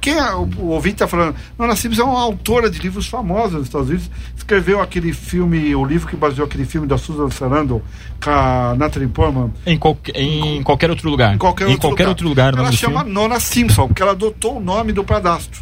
Quem 0.00 0.14
é, 0.14 0.32
o, 0.34 0.48
o 0.58 0.66
ouvinte 0.68 0.94
está 0.94 1.06
falando? 1.08 1.34
Nona 1.58 1.76
Simpson 1.76 2.02
é 2.02 2.04
uma 2.04 2.20
autora 2.22 2.70
de 2.70 2.78
livros 2.78 3.06
famosos 3.06 3.52
nos 3.54 3.64
Estados 3.64 3.88
Unidos. 3.88 4.10
Escreveu 4.34 4.80
aquele 4.80 5.12
filme, 5.12 5.74
o 5.74 5.84
livro 5.84 6.08
que 6.08 6.16
baseou 6.16 6.46
aquele 6.46 6.64
filme 6.64 6.86
da 6.86 6.96
Susan 6.96 7.28
Sarandon 7.30 7.82
com 8.22 8.30
a 8.30 8.74
Natalie 8.78 9.08
Portman. 9.08 9.52
Em, 9.66 9.76
qualquer- 9.76 10.16
em 10.16 10.62
qualquer 10.62 10.88
outro 10.88 11.10
lugar. 11.10 11.34
Em 11.34 11.38
qualquer, 11.38 11.66
outro, 11.66 11.90
lugar. 11.90 12.08
outro 12.08 12.28
lugar. 12.28 12.54
Ela 12.54 12.72
chama 12.72 13.00
filme. 13.00 13.12
Nona 13.12 13.38
Simpson, 13.40 13.88
porque 13.88 14.00
ela 14.02 14.12
adotou 14.12 14.56
o 14.56 14.60
nome 14.60 14.92
do 14.92 15.04
padastro. 15.04 15.60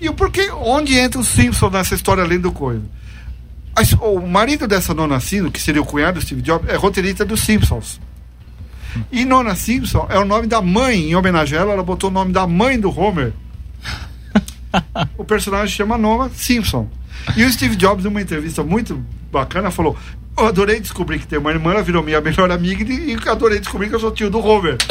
E 0.00 0.08
o 0.08 0.14
porquê, 0.14 0.50
onde 0.50 0.96
entra 0.96 1.20
o 1.20 1.24
Simpson 1.24 1.70
nessa 1.70 1.94
história 1.94 2.22
além 2.22 2.38
do 2.38 2.52
coisa? 2.52 2.82
O 4.00 4.20
marido 4.20 4.68
dessa 4.68 4.92
Nona 4.92 5.18
Simpson, 5.18 5.50
que 5.50 5.60
seria 5.60 5.80
o 5.80 5.84
cunhado 5.86 6.20
do 6.20 6.24
Steve 6.24 6.42
Jobs, 6.42 6.68
é 6.68 6.76
roteirista 6.76 7.24
dos 7.24 7.40
Simpsons. 7.40 8.00
E 9.10 9.24
Nona 9.24 9.54
Simpson 9.54 10.06
é 10.10 10.18
o 10.18 10.24
nome 10.24 10.46
da 10.46 10.60
mãe, 10.60 11.10
em 11.10 11.14
homenagem 11.14 11.58
a 11.58 11.62
ela, 11.62 11.72
ela 11.72 11.82
botou 11.82 12.10
o 12.10 12.12
nome 12.12 12.32
da 12.32 12.46
mãe 12.46 12.78
do 12.78 12.90
Homer. 12.90 13.32
o 15.16 15.24
personagem 15.24 15.74
chama 15.74 15.98
Nona 15.98 16.30
Simpson. 16.30 16.88
E 17.36 17.44
o 17.44 17.52
Steve 17.52 17.76
Jobs, 17.76 18.04
numa 18.04 18.20
entrevista 18.20 18.62
muito 18.62 19.02
bacana, 19.30 19.70
falou: 19.70 19.96
Eu 20.36 20.46
adorei 20.46 20.80
descobrir 20.80 21.18
que 21.18 21.26
tem 21.26 21.38
uma 21.38 21.50
irmã, 21.50 21.72
ela 21.72 21.82
virou 21.82 22.02
minha 22.02 22.20
melhor 22.20 22.50
amiga 22.50 22.82
e 22.82 23.14
e 23.14 23.28
adorei 23.28 23.60
descobrir 23.60 23.88
que 23.88 23.94
eu 23.94 24.00
sou 24.00 24.10
tio 24.10 24.30
do 24.30 24.38
Homer. 24.38 24.76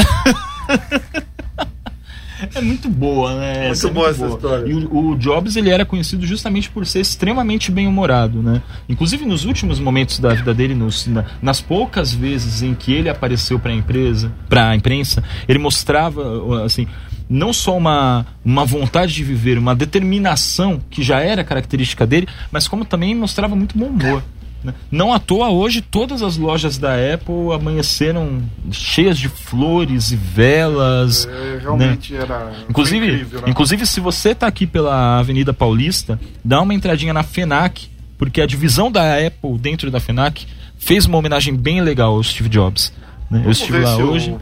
É 2.56 2.62
muito 2.62 2.90
boa, 2.90 3.36
né? 3.36 3.54
Muito 3.60 3.72
Essa 3.72 3.88
é 3.88 3.92
boa 3.92 4.10
essa 4.10 4.28
história. 4.28 4.68
E 4.68 4.74
o, 4.74 5.10
o 5.12 5.16
Jobs, 5.16 5.56
ele 5.56 5.70
era 5.70 5.86
conhecido 5.86 6.26
justamente 6.26 6.70
por 6.70 6.86
ser 6.86 7.00
extremamente 7.02 7.72
bem-humorado, 7.72 8.42
né? 8.42 8.62
Inclusive, 8.90 9.26
nos 9.26 9.46
últimos 9.46 9.80
momentos 9.80 10.20
da 10.20 10.34
vida 10.34 10.54
dele, 10.54 10.74
nos, 10.74 11.06
na- 11.08 11.26
nas 11.42 11.62
poucas 11.62 12.14
vezes 12.14 12.62
em 12.62 12.74
que 12.74 12.92
ele 12.94 13.10
apareceu 13.10 13.60
para 13.60 13.72
a 13.72 13.76
empresa, 13.76 14.32
para 14.50 14.70
a 14.70 14.76
imprensa, 14.76 15.24
ele 15.48 15.60
mostrava, 15.60 16.64
assim, 16.66 16.88
não 17.30 17.54
só 17.54 17.78
uma, 17.78 18.26
uma 18.44 18.66
vontade 18.66 19.14
de 19.14 19.24
viver, 19.24 19.58
uma 19.58 19.74
determinação 19.76 20.82
que 20.90 21.02
já 21.04 21.20
era 21.22 21.44
característica 21.44 22.06
dele, 22.06 22.28
mas 22.52 22.68
como 22.68 22.84
também 22.86 23.16
mostrava 23.16 23.56
muito 23.56 23.78
bom 23.78 23.86
humor. 23.86 24.24
Né? 24.64 24.74
Não 24.92 25.14
à 25.14 25.20
toa 25.20 25.50
hoje 25.50 25.82
todas 25.82 26.22
as 26.22 26.38
lojas 26.38 26.78
da 26.78 26.94
Apple 26.94 27.54
amanheceram 27.54 28.44
cheias 28.72 29.18
de 29.18 29.28
flores 29.28 30.12
e 30.12 30.16
velas. 30.16 31.26
É, 31.26 31.30
né? 31.30 31.60
realmente 31.62 32.16
era. 32.16 32.52
Inclusive, 32.70 33.08
incrível, 33.08 33.42
né? 33.42 33.50
inclusive, 33.50 33.86
se 33.86 34.00
você 34.00 34.36
tá 34.36 34.48
aqui 34.48 34.68
pela 34.68 35.20
Avenida 35.20 35.54
Paulista, 35.54 36.20
dá 36.44 36.62
uma 36.62 36.74
entradinha 36.74 37.14
na 37.14 37.24
FENAC, 37.24 37.90
porque 38.18 38.42
a 38.42 38.46
divisão 38.46 38.92
da 38.92 39.18
Apple 39.18 39.58
dentro 39.58 39.90
da 39.90 40.00
FENAC 40.00 40.46
fez 40.78 41.06
uma 41.06 41.18
homenagem 41.18 41.56
bem 41.56 41.82
legal 41.82 42.16
ao 42.16 42.24
Steve 42.24 42.50
Jobs. 42.50 42.94
né? 43.30 43.44
Eu 43.46 43.52
estive 43.52 43.80
lá 43.80 43.98
hoje 43.98 44.36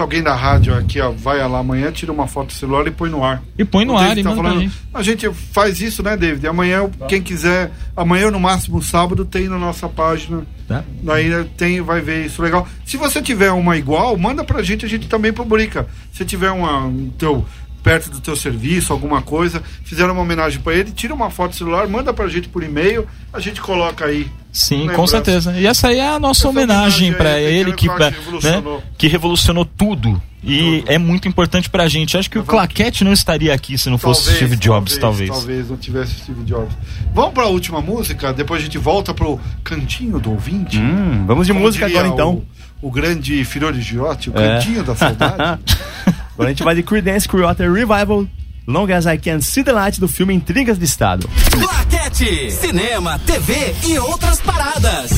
Se 0.00 0.02
alguém 0.02 0.22
da 0.22 0.34
rádio 0.34 0.74
aqui 0.74 0.98
ó, 0.98 1.10
vai 1.10 1.46
lá 1.46 1.58
amanhã, 1.58 1.92
tira 1.92 2.10
uma 2.10 2.26
foto 2.26 2.46
do 2.46 2.52
celular 2.54 2.86
e 2.86 2.90
põe 2.90 3.10
no 3.10 3.22
ar. 3.22 3.42
e 3.58 3.66
põe 3.66 3.84
no 3.84 3.92
O 3.92 3.98
ar 3.98 4.16
e 4.16 4.22
tá 4.22 4.34
falando- 4.34 4.60
gente. 4.62 4.74
A 4.94 5.02
gente 5.02 5.30
faz 5.52 5.78
isso, 5.82 6.02
né, 6.02 6.16
David? 6.16 6.46
Amanhã, 6.46 6.88
quem 7.06 7.20
quiser, 7.20 7.70
amanhã 7.94 8.30
no 8.30 8.40
máximo 8.40 8.82
sábado, 8.82 9.26
tem 9.26 9.46
na 9.46 9.58
nossa 9.58 9.90
página. 9.90 10.42
Tá? 10.66 10.82
Daí 11.02 11.44
tem, 11.56 11.82
vai 11.82 12.00
ver 12.00 12.24
isso 12.24 12.40
legal. 12.40 12.66
Se 12.86 12.96
você 12.96 13.20
tiver 13.20 13.50
uma 13.50 13.76
igual, 13.76 14.16
manda 14.16 14.42
pra 14.42 14.62
gente, 14.62 14.86
a 14.86 14.88
gente 14.88 15.06
também 15.06 15.32
publica. 15.34 15.86
Se 16.12 16.24
tiver 16.24 16.50
uma 16.50 16.86
um 16.86 17.10
teu, 17.18 17.44
perto 17.82 18.10
do 18.10 18.20
teu 18.20 18.36
serviço, 18.36 18.92
alguma 18.92 19.22
coisa, 19.22 19.62
fizeram 19.84 20.12
uma 20.12 20.22
homenagem 20.22 20.60
pra 20.60 20.74
ele, 20.74 20.90
tira 20.92 21.12
uma 21.14 21.30
foto 21.30 21.50
do 21.50 21.56
celular, 21.56 21.88
manda 21.88 22.12
pra 22.12 22.28
gente 22.28 22.48
por 22.48 22.62
e-mail, 22.62 23.06
a 23.32 23.40
gente 23.40 23.60
coloca 23.60 24.04
aí. 24.04 24.28
Sim, 24.52 24.88
com 24.94 25.06
certeza. 25.06 25.52
E 25.58 25.66
essa 25.66 25.88
aí 25.88 25.98
é 25.98 26.08
a 26.08 26.18
nossa 26.18 26.40
Essa 26.40 26.48
homenagem 26.48 27.08
homenagem 27.08 27.12
para 27.14 27.40
ele 27.40 27.72
que, 27.72 27.86
daquele 27.86 28.02
né, 28.04 28.10
que 28.10 28.18
revolucionou. 28.24 28.82
que 28.98 29.06
revolucionou 29.08 29.64
tudo. 29.64 30.22
E 30.42 30.82
é 30.86 30.96
muito 30.96 31.28
importante 31.28 31.68
pra 31.68 31.86
gente. 31.86 32.16
Acho 32.16 32.30
que 32.30 32.38
o 32.38 32.42
Claquete 32.42 33.04
não 33.04 33.12
estaria 33.12 33.52
aqui 33.52 33.76
se 33.76 33.90
não 33.90 33.98
fosse 33.98 34.34
Steve 34.34 34.56
Jobs, 34.56 34.96
talvez. 34.96 35.28
Talvez 35.30 35.68
não 35.68 35.76
tivesse 35.76 36.14
Steve 36.14 36.42
Jobs. 36.44 36.72
Vamos 37.14 37.34
pra 37.34 37.46
última 37.46 37.80
música, 37.82 38.32
depois 38.32 38.62
a 38.62 38.64
gente 38.64 38.78
volta 38.78 39.12
pro 39.12 39.38
cantinho 39.62 40.18
do 40.18 40.30
ouvinte. 40.32 40.78
Hum, 40.78 41.24
vamos 41.26 41.46
de 41.46 41.52
Como 41.52 41.64
música 41.66 41.84
agora 41.86 42.08
então. 42.08 42.42
O, 42.80 42.88
o 42.88 42.90
grande 42.90 43.44
Firoli 43.44 43.82
Giotti, 43.82 44.30
o 44.30 44.38
É. 44.38 44.54
cantinho 44.54 44.82
da 44.82 44.96
saudade. 44.96 45.60
Agora 46.40 46.48
a 46.48 46.52
gente 46.54 46.64
vai 46.64 46.74
de 46.74 46.82
Creedence 46.82 47.28
Clearwater 47.28 47.70
Revival, 47.70 48.26
Long 48.66 48.90
As 48.90 49.04
I 49.04 49.18
Can 49.18 49.42
See 49.42 49.62
the 49.62 49.72
Light 49.72 50.00
do 50.00 50.08
filme 50.08 50.32
Intrigas 50.32 50.78
de 50.78 50.86
Estado. 50.86 51.28
Claquete, 51.50 52.50
cinema, 52.50 53.18
TV 53.26 53.74
e 53.86 53.98
outras 53.98 54.40
paradas. 54.40 55.10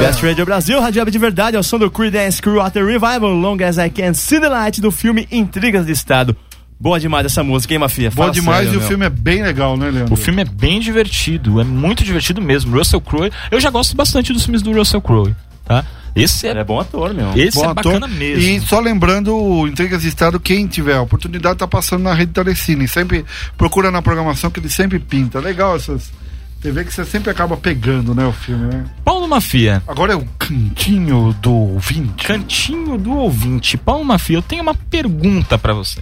Best 0.00 0.20
Radio 0.26 0.44
Brasil, 0.44 0.80
Rádio 0.80 0.98
Web 1.02 1.12
de 1.12 1.18
Verdade, 1.20 1.56
ao 1.56 1.62
som 1.62 1.78
do 1.78 1.88
Creedence 1.88 2.42
Clearwater 2.42 2.84
Revival, 2.84 3.30
Long 3.30 3.62
As 3.62 3.78
I 3.78 3.88
Can 3.88 4.12
See 4.12 4.40
the 4.40 4.48
Light 4.48 4.80
do 4.80 4.90
filme 4.90 5.28
Intrigas 5.30 5.86
de 5.86 5.92
Estado. 5.92 6.36
Boa 6.80 6.98
demais 6.98 7.26
essa 7.26 7.44
música, 7.44 7.74
hein, 7.74 7.78
Mafia? 7.78 8.10
Boa 8.10 8.26
Fala 8.26 8.32
demais 8.32 8.64
sério, 8.64 8.74
e 8.74 8.76
o 8.76 8.80
meu. 8.80 8.88
filme 8.88 9.06
é 9.06 9.10
bem 9.10 9.44
legal, 9.44 9.76
né, 9.76 9.88
Leandro? 9.88 10.14
O 10.14 10.16
filme 10.16 10.42
é 10.42 10.44
bem 10.44 10.80
divertido, 10.80 11.60
é 11.60 11.64
muito 11.64 12.02
divertido 12.02 12.42
mesmo. 12.42 12.76
Russell 12.76 13.00
Crowe, 13.00 13.30
eu 13.52 13.60
já 13.60 13.70
gosto 13.70 13.94
bastante 13.94 14.32
dos 14.32 14.42
filmes 14.42 14.62
do 14.62 14.72
Russell 14.72 15.00
Crowe, 15.00 15.32
tá? 15.68 15.84
Esse 16.16 16.48
Ele 16.48 16.58
é, 16.58 16.62
é 16.62 16.64
bom 16.64 16.80
ator, 16.80 17.14
meu. 17.14 17.32
esse 17.36 17.56
Bom 17.56 17.64
é 17.64 17.68
ator. 17.68 18.00
bacana 18.00 18.08
mesmo. 18.08 18.42
E 18.42 18.60
só 18.60 18.80
lembrando, 18.80 19.36
o 19.36 19.68
Intrigas 19.68 20.02
de 20.02 20.08
Estado, 20.08 20.40
quem 20.40 20.66
tiver 20.66 20.96
a 20.96 21.02
oportunidade, 21.02 21.58
tá 21.58 21.68
passando 21.68 22.02
na 22.02 22.12
rede 22.12 22.32
Telecine. 22.32 22.88
Sempre 22.88 23.24
procura 23.56 23.90
na 23.92 24.02
programação 24.02 24.50
que 24.50 24.58
ele 24.58 24.68
sempre 24.68 24.98
pinta. 24.98 25.38
Legal 25.38 25.76
essas 25.76 26.10
TV 26.60 26.84
que 26.84 26.92
você 26.92 27.04
sempre 27.04 27.30
acaba 27.30 27.56
pegando, 27.56 28.16
né, 28.16 28.26
o 28.26 28.32
filme, 28.32 28.66
né? 28.66 28.84
Paulo 29.04 29.28
Mafia, 29.28 29.80
Agora 29.86 30.12
é 30.14 30.16
o 30.16 30.24
cantinho 30.36 31.32
do 31.40 31.52
ouvinte. 31.52 32.26
cantinho 32.26 32.98
do 32.98 33.12
ouvinte. 33.12 33.76
Paulo 33.76 34.04
Mafia, 34.04 34.38
eu 34.38 34.42
tenho 34.42 34.62
uma 34.62 34.74
pergunta 34.74 35.56
pra 35.56 35.72
você. 35.72 36.00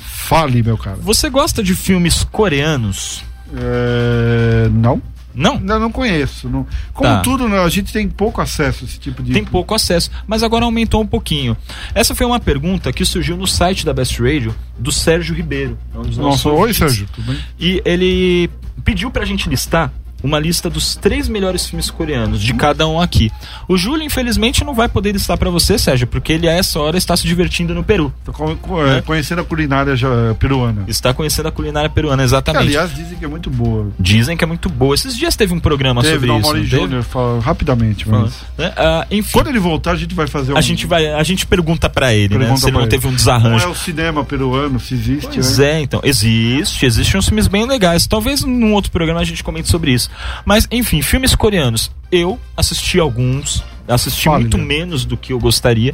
Fale, 0.00 0.62
meu 0.62 0.78
cara. 0.78 0.96
Você 1.02 1.28
gosta 1.28 1.62
de 1.62 1.74
filmes 1.74 2.24
coreanos? 2.24 3.22
É... 3.54 4.68
Não? 4.72 5.02
Não? 5.38 5.54
Ainda 5.54 5.78
não 5.78 5.90
conheço. 5.92 6.48
Não. 6.48 6.66
Como 6.92 7.08
Tá. 7.08 7.20
tudo, 7.20 7.48
né, 7.48 7.58
a 7.60 7.68
gente 7.68 7.92
tem 7.92 8.08
pouco 8.08 8.40
acesso 8.40 8.84
a 8.84 8.86
esse 8.88 8.98
tipo 8.98 9.22
de. 9.22 9.32
Tem 9.32 9.44
pouco 9.44 9.74
acesso, 9.74 10.10
mas 10.26 10.42
agora 10.42 10.64
aumentou 10.64 11.00
um 11.00 11.06
pouquinho. 11.06 11.56
Essa 11.94 12.14
foi 12.14 12.26
uma 12.26 12.40
pergunta 12.40 12.92
que 12.92 13.04
surgiu 13.04 13.36
no 13.36 13.46
site 13.46 13.86
da 13.86 13.94
Best 13.94 14.20
Radio 14.20 14.54
do 14.78 14.90
Sérgio 14.90 15.34
Ribeiro. 15.34 15.78
é 15.94 15.98
um 15.98 16.02
Nossa, 16.22 16.48
oi. 16.50 16.74
Sérgio. 16.74 17.06
Tudo 17.14 17.26
bem? 17.32 17.38
E 17.58 17.80
ele 17.84 18.50
pediu 18.84 19.10
pra 19.10 19.24
gente 19.24 19.48
listar 19.48 19.92
uma 20.22 20.38
lista 20.38 20.68
dos 20.68 20.96
três 20.96 21.28
melhores 21.28 21.66
filmes 21.66 21.90
coreanos 21.90 22.40
de 22.42 22.52
cada 22.54 22.86
um 22.88 23.00
aqui. 23.00 23.30
O 23.68 23.76
Júlio, 23.76 24.04
infelizmente, 24.04 24.64
não 24.64 24.74
vai 24.74 24.88
poder 24.88 25.12
listar 25.12 25.36
para 25.38 25.50
você, 25.50 25.78
Sérgio, 25.78 26.06
porque 26.06 26.32
ele 26.32 26.48
a 26.48 26.52
essa 26.52 26.78
hora 26.80 26.98
está 26.98 27.16
se 27.16 27.26
divertindo 27.26 27.74
no 27.74 27.84
Peru. 27.84 28.12
Tô 28.24 28.32
co- 28.32 28.56
co- 28.56 28.86
é, 28.86 29.00
conhecendo 29.02 29.40
a 29.40 29.44
culinária 29.44 29.94
peruana. 30.38 30.84
Está 30.88 31.14
conhecendo 31.14 31.48
a 31.48 31.52
culinária 31.52 31.88
peruana, 31.88 32.22
Que, 32.22 32.26
exatamente. 32.28 32.62
aliás, 32.62 32.94
dizem 32.94 33.16
que 33.18 33.24
é 33.24 33.28
muito 33.28 33.48
boa. 33.50 33.88
Dizem 33.98 34.36
que 34.36 34.44
é 34.44 34.46
muito 34.46 34.68
boa. 34.68 34.94
Esses 34.94 35.16
dias 35.16 35.36
teve 35.36 35.54
um 35.54 35.60
programa 35.60 36.02
Teve 36.02 36.26
sobre 36.26 36.40
isso. 36.40 36.52
Não? 36.76 36.82
Júnior, 36.82 37.02
fala 37.04 37.40
rapidamente, 37.40 38.08
mas... 38.08 38.32
Né? 38.56 38.72
Ah, 38.76 39.06
enfim, 39.10 39.30
Quando 39.32 39.48
ele 39.48 39.58
voltar, 39.58 39.92
a 39.92 39.96
gente 39.96 40.14
vai 40.14 40.26
fazer 40.26 40.52
um... 40.52 40.56
a 40.56 40.60
gente 40.60 40.86
vai, 40.86 41.06
a 41.12 41.22
gente 41.22 41.46
pergunta 41.46 41.88
para 41.88 42.12
ele, 42.12 42.34
né? 42.34 42.40
Pergunta 42.40 42.60
Se 42.60 42.66
ele 42.66 42.72
não 42.72 42.80
ele. 42.82 42.90
teve 42.90 43.06
um 43.06 43.10
Não 43.10 43.16
desarranjo. 43.16 43.64
é 43.64 43.68
o 43.68 43.74
cinema 43.74 44.24
peruano, 44.24 44.78
se 44.80 44.94
existe, 44.94 45.28
Pois 45.32 45.58
né? 45.58 45.70
é, 45.70 45.80
então. 45.80 46.00
Existe, 46.02 46.84
existem 46.86 47.18
uns 47.18 47.26
filmes 47.26 47.46
bem 47.46 47.66
legais. 47.66 48.06
Talvez 48.06 48.42
num 48.42 48.72
outro 48.72 48.90
programa 48.90 49.20
a 49.20 49.24
gente 49.24 49.42
comente 49.44 49.68
sobre 49.68 49.92
isso. 49.92 50.07
Mas, 50.44 50.66
enfim, 50.70 51.02
filmes 51.02 51.34
coreanos. 51.34 51.90
Eu 52.10 52.38
assisti 52.56 52.98
alguns, 52.98 53.62
assisti 53.86 54.28
muito 54.30 54.56
né? 54.56 54.64
menos 54.64 55.04
do 55.04 55.16
que 55.16 55.32
eu 55.32 55.38
gostaria. 55.38 55.92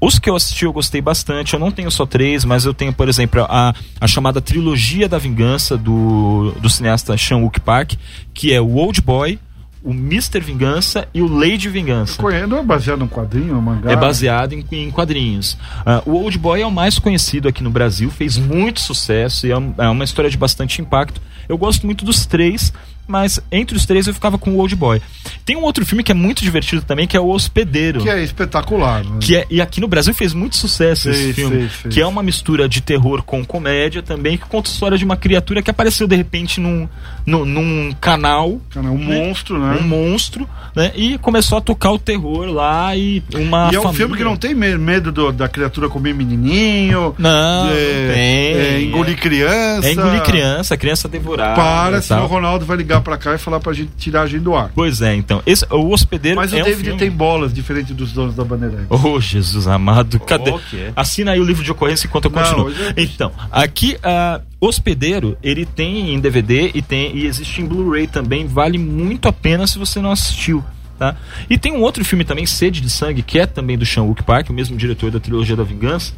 Os 0.00 0.18
que 0.18 0.28
eu 0.30 0.34
assisti 0.34 0.64
eu 0.64 0.72
gostei 0.72 1.00
bastante. 1.00 1.54
Eu 1.54 1.60
não 1.60 1.70
tenho 1.70 1.90
só 1.90 2.04
três, 2.06 2.44
mas 2.44 2.64
eu 2.64 2.72
tenho, 2.74 2.92
por 2.92 3.08
exemplo, 3.08 3.42
a, 3.48 3.74
a 4.00 4.06
chamada 4.06 4.40
Trilogia 4.40 5.08
da 5.08 5.18
Vingança 5.18 5.76
do, 5.76 6.52
do 6.60 6.68
cineasta 6.70 7.16
Chan-wook 7.16 7.60
Park, 7.60 7.92
que 8.34 8.52
é 8.52 8.60
o 8.60 8.74
Old 8.76 9.00
Boy, 9.02 9.38
o 9.84 9.90
Mr. 9.90 10.40
Vingança 10.40 11.06
e 11.12 11.20
o 11.20 11.26
Lady 11.26 11.68
Vingança. 11.68 12.16
Coreano 12.20 12.56
é 12.56 12.62
baseado 12.62 13.00
num 13.00 13.08
quadrinho, 13.08 13.60
mangá? 13.60 13.90
É 13.92 13.96
baseado 13.96 14.52
em, 14.54 14.64
em 14.72 14.90
quadrinhos. 14.90 15.58
Ah, 15.84 16.02
o 16.06 16.12
Old 16.12 16.38
Boy 16.38 16.60
é 16.62 16.66
o 16.66 16.70
mais 16.70 16.98
conhecido 16.98 17.46
aqui 17.48 17.62
no 17.62 17.70
Brasil, 17.70 18.08
fez 18.10 18.38
muito 18.38 18.80
sucesso 18.80 19.46
e 19.46 19.50
é, 19.50 19.58
um- 19.58 19.74
é 19.76 19.88
uma 19.88 20.04
história 20.04 20.30
de 20.30 20.36
bastante 20.38 20.80
impacto. 20.80 21.20
Eu 21.48 21.58
gosto 21.58 21.84
muito 21.84 22.04
dos 22.04 22.24
três, 22.24 22.72
mas 23.06 23.40
entre 23.50 23.76
os 23.76 23.84
três 23.86 24.06
eu 24.06 24.14
ficava 24.14 24.38
com 24.38 24.50
o 24.52 24.58
Old 24.58 24.74
Boy. 24.76 25.00
Tem 25.44 25.56
um 25.56 25.62
outro 25.62 25.84
filme 25.84 26.02
que 26.04 26.12
é 26.12 26.14
muito 26.14 26.42
divertido 26.42 26.82
também, 26.82 27.06
que 27.06 27.16
é 27.16 27.20
O 27.20 27.28
Hospedeiro. 27.28 28.00
Que 28.00 28.08
é 28.08 28.22
espetacular, 28.22 29.04
né? 29.04 29.18
Que 29.20 29.36
é, 29.36 29.46
e 29.50 29.60
aqui 29.60 29.80
no 29.80 29.88
Brasil 29.88 30.14
fez 30.14 30.32
muito 30.32 30.56
sucesso 30.56 31.10
esse 31.10 31.32
filme. 31.32 31.68
Que 31.90 32.00
é 32.00 32.06
uma 32.06 32.22
mistura 32.22 32.68
de 32.68 32.80
terror 32.80 33.22
com 33.22 33.44
comédia 33.44 34.02
também, 34.02 34.36
que 34.38 34.46
conta 34.46 34.70
a 34.70 34.72
história 34.72 34.96
de 34.98 35.04
uma 35.04 35.16
criatura 35.16 35.60
que 35.62 35.70
apareceu 35.70 36.06
de 36.06 36.14
repente 36.16 36.60
num, 36.60 36.88
num, 37.26 37.44
num 37.44 37.92
canal 38.00 38.60
um 38.76 38.82
né? 38.98 39.18
monstro, 39.20 39.58
né? 39.58 39.78
um 39.80 39.82
monstro, 39.86 40.48
né? 40.74 40.92
E 40.94 41.18
começou 41.18 41.58
a 41.58 41.60
tocar 41.60 41.90
o 41.92 41.98
terror 41.98 42.46
lá 42.46 42.96
e 42.96 43.22
uma 43.34 43.70
E 43.72 43.76
é 43.76 43.78
um 43.80 43.82
família- 43.82 43.92
filme 43.92 44.16
que 44.16 44.24
não 44.24 44.36
tem 44.36 44.54
me- 44.54 44.78
medo 44.78 45.10
do- 45.10 45.32
da 45.32 45.48
criatura 45.48 45.88
comer 45.88 46.14
menininho. 46.14 47.14
Não, 47.18 47.30
é, 47.68 48.06
não 48.06 48.14
tem. 48.14 48.22
é 48.54 48.82
engolir 48.82 49.18
criança. 49.18 49.88
É 49.88 49.92
engolir 49.92 50.22
criança, 50.22 50.76
criança 50.76 51.08
devorar. 51.08 51.54
Para, 51.56 52.00
senão 52.00 52.24
o 52.24 52.26
Ronaldo 52.28 52.64
vai 52.64 52.76
ligar 52.76 52.91
pra 53.00 53.16
cá 53.16 53.34
e 53.34 53.38
falar 53.38 53.60
pra 53.60 53.72
gente 53.72 53.90
tirar 53.96 54.22
a 54.22 54.26
gente 54.26 54.42
do 54.42 54.54
ar. 54.54 54.70
Pois 54.74 55.00
é, 55.00 55.14
então. 55.14 55.42
Esse, 55.46 55.64
o 55.70 55.90
Hospedeiro 55.92 56.36
Mas 56.36 56.52
o 56.52 56.56
é 56.56 56.60
um 56.60 56.64
David 56.64 56.84
filme... 56.84 56.98
tem 56.98 57.10
bolas, 57.10 57.52
diferente 57.54 57.94
dos 57.94 58.12
donos 58.12 58.34
da 58.34 58.44
Bandeirante. 58.44 58.86
Oh, 58.90 59.20
Jesus 59.20 59.66
amado. 59.66 60.18
Cadê? 60.20 60.50
Ok. 60.50 60.92
Assina 60.94 61.32
aí 61.32 61.40
o 61.40 61.44
livro 61.44 61.64
de 61.64 61.70
ocorrência 61.70 62.06
enquanto 62.06 62.26
eu 62.26 62.30
Não, 62.30 62.42
continuo. 62.42 62.70
é- 62.96 63.02
Então, 63.02 63.32
aqui, 63.50 63.96
ah, 64.02 64.40
Hospedeiro, 64.60 65.36
ele 65.42 65.64
tem 65.66 66.14
em 66.14 66.20
DVD 66.20 66.70
e, 66.74 66.82
tem, 66.82 67.16
e 67.16 67.26
existe 67.26 67.60
em 67.60 67.66
Blu-ray 67.66 68.06
também. 68.06 68.46
Vale 68.46 68.78
muito 68.78 69.28
a 69.28 69.32
pena 69.32 69.66
se 69.66 69.78
você 69.78 70.00
não 70.00 70.12
assistiu. 70.12 70.62
Tá? 70.98 71.16
E 71.50 71.58
tem 71.58 71.72
um 71.72 71.80
outro 71.80 72.04
filme 72.04 72.24
também, 72.24 72.46
Sede 72.46 72.80
de 72.80 72.88
Sangue, 72.88 73.22
que 73.22 73.38
é 73.38 73.46
também 73.46 73.76
do 73.76 73.84
Chan-wook 73.84 74.22
Park, 74.22 74.50
o 74.50 74.52
mesmo 74.52 74.76
diretor 74.76 75.10
da 75.10 75.18
trilogia 75.18 75.56
da 75.56 75.64
Vingança, 75.64 76.12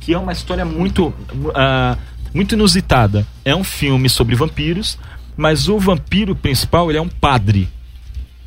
que 0.00 0.12
é 0.12 0.18
uma 0.18 0.32
história 0.32 0.64
muito, 0.64 1.14
ah, 1.54 1.96
muito 2.34 2.54
inusitada. 2.56 3.24
É 3.44 3.54
um 3.54 3.62
filme 3.62 4.08
sobre 4.08 4.34
vampiros, 4.34 4.98
mas 5.36 5.68
o 5.68 5.78
vampiro 5.78 6.34
principal 6.34 6.90
ele 6.90 6.98
é 6.98 7.02
um 7.02 7.08
padre. 7.08 7.68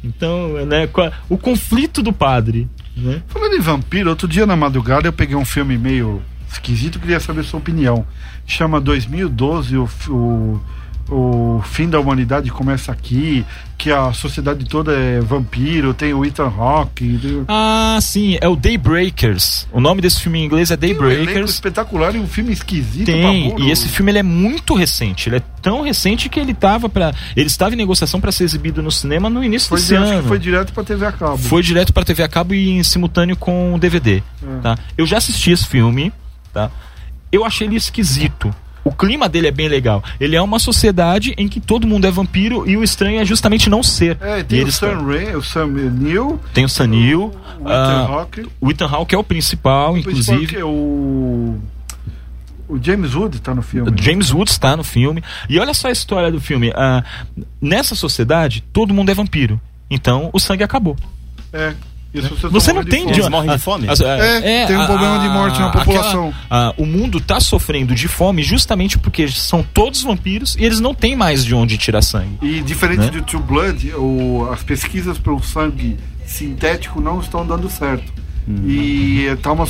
Então, 0.03 0.65
né, 0.65 0.87
o 1.29 1.37
conflito 1.37 2.01
do 2.01 2.13
padre. 2.13 2.67
Né? 2.95 3.21
Falando 3.27 3.55
em 3.55 3.59
vampiro, 3.59 4.09
outro 4.09 4.27
dia 4.27 4.45
na 4.45 4.55
madrugada 4.55 5.07
eu 5.07 5.13
peguei 5.13 5.35
um 5.35 5.45
filme 5.45 5.77
meio 5.77 6.21
esquisito, 6.49 6.99
queria 6.99 7.19
saber 7.19 7.43
sua 7.43 7.59
opinião. 7.59 8.05
Chama 8.45 8.79
2012, 8.79 9.77
o, 9.77 9.89
o, 10.07 10.61
o 11.09 11.61
fim 11.65 11.89
da 11.89 11.99
humanidade 11.99 12.49
começa 12.51 12.91
aqui, 12.91 13.45
que 13.77 13.91
a 13.91 14.11
sociedade 14.11 14.65
toda 14.65 14.91
é 14.93 15.19
vampiro, 15.21 15.93
tem 15.93 16.13
o 16.13 16.25
Ethan 16.25 16.47
Hawke. 16.57 17.19
tem- 17.21 17.45
Ah, 17.47 17.97
sim, 18.01 18.37
é 18.41 18.47
o 18.49 18.55
Daybreakers. 18.55 19.67
O 19.71 19.79
nome 19.79 20.01
desse 20.01 20.19
filme 20.21 20.39
em 20.39 20.45
inglês 20.45 20.71
é 20.71 20.77
Tem 20.77 20.93
um 20.95 20.97
Daybreakers. 20.99 21.51
espetacular 21.51 22.15
e 22.15 22.19
um 22.19 22.27
filme 22.27 22.51
esquisito. 22.51 23.05
Tem, 23.05 23.53
e 23.59 23.69
esse 23.71 23.87
filme 23.87 24.11
ele 24.11 24.19
é 24.19 24.23
muito 24.23 24.73
recente. 24.73 25.29
Ele 25.29 25.37
é 25.37 25.41
tão 25.61 25.81
recente 25.81 26.27
que 26.27 26.39
ele 26.39 26.53
tava 26.53 26.89
para, 26.89 27.13
ele 27.35 27.47
estava 27.47 27.73
em 27.73 27.77
negociação 27.77 28.19
para 28.19 28.31
ser 28.31 28.43
exibido 28.45 28.81
no 28.81 28.91
cinema 28.91 29.29
no 29.29 29.43
início 29.43 29.69
foi, 29.69 29.77
desse 29.79 29.95
ano. 29.95 30.21
que 30.23 30.27
foi 30.27 30.39
direto 30.39 30.73
pra 30.73 30.83
TV 30.83 31.05
a 31.05 31.11
cabo. 31.11 31.37
Foi 31.37 31.61
direto 31.61 31.93
para 31.93 32.03
TV 32.03 32.23
a 32.23 32.27
cabo 32.27 32.53
e 32.53 32.69
em 32.71 32.83
simultâneo 32.83 33.35
com 33.37 33.73
o 33.75 33.79
DVD, 33.79 34.23
É. 34.41 34.59
tá? 34.61 34.77
Eu 34.97 35.05
já 35.05 35.17
assisti 35.17 35.51
esse 35.51 35.67
filme, 35.67 36.11
tá? 36.51 36.71
Eu 37.31 37.45
achei 37.45 37.67
ele 37.67 37.75
esquisito. 37.75 38.53
O 38.87 38.91
clima 38.91 39.27
dele 39.27 39.47
é 39.47 39.51
bem 39.51 39.67
legal. 39.67 40.01
Ele 40.17 40.33
é 40.33 40.41
uma 40.41 40.59
sociedade 40.59 41.35
em 41.37 41.49
que 41.49 41.59
todo 41.59 41.85
mundo 41.85 42.07
é 42.07 42.11
vampiro 42.11 42.65
e 42.69 42.77
o 42.77 42.83
estranho 42.83 43.19
é 43.19 43.25
justamente 43.25 43.69
não 43.69 43.83
ser. 43.83 44.17
É, 44.21 44.39
E 44.39 44.43
tem 44.45 44.59
o 44.59 44.61
eles 44.61 44.75
Sam 44.75 45.05
Raimi, 45.05 45.35
o 45.35 45.43
Sam 45.43 45.67
Neill, 45.67 46.39
tem 46.53 46.63
o 46.63 46.69
Sanil, 46.69 47.33
o 47.59 47.63
Ethan 47.63 47.69
ah, 47.69 48.07
Hawke, 48.07 48.47
o 48.61 48.71
Ethan 48.71 48.87
Hawke 48.87 49.13
é 49.13 49.17
o 49.17 49.23
principal, 49.25 49.89
o 49.89 50.01
principal 50.01 50.35
inclusive. 50.35 50.47
que 50.47 50.55
é 50.55 50.63
o 50.63 51.57
o 52.69 52.81
James 52.81 53.13
Wood 53.13 53.41
tá 53.41 53.53
no 53.53 53.61
filme. 53.61 53.91
James 54.01 54.31
Woods 54.31 54.53
está 54.53 54.77
no 54.77 54.83
filme. 54.83 55.21
E 55.49 55.59
olha 55.59 55.73
só 55.73 55.89
a 55.89 55.91
história 55.91 56.31
do 56.31 56.39
filme. 56.39 56.71
Ah, 56.75 57.03
nessa 57.61 57.93
sociedade, 57.93 58.63
todo 58.71 58.93
mundo 58.93 59.09
é 59.09 59.13
vampiro. 59.13 59.59
Então, 59.89 60.29
o 60.33 60.39
sangue 60.39 60.63
acabou. 60.63 60.97
É. 61.51 61.73
Você 62.51 62.73
não 62.73 62.83
tem 62.83 63.01
fome. 63.03 63.11
Eles 63.13 63.29
morrem 63.29 63.51
de 63.51 63.57
fome? 63.59 63.89
as- 63.89 63.99
É, 64.01 64.65
tem 64.65 64.77
um 64.77 64.85
problema 64.85 65.19
de 65.19 65.29
morte 65.29 65.59
na 65.59 65.67
aquela- 65.67 65.85
população. 65.85 66.33
ah, 66.49 66.73
o 66.77 66.85
mundo 66.85 67.17
está 67.19 67.39
sofrendo 67.39 67.93
de 67.93 68.07
fome 68.07 68.41
justamente 68.43 68.97
porque 68.97 69.27
são 69.27 69.61
todos 69.61 70.01
vampiros 70.03 70.55
e 70.55 70.63
eles 70.65 70.79
não 70.79 70.93
têm 70.95 71.15
mais 71.15 71.43
de 71.45 71.53
onde 71.53 71.77
tirar 71.77 72.01
sangue. 72.01 72.37
E 72.41 72.61
diferente 72.61 73.01
Né? 73.01 73.09
do 73.11 73.21
True 73.21 73.41
Blood, 73.43 73.93
o, 73.95 74.49
as 74.51 74.63
pesquisas 74.63 75.17
pelo 75.17 75.41
sangue 75.43 75.97
sintético 76.25 76.99
não 77.01 77.19
estão 77.19 77.45
dando 77.45 77.69
certo. 77.69 78.11
E 78.65 79.27
tá 79.41 79.51
uma, 79.51 79.65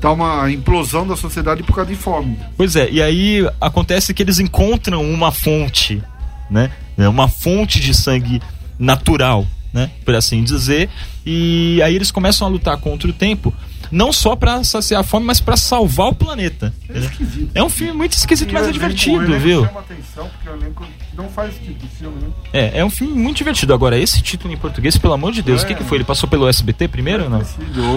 tá 0.00 0.10
uma 0.12 0.50
implosão 0.50 1.06
da 1.06 1.16
sociedade 1.16 1.62
por 1.62 1.76
causa 1.76 1.90
de 1.92 1.96
fome. 1.96 2.36
Pois 2.56 2.74
é, 2.74 2.90
e 2.90 3.00
aí 3.00 3.48
acontece 3.60 4.12
que 4.12 4.20
eles 4.20 4.40
encontram 4.40 5.00
uma 5.08 5.30
fonte, 5.30 6.02
né? 6.50 6.72
É 6.98 7.08
Uma 7.08 7.28
fonte 7.28 7.78
de 7.78 7.94
sangue 7.94 8.42
natural, 8.76 9.46
né? 9.72 9.90
Por 10.04 10.14
assim 10.14 10.42
dizer. 10.42 10.88
E 11.24 11.80
aí 11.82 11.94
eles 11.94 12.10
começam 12.10 12.46
a 12.46 12.50
lutar 12.50 12.76
contra 12.78 13.08
o 13.08 13.12
tempo, 13.12 13.52
não 13.90 14.12
só 14.12 14.34
pra 14.36 14.62
saciar 14.64 15.00
a 15.00 15.04
fome, 15.04 15.26
mas 15.26 15.40
pra 15.40 15.56
salvar 15.56 16.08
o 16.08 16.14
planeta. 16.14 16.72
É. 16.88 17.60
É 17.60 17.62
um 17.62 17.68
filme 17.70 17.92
muito 17.92 18.12
esquisito, 18.12 18.50
E 18.50 18.52
mas 18.52 18.68
é 18.68 18.72
divertido, 18.72 19.38
viu? 19.38 19.66
chama 19.66 19.80
atenção 19.80 20.28
porque 20.28 20.48
o 20.48 20.54
elenco 20.54 20.86
não 21.22 21.28
faz 21.28 21.54
tipo 21.54 21.74
de 21.74 21.86
filme, 21.88 22.16
né? 22.20 22.28
É, 22.52 22.78
é 22.80 22.84
um 22.84 22.90
filme 22.90 23.12
muito 23.14 23.36
divertido. 23.38 23.74
Agora, 23.74 23.98
esse 23.98 24.22
título 24.22 24.52
em 24.52 24.56
português, 24.56 24.96
pelo 24.96 25.12
amor 25.14 25.32
de 25.32 25.42
Deus, 25.42 25.62
É. 25.62 25.64
o 25.64 25.68
que, 25.68 25.74
que 25.74 25.84
foi? 25.84 25.98
Ele 25.98 26.04
passou 26.04 26.28
pelo 26.28 26.48
SBT 26.48 26.88
primeiro 26.88 27.24
ou 27.24 27.30
não? 27.30 27.42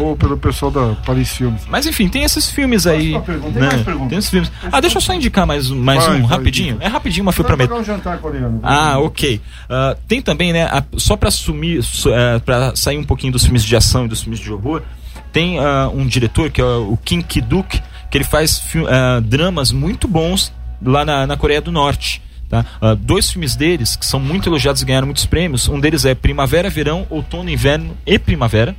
Ou 0.03 0.15
pelo 0.17 0.37
pessoal 0.37 0.71
da 0.71 0.95
Paris 1.05 1.29
Filmes. 1.29 1.61
Mas 1.69 1.85
enfim, 1.85 2.07
tem 2.09 2.23
esses 2.23 2.49
filmes 2.51 2.85
aí. 2.85 3.13
Tem 3.21 3.37
né? 3.53 3.83
Tem 4.09 4.17
esses 4.17 4.29
filmes. 4.29 4.51
Ah, 4.71 4.79
deixa 4.81 4.97
eu 4.97 5.01
só 5.01 5.13
indicar 5.13 5.45
mais, 5.47 5.71
um- 5.71 5.79
mais 5.79 6.03
Vai, 6.05 6.17
um 6.21 6.27
vai, 6.27 6.37
rapidinho. 6.37 6.73
diga. 6.73 6.85
É 6.85 6.87
rapidinho, 6.87 7.25
mas 7.25 7.35
Vai 7.35 7.45
prometo. 7.45 7.69
pagar 7.69 7.81
um 7.81 7.85
jantar 7.85 8.17
coreano. 8.19 8.59
Ah, 8.63 8.99
ok. 8.99 9.41
Ah, 9.69 9.95
tem 10.07 10.21
também, 10.21 10.51
né, 10.53 10.63
a- 10.65 10.83
só 10.97 11.15
pra 11.15 11.31
sumir, 11.31 11.81
su- 11.83 12.09
eh, 12.13 12.39
pra 12.39 12.75
sair 12.75 12.97
um 12.97 13.03
pouquinho 13.03 13.31
dos 13.33 13.43
filmes 13.43 13.63
de 13.63 13.75
ação 13.75 14.05
e 14.05 14.07
dos 14.07 14.21
filmes 14.21 14.39
de 14.39 14.51
horror, 14.51 14.81
tem 15.31 15.59
ah, 15.59 15.89
um 15.93 16.05
diretor 16.05 16.49
que 16.51 16.61
é 16.61 16.63
o 16.65 16.97
Kim 17.03 17.21
Ki-duk, 17.21 17.81
que 18.11 18.17
ele 18.17 18.23
faz 18.25 18.61
ah, 18.89 19.19
dramas 19.23 19.71
muito 19.71 20.07
bons 20.07 20.51
lá 20.85 21.05
na, 21.05 21.25
na 21.25 21.37
Coreia 21.37 21.61
do 21.61 21.71
Norte. 21.71 22.21
Tá? 22.53 22.65
Ah, 22.79 22.93
dois 22.93 23.31
filmes 23.31 23.55
deles, 23.55 23.95
que 23.95 24.05
são 24.05 24.19
muito 24.19 24.47
elogiados 24.47 24.79
e 24.83 24.85
ganharam 24.85 25.07
muitos 25.07 25.25
prêmios, 25.25 25.67
um 25.67 25.79
deles 25.79 26.05
é 26.05 26.13
Primavera, 26.13 26.69
Verão, 26.69 27.07
Outono, 27.09 27.49
Inverno 27.49 27.97
e 28.05 28.19
Primavera. 28.19 28.75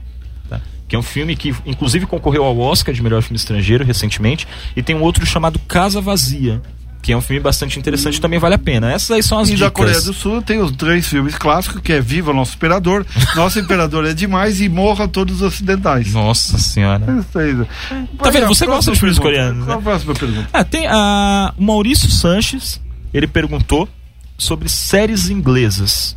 tá? 0.48 0.60
Que 0.86 0.94
é 0.94 0.98
um 0.98 1.02
filme 1.02 1.34
que, 1.34 1.52
inclusive, 1.66 2.06
concorreu 2.06 2.44
ao 2.44 2.56
Oscar 2.56 2.94
de 2.94 3.02
melhor 3.02 3.20
filme 3.20 3.36
estrangeiro 3.36 3.84
recentemente. 3.84 4.46
E 4.76 4.82
tem 4.82 4.94
um 4.94 5.02
outro 5.02 5.26
chamado 5.26 5.58
Casa 5.58 6.00
Vazia, 6.00 6.62
que 7.02 7.12
é 7.12 7.16
um 7.16 7.20
filme 7.20 7.40
bastante 7.40 7.76
interessante, 7.76 8.20
também 8.20 8.38
vale 8.38 8.54
a 8.54 8.58
pena. 8.58 8.92
Essas 8.92 9.10
aí 9.10 9.22
são 9.24 9.40
as 9.40 9.48
E 9.48 9.54
dicas. 9.56 9.66
da 9.66 9.70
Coreia 9.72 10.00
do 10.00 10.12
Sul 10.14 10.40
tem 10.40 10.60
os 10.60 10.70
três 10.70 11.06
filmes 11.08 11.34
clássicos, 11.34 11.80
que 11.80 11.92
é 11.92 12.00
Viva 12.00 12.32
Nosso 12.32 12.54
Imperador, 12.54 13.04
Nosso 13.34 13.58
Imperador 13.58 14.06
é 14.06 14.14
demais 14.14 14.60
e 14.60 14.68
Morra 14.68 15.08
Todos 15.08 15.36
os 15.36 15.42
Ocidentais. 15.42 16.12
Nossa 16.12 16.58
senhora. 16.58 17.04
Aí. 17.34 18.06
Tá 18.18 18.30
vendo? 18.30 18.46
Você 18.46 18.66
gosta 18.66 18.92
de 18.92 19.00
filmes 19.00 19.18
coreanos, 19.18 19.64
Qual 19.66 19.76
né? 19.78 19.82
a 19.82 19.82
próxima 19.82 20.14
pergunta? 20.14 20.48
Ah, 20.52 20.62
tem 20.64 20.86
a 20.86 21.52
o 21.58 21.62
Maurício 21.64 22.08
Sanches, 22.10 22.80
ele 23.14 23.26
perguntou 23.26 23.88
sobre 24.36 24.68
séries 24.68 25.30
inglesas. 25.30 26.16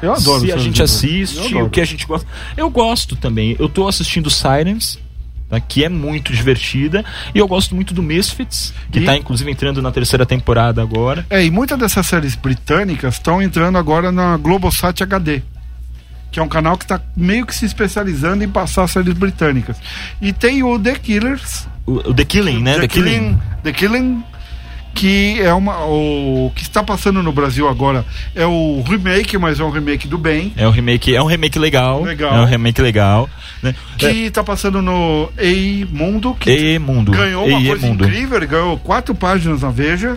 Eu 0.00 0.12
adoro 0.12 0.40
Se 0.42 0.52
a 0.52 0.58
gente 0.58 0.82
assiste, 0.82 1.54
o 1.56 1.68
que 1.70 1.80
a 1.80 1.84
gente 1.84 2.06
gosta. 2.06 2.26
Eu 2.56 2.68
gosto 2.70 3.16
também. 3.16 3.56
Eu 3.58 3.68
tô 3.68 3.88
assistindo 3.88 4.28
Sirens, 4.30 4.98
tá? 5.48 5.58
que 5.58 5.84
é 5.84 5.88
muito 5.88 6.32
divertida. 6.34 7.02
E 7.34 7.38
eu 7.38 7.48
gosto 7.48 7.74
muito 7.74 7.94
do 7.94 8.02
Misfits, 8.02 8.74
que 8.92 9.00
E- 9.00 9.04
tá 9.04 9.16
inclusive 9.16 9.50
entrando 9.50 9.80
na 9.80 9.90
terceira 9.90 10.26
temporada 10.26 10.82
agora. 10.82 11.24
É, 11.30 11.42
e 11.44 11.50
muitas 11.50 11.78
dessas 11.78 12.06
séries 12.06 12.34
britânicas 12.34 13.14
estão 13.14 13.40
entrando 13.42 13.78
agora 13.78 14.12
na 14.12 14.36
Globosat 14.36 15.02
HD. 15.02 15.42
Que 16.30 16.38
é 16.40 16.42
um 16.42 16.48
canal 16.48 16.76
que 16.76 16.84
está 16.84 17.00
meio 17.16 17.46
que 17.46 17.54
se 17.54 17.64
especializando 17.64 18.44
em 18.44 18.48
passar 18.48 18.86
séries 18.88 19.14
britânicas. 19.14 19.78
E 20.20 20.30
tem 20.32 20.62
o 20.62 20.78
The 20.78 20.96
Killers, 20.96 21.66
O, 21.86 22.10
o 22.10 22.14
The 22.14 22.24
Killing, 22.26 22.62
né? 22.62 22.78
The, 22.80 22.88
Killing, 22.88 23.38
The 23.62 23.72
Killing, 23.72 24.22
que 24.96 25.38
é 25.40 25.52
uma 25.54 25.84
o 25.86 26.50
que 26.56 26.62
está 26.62 26.82
passando 26.82 27.22
no 27.22 27.30
Brasil 27.30 27.68
agora 27.68 28.04
é 28.34 28.44
o 28.46 28.82
remake, 28.88 29.36
mas 29.38 29.60
é 29.60 29.64
um 29.64 29.70
remake 29.70 30.08
do 30.08 30.16
bem, 30.18 30.52
É 30.56 30.66
um 30.66 30.70
remake, 30.70 31.14
é 31.14 31.22
um 31.22 31.26
remake 31.26 31.58
legal. 31.58 32.02
Legal. 32.02 32.34
É 32.34 32.40
um 32.40 32.44
remake 32.46 32.80
legal. 32.80 33.28
Né? 33.62 33.74
que 33.98 34.06
está 34.06 34.42
passando 34.44 34.82
no 34.82 35.30
Ei 35.38 35.86
Mundo, 35.90 36.34
que 36.38 36.50
E 36.50 36.78
Mundo. 36.78 37.12
ganhou 37.12 37.46
uma 37.46 37.60
E 37.60 37.66
coisa 37.68 37.86
Mundo. 37.86 38.04
incrível, 38.04 38.48
ganhou 38.48 38.78
quatro 38.78 39.14
páginas 39.14 39.62
na 39.62 39.70
Veja. 39.70 40.16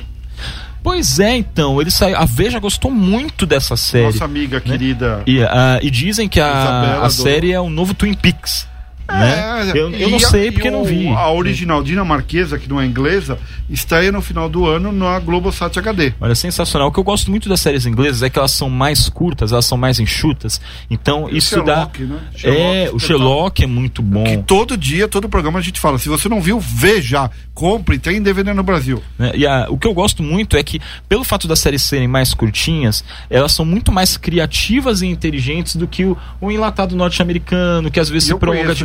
Pois 0.82 1.20
é, 1.20 1.36
então, 1.36 1.82
ele 1.82 1.92
saiu. 1.92 2.16
A 2.18 2.24
Veja 2.26 2.58
gostou 2.60 2.90
muito 2.90 3.46
dessa 3.46 3.76
série. 3.76 4.06
Nossa 4.06 4.24
amiga 4.26 4.62
querida. 4.62 5.24
E, 5.28 5.44
ah, 5.44 5.78
e 5.82 5.90
dizem 5.92 6.28
que 6.30 6.40
a, 6.40 6.48
Isabela 6.48 7.04
a 7.04 7.08
do- 7.08 7.14
série 7.14 7.52
é 7.52 7.60
o 7.60 7.70
novo 7.70 7.94
Twin 7.94 8.14
Peaks. 8.14 8.66
É, 9.10 9.66
né? 9.66 9.72
Eu, 9.76 9.90
eu 9.92 10.08
e 10.08 10.12
não 10.12 10.18
a- 10.18 10.22
sei 10.22 10.52
porque 10.52 10.70
o- 10.70 10.72
não 10.72 10.84
vi. 10.84 11.08
A 11.08 11.32
original 11.32 11.82
dinamarquesa, 11.84 12.58
que 12.60 12.70
não 12.70 12.80
é 12.80 12.86
inglesa, 12.86 13.38
estreia 13.70 14.12
no 14.12 14.22
final 14.22 14.48
do 14.50 14.66
ano 14.66 14.92
na 14.92 15.20
Globosat 15.20 15.78
HD. 15.78 16.14
Olha, 16.22 16.36
sensacional. 16.36 16.88
O 16.90 16.92
que 16.92 17.00
eu 17.00 17.04
gosto 17.04 17.30
muito 17.32 17.50
das 17.50 17.60
séries 17.62 17.86
inglesas 17.86 18.22
é 18.24 18.30
que 18.30 18.38
elas 18.38 18.52
são 18.52 18.70
mais 18.70 19.10
curtas, 19.10 19.52
elas 19.52 19.66
são 19.66 19.78
mais 19.78 20.00
enxutas. 20.00 20.62
Então, 20.90 21.28
E 21.30 21.34
o 21.34 21.38
isso 21.38 21.50
Sherlock, 21.56 22.04
dá. 22.06 22.14
né? 22.16 22.20
é, 22.34 22.38
Sherlock, 22.38 22.96
o 22.96 23.00
Sherlock 23.00 23.64
é 23.64 23.68
muito 23.68 24.02
bom. 24.02 24.24
Que 24.24 24.38
todo 24.38 24.78
dia, 24.78 25.08
todo 25.08 25.28
programa 25.30 25.60
a 25.60 25.62
gente 25.62 25.80
fala. 25.80 25.98
Se 25.98 26.08
você 26.10 26.30
não 26.30 26.42
viu, 26.42 26.60
veja, 26.60 27.30
compre, 27.54 27.98
tem 28.00 28.22
DVD 28.22 28.54
no 28.54 28.64
Brasil. 28.64 29.02
né? 29.18 29.32
E 29.36 29.46
a- 29.46 29.68
o 29.70 29.78
que 29.78 29.88
eu 29.88 29.94
gosto 29.94 30.24
muito 30.24 30.56
é 30.56 30.64
que, 30.64 30.80
pelo 31.08 31.24
fato 31.24 31.48
das 31.48 31.60
séries 31.60 31.82
serem 31.84 32.08
mais 32.08 32.34
curtinhas, 32.34 33.04
elas 33.30 33.52
são 33.52 33.66
muito 33.66 33.92
mais 33.92 34.18
criativas 34.18 35.02
e 35.02 35.08
inteligentes 35.08 35.76
do 35.76 35.88
que 35.88 36.06
o, 36.06 36.18
o 36.40 36.50
enlatado 36.52 36.96
norte-americano, 36.96 37.92
que 37.92 38.00
às 38.00 38.10
vezes 38.10 38.24
E 38.24 38.28
se 38.28 38.34
eu 38.34 38.40
prolonga 38.40 38.64
conheço 38.64 38.84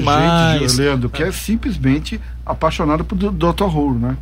gente, 0.58 0.76
Leandro, 0.80 1.08
que 1.10 1.22
é 1.22 1.30
simplesmente 1.32 2.20
apaixonado 2.44 3.04
por 3.04 3.16
Dr. 3.16 3.64
Who, 3.64 3.94
né? 3.94 4.16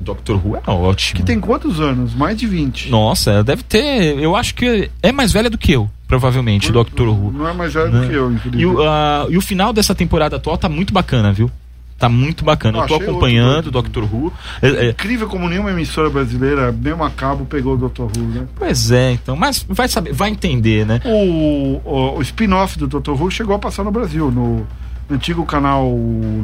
Doctor 0.00 0.40
Who 0.42 0.56
é 0.56 0.62
ótimo. 0.70 1.20
Que 1.20 1.22
tem 1.26 1.38
quantos 1.38 1.78
anos? 1.78 2.14
Mais 2.14 2.36
de 2.38 2.46
20. 2.46 2.90
Nossa, 2.90 3.44
deve 3.44 3.62
ter. 3.62 4.18
Eu 4.18 4.34
acho 4.34 4.54
que 4.54 4.90
é 5.02 5.12
mais 5.12 5.30
velha 5.30 5.50
do 5.50 5.58
que 5.58 5.72
eu, 5.72 5.90
provavelmente, 6.08 6.72
Doctor 6.72 7.08
Who. 7.08 7.30
Não 7.32 7.46
é 7.46 7.52
mais 7.52 7.74
velho 7.74 7.90
Né? 7.92 8.00
do 8.00 8.08
que 8.08 8.14
eu, 8.14 8.30
E 8.30 8.34
infelizmente. 8.34 8.76
o, 8.76 8.82
ah, 8.82 9.26
e 9.28 9.36
o 9.36 9.42
final 9.42 9.74
dessa 9.74 9.94
temporada 9.94 10.36
atual 10.36 10.56
tá 10.56 10.70
muito 10.70 10.92
bacana, 10.94 11.32
viu? 11.34 11.50
Tá 11.98 12.08
muito 12.08 12.42
bacana. 12.46 12.78
Eu 12.78 12.82
Eu 12.84 12.88
tô 12.88 12.94
acompanhando 12.94 13.66
o 13.66 13.70
Doctor 13.70 14.04
Who. 14.04 14.32
É, 14.62 14.68
é, 14.68 14.88
Incrível 14.88 15.28
como 15.28 15.46
nenhuma 15.50 15.70
emissora 15.70 16.08
brasileira, 16.08 16.72
mesmo 16.72 17.04
a 17.04 17.10
cabo, 17.10 17.44
pegou 17.44 17.74
o 17.74 17.76
Dr. 17.76 18.04
Who, 18.04 18.22
né? 18.22 18.46
pois 18.56 18.90
é, 18.90 19.12
então. 19.12 19.36
Mas 19.36 19.66
vai 19.68 19.86
saber, 19.86 20.14
vai 20.14 20.30
entender, 20.30 20.86
né? 20.86 21.02
O, 21.04 21.78
o, 21.84 22.16
o 22.16 22.22
spin-off 22.22 22.78
do 22.78 22.86
Dr. 22.88 23.10
Who 23.10 23.30
chegou 23.30 23.54
a 23.54 23.58
passar 23.58 23.84
no 23.84 23.90
Brasil, 23.90 24.30
no 24.30 24.66
antigo 25.14 25.44
canal 25.44 25.90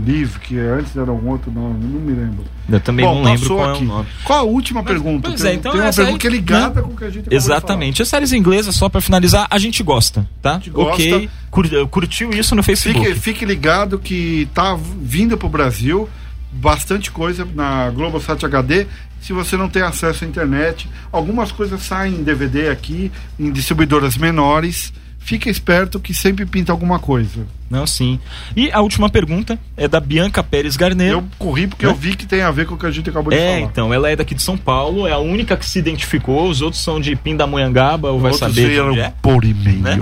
Live, 0.07 0.39
que 0.41 0.59
antes 0.59 0.97
era 0.97 1.11
um 1.13 1.29
outro 1.29 1.51
nome, 1.51 1.85
não 1.85 2.01
me 2.01 2.13
lembro. 2.13 2.45
Eu 2.69 2.81
também 2.81 3.05
Bom, 3.05 3.17
não 3.17 3.23
lembro 3.25 3.49
qual 3.49 3.71
aqui. 3.71 3.81
é 3.81 3.85
o 3.85 3.89
nome. 3.89 4.07
Qual 4.25 4.39
a 4.39 4.43
última 4.43 4.83
pergunta? 4.83 5.29
pois 5.29 5.41
tem, 5.41 5.53
é, 5.53 5.55
então 5.55 5.73
tem 5.73 5.81
uma 5.81 5.89
essa 5.89 6.01
aí, 6.03 6.07
pergunta 6.07 6.21
que 6.21 6.27
é 6.27 6.31
ligada 6.31 6.75
né? 6.81 6.83
com 6.83 6.93
o 6.93 6.97
que 6.97 7.05
a 7.05 7.11
gente 7.11 7.29
Exatamente. 7.35 8.03
As 8.03 8.09
séries 8.09 8.33
inglesas, 8.33 8.75
só 8.75 8.89
pra 8.89 9.01
finalizar, 9.01 9.47
a 9.51 9.59
gente 9.59 9.83
gosta, 9.83 10.29
tá? 10.43 10.55
gente 10.55 10.71
gosta. 10.71 10.93
Ok. 11.03 11.31
Cur- 11.51 11.89
curtiu 11.89 12.31
isso 12.33 12.55
no. 12.55 12.63
Facebook. 12.63 13.07
Fique, 13.07 13.21
fique 13.21 13.45
ligado 13.45 13.99
que 13.99 14.49
tá 14.53 14.77
vindo 15.01 15.37
pro 15.39 15.49
Brasil 15.49 16.09
bastante 16.53 17.11
coisa 17.11 17.47
na 17.55 17.91
Globosat 17.91 18.45
HD. 18.45 18.87
Se 19.21 19.33
você 19.33 19.57
não 19.57 19.69
tem 19.69 19.83
acesso 19.83 20.25
à 20.25 20.27
internet, 20.27 20.89
algumas 21.11 21.51
coisas 21.51 21.83
saem 21.83 22.15
em 22.15 22.23
DVD 22.23 22.69
aqui, 22.69 23.11
em 23.39 23.51
distribuidoras 23.51 24.17
menores. 24.17 24.93
Fique 25.27 25.51
esperto 25.51 25.99
que 25.99 26.15
sempre 26.15 26.47
pinta 26.47 26.71
alguma 26.71 27.01
coisa. 27.01 27.45
Não, 27.69 27.85
sim. 27.85 28.21
E 28.55 28.71
a 28.71 28.81
última 28.81 29.11
pergunta 29.11 29.59
é 29.77 29.89
da 29.89 29.99
Bianca 29.99 30.41
Pérez 30.41 30.77
Garneiro. 30.77 31.17
Eu 31.19 31.25
corri 31.37 31.67
porque 31.67 31.85
Né? 31.85 31.91
eu 31.91 31.97
vi 31.97 32.15
que 32.15 32.25
tem 32.27 32.43
a 32.43 32.51
ver 32.53 32.65
com 32.65 32.77
o 32.77 32.79
que 32.79 32.87
a 32.87 32.93
gente 32.93 33.11
acabou 33.11 33.33
de 33.33 33.37
É, 33.37 33.55
falar. 33.57 33.61
então, 33.63 33.93
ela 33.93 34.09
é 34.09 34.15
daqui 34.15 34.37
de 34.37 34.43
São 34.43 34.57
Paulo, 34.57 35.05
é 35.05 35.11
a 35.11 35.19
única 35.19 35.57
que 35.57 35.67
se 35.69 35.81
identificou, 35.81 36.49
os 36.49 36.63
outros 36.63 36.81
são 36.81 37.01
de 37.01 37.17
Pindamonhangaba, 37.17 38.09
ou 38.13 38.21
vai 38.21 38.31
Outros 38.31 38.55
saber 38.55 38.81
onde 38.83 39.01
é. 39.01 39.13
por 39.21 39.45
e-mail. 39.45 39.83
Né? 39.83 40.01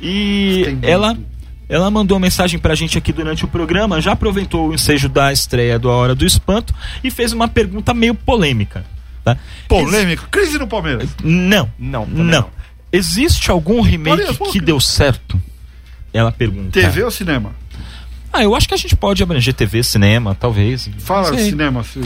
E 0.00 0.78
ela, 0.82 1.18
ela 1.68 1.90
mandou 1.90 2.16
uma 2.16 2.22
mensagem 2.22 2.58
pra 2.60 2.74
gente 2.76 2.96
aqui 2.96 3.12
durante 3.12 3.44
o 3.44 3.48
programa, 3.48 4.00
já 4.00 4.12
aproveitou 4.12 4.68
o 4.68 4.74
ensejo 4.74 5.08
da 5.08 5.32
estreia 5.32 5.80
do 5.80 5.90
A 5.90 5.96
Hora 5.96 6.14
do 6.14 6.24
Espanto 6.24 6.72
e 7.02 7.10
fez 7.10 7.32
uma 7.32 7.48
pergunta 7.48 7.92
meio 7.92 8.14
polêmica. 8.14 8.84
Tá? 9.24 9.36
Polêmico. 9.68 10.28
Crise 10.30 10.56
no 10.58 10.68
Palmeiras. 10.68 11.08
Não, 11.22 11.68
Não, 11.78 12.06
não. 12.06 12.24
não. 12.24 12.61
Existe 12.92 13.50
algum 13.50 13.80
remake 13.80 14.36
que 14.52 14.60
deu 14.60 14.78
certo? 14.78 15.40
Ela 16.12 16.30
pergunta. 16.30 16.70
TV 16.78 17.02
ou 17.02 17.10
cinema? 17.10 17.54
Ah, 18.32 18.42
eu 18.42 18.54
acho 18.54 18.68
que 18.68 18.74
a 18.74 18.76
gente 18.76 18.94
pode 18.96 19.22
abranger 19.22 19.54
TV, 19.54 19.82
cinema, 19.82 20.34
talvez. 20.34 20.88
Fala 20.98 21.36
cinema. 21.38 21.82
se- 21.82 22.00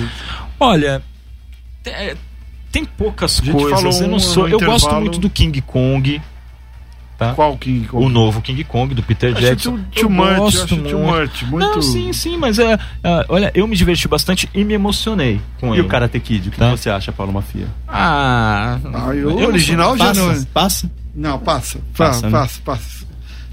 Olha, 0.58 1.02
é, 1.84 2.16
tem 2.70 2.84
poucas 2.84 3.40
coisas. 3.40 4.00
Eu 4.00 4.08
não 4.08 4.16
um 4.16 4.20
sou. 4.20 4.48
Eu 4.48 4.58
gosto 4.60 4.86
muito 4.94 5.18
do 5.18 5.28
King 5.30 5.60
Kong, 5.60 6.20
tá? 7.18 7.32
Qual 7.34 7.56
King 7.56 7.86
Kong? 7.88 8.04
O 8.04 8.08
novo 8.08 8.40
King 8.42 8.62
Kong 8.64 8.94
do 8.94 9.02
Peter 9.02 9.32
Acho 9.32 9.40
Jackson. 9.40 9.70
too- 9.72 9.84
Eu 9.96 10.00
too 10.02 10.10
much, 10.10 10.36
gosto 10.36 10.58
acho 10.64 10.66
too 10.68 10.78
muito. 10.78 10.98
much, 10.98 11.42
muito- 11.44 11.66
Não, 11.76 11.82
sim, 11.82 12.12
sim, 12.12 12.36
mas 12.36 12.58
é, 12.58 12.74
é, 13.02 13.26
olha, 13.28 13.50
eu 13.54 13.66
me 13.66 13.74
diverti 13.76 14.06
bastante 14.08 14.48
e 14.54 14.64
me 14.64 14.74
emocionei 14.74 15.40
com 15.60 15.74
E 15.74 15.78
ele. 15.78 15.86
o 15.86 15.88
Karate 15.88 16.20
Kid, 16.20 16.48
o 16.48 16.52
que 16.52 16.58
Tá. 16.58 16.70
você 16.70 16.90
acha, 16.90 17.10
Paulo 17.12 17.32
Mafia? 17.32 17.66
Ah, 17.88 18.78
Ah, 18.94 19.14
e 19.14 19.18
eu 19.18 19.30
o 19.30 19.46
original 19.46 19.96
já 19.96 20.12
não 20.14 20.30
é. 20.30 20.34
Passa? 20.34 20.46
Passa? 20.52 20.90
Não, 21.14 21.38
passa. 21.38 21.78
Passa, 21.96 22.12
Passa, 22.12 22.26
né? 22.26 22.32
passa, 22.32 22.60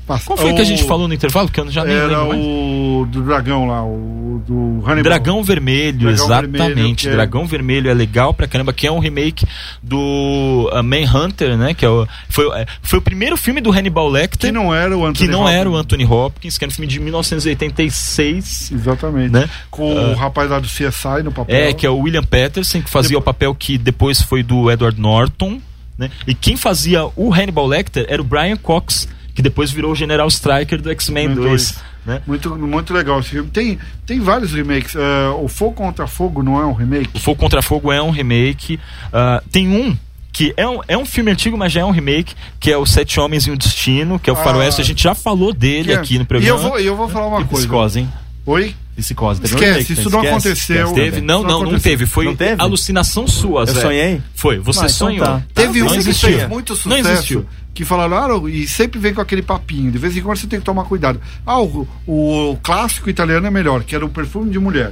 passa. 0.03 0.25
passa. 0.25 0.25
Qual 0.25 0.37
foi 0.37 0.53
que 0.53 0.59
a 0.59 0.63
O- 0.63 0.65
gente 0.65 0.83
falou 0.83 1.07
no 1.07 1.13
intervalo? 1.13 1.49
Que 1.49 1.59
eu 1.59 1.71
já 1.71 1.83
nem 1.83 1.95
Era 1.95 2.07
lembro 2.07 2.27
mais. 2.29 2.41
o 2.41 3.07
do 3.09 3.21
dragão 3.23 3.67
lá, 3.67 3.83
o 3.83 4.41
do 4.45 4.81
Hannibal. 4.85 5.03
Dragão 5.03 5.43
Vermelho, 5.43 5.99
Dragão 5.99 6.25
exatamente. 6.25 6.57
Vermelho, 6.75 6.95
é- 7.07 7.11
Dragão 7.11 7.45
Vermelho 7.47 7.89
é 7.89 7.93
legal 7.93 8.33
pra 8.33 8.47
caramba, 8.47 8.73
que 8.73 8.85
é 8.87 8.91
um 8.91 8.99
remake 8.99 9.45
do 9.81 10.69
uh, 10.73 10.83
Manhunter, 10.83 11.57
né? 11.57 11.73
Que 11.73 11.85
é 11.85 11.89
o, 11.89 12.07
foi, 12.29 12.47
é, 12.59 12.65
foi 12.81 12.99
o 12.99 13.01
primeiro 13.01 13.35
filme 13.37 13.61
do 13.61 13.71
Hannibal 13.71 14.07
Lecter, 14.09 14.49
Que 14.49 14.51
não 14.51 14.73
era 14.73 14.95
o 14.97 15.05
Anthony 15.05 15.27
que 15.27 15.31
não 15.31 15.47
era 15.47 15.69
o 15.69 15.73
Hopkins. 15.73 15.83
Anthony 15.83 16.05
Hopkins, 16.05 16.57
que 16.57 16.63
era 16.65 16.69
um 16.71 16.73
filme 16.75 16.87
de 16.87 16.99
1986. 16.99 18.71
Exatamente. 18.71 19.31
Né? 19.31 19.49
Com 19.69 19.93
o 20.11 20.13
rapaz 20.15 20.49
lá 20.49 20.59
do 20.59 20.67
CSI 20.67 21.23
no 21.23 21.31
papel. 21.31 21.55
É, 21.55 21.73
que 21.73 21.85
é 21.85 21.89
o 21.89 21.97
William 21.97 22.23
Patterson, 22.23 22.81
que 22.81 22.89
fazia 22.89 23.17
o 23.17 23.21
papel 23.21 23.53
que 23.55 23.77
depois 23.77 24.21
foi 24.21 24.43
do 24.43 24.69
Edward 24.71 24.99
Norton. 24.99 25.59
Né? 25.97 26.09
E 26.27 26.33
quem 26.33 26.57
fazia 26.57 27.05
o 27.15 27.31
Hannibal 27.33 27.67
Lecter 27.67 28.05
era 28.09 28.21
o 28.21 28.25
Brian 28.25 28.57
Cox, 28.57 29.07
que 29.33 29.41
depois 29.41 29.71
virou 29.71 29.91
o 29.91 29.95
General 29.95 30.27
Striker 30.27 30.81
do 30.81 30.89
X-Men 30.91 31.29
X-Men 31.29 31.47
2. 31.49 31.75
Né? 32.05 32.21
Muito, 32.27 32.55
muito 32.55 32.93
legal 32.93 33.19
esse 33.19 33.29
filme. 33.29 33.49
Tem, 33.49 33.79
tem 34.05 34.19
vários 34.19 34.51
remakes. 34.53 34.95
É, 34.95 35.29
o 35.41 35.47
Fogo 35.47 35.73
contra 35.75 36.05
Fogo 36.05 36.43
não 36.43 36.59
é 36.59 36.65
um 36.65 36.73
remake? 36.73 37.09
O 37.13 37.19
Fogo 37.19 37.39
Contra 37.39 37.61
Fogo 37.61 37.91
é 37.91 38.01
um 38.01 38.09
remake. 38.09 38.79
Ah, 39.11 39.41
tem 39.51 39.67
um 39.69 39.97
que 40.31 40.53
é 40.57 40.67
um, 40.67 40.79
é 40.87 40.97
um 40.97 41.05
filme 41.05 41.31
antigo, 41.31 41.55
mas 41.57 41.71
já 41.71 41.81
é 41.81 41.85
um 41.85 41.91
remake, 41.91 42.33
que 42.59 42.71
é 42.71 42.77
o 42.77 42.85
Sete 42.85 43.19
Homens 43.19 43.45
e 43.45 43.51
um 43.51 43.55
Destino, 43.55 44.17
que 44.19 44.29
é 44.29 44.33
o 44.33 44.35
Ah. 44.35 44.43
Faroeste. 44.43 44.81
A 44.81 44.83
gente 44.83 45.01
já 45.03 45.13
falou 45.15 45.53
dele 45.53 45.93
é- 45.93 45.95
aqui 45.95 46.15
no 46.15 46.21
E 46.21 46.23
eu 46.23 46.25
programa. 46.25 46.57
vou, 46.59 46.79
e 46.79 46.85
eu 46.85 46.95
vou 46.97 47.07
falar 47.07 47.27
uma 47.27 47.41
E 47.41 47.45
coisa. 47.45 47.55
psicose, 47.67 47.99
hein? 47.99 48.09
Oi? 48.45 48.75
Psicose. 48.95 49.41
Teve 49.41 49.55
Esquece, 49.55 49.93
isso 49.93 50.09
não 50.09 50.19
esquece, 50.23 50.27
aconteceu. 50.49 50.75
esquece, 50.75 50.93
Teve? 50.93 51.21
Não, 51.21 51.41
Não 51.43 51.63
não, 51.63 51.71
não 51.71 51.79
teve. 51.79 52.05
Foi 52.05 52.25
Não 52.25 52.35
teve? 52.35 52.61
alucinação 52.61 53.27
sua, 53.27 53.61
Eu 53.61 53.67
sonhei? 53.67 54.21
Foi, 54.35 54.59
você 54.59 54.79
Ah, 54.79 54.83
então 54.83 54.89
sonhou. 55.07 55.25
tá. 55.25 55.41
Teve 55.53 55.79
não 55.79 55.87
um 55.87 55.89
que 56.03 56.13
fez 56.13 56.47
muito 56.47 56.69
Não 56.73 56.77
sucesso. 56.97 57.09
existiu. 57.09 57.45
Que 57.73 57.83
falaram, 57.83 58.45
ah, 58.45 58.49
e 58.49 58.67
sempre 58.67 58.99
vem 58.99 59.13
com 59.15 59.21
aquele 59.21 59.41
papinho. 59.41 59.91
De 59.91 59.97
vez 59.97 60.15
em 60.15 60.21
quando 60.21 60.37
você 60.37 60.45
tem 60.45 60.59
que 60.59 60.65
tomar 60.65 60.83
cuidado. 60.83 61.19
Ah, 61.45 61.59
o, 61.59 61.87
o 62.05 62.57
clássico 62.61 63.09
italiano 63.09 63.47
é 63.47 63.49
melhor, 63.49 63.83
que 63.83 63.95
era 63.95 64.05
o 64.05 64.09
perfume 64.09 64.51
de 64.51 64.59
mulher. 64.59 64.91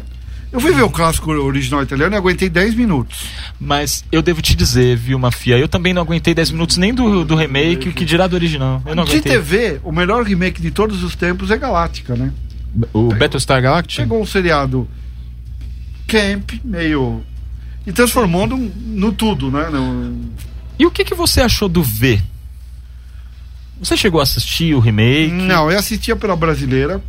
Eu 0.51 0.59
fui 0.59 0.73
ver 0.73 0.81
o 0.81 0.89
clássico 0.89 1.31
original 1.31 1.81
italiano 1.83 2.13
e 2.13 2.17
aguentei 2.17 2.49
10 2.49 2.75
minutos. 2.75 3.25
Mas 3.59 4.03
eu 4.11 4.21
devo 4.21 4.41
te 4.41 4.53
dizer, 4.53 4.97
viu, 4.97 5.17
Mafia? 5.17 5.57
Eu 5.57 5.67
também 5.69 5.93
não 5.93 6.01
aguentei 6.01 6.33
10 6.33 6.51
minutos 6.51 6.75
nem 6.75 6.93
do, 6.93 7.23
do 7.23 7.35
remake, 7.35 7.87
o 7.87 7.93
que 7.93 8.03
dirá 8.03 8.27
do 8.27 8.33
original. 8.35 8.81
Eu 8.85 8.93
não 8.95 9.05
de 9.05 9.11
aguentei. 9.11 9.31
TV, 9.31 9.79
o 9.83 9.91
melhor 9.93 10.23
remake 10.25 10.59
de 10.61 10.71
todos 10.71 11.03
os 11.03 11.15
tempos 11.15 11.51
é 11.51 11.57
Galáctica, 11.57 12.15
né? 12.15 12.31
O 12.93 13.09
Battlestar 13.13 13.61
Galactica? 13.61 14.03
Pegou 14.03 14.22
um 14.22 14.26
seriado 14.26 14.88
camp, 16.07 16.51
meio. 16.63 17.22
E 17.86 17.91
transformou 17.91 18.45
no, 18.47 18.57
no 18.57 19.11
tudo, 19.11 19.49
né? 19.51 19.69
No- 19.69 20.30
E 20.78 20.86
o 20.86 20.91
que, 20.91 21.03
que 21.03 21.15
você 21.15 21.41
achou 21.41 21.67
do 21.67 21.82
V? 21.84 22.22
Você 23.80 23.97
chegou 23.97 24.19
a 24.19 24.24
assistir 24.24 24.74
o 24.76 24.80
remake? 24.80 25.32
Não, 25.32 25.72
eu 25.72 25.80
assistia 25.80 26.15
pela 26.15 26.36
brasileira, 26.36 27.01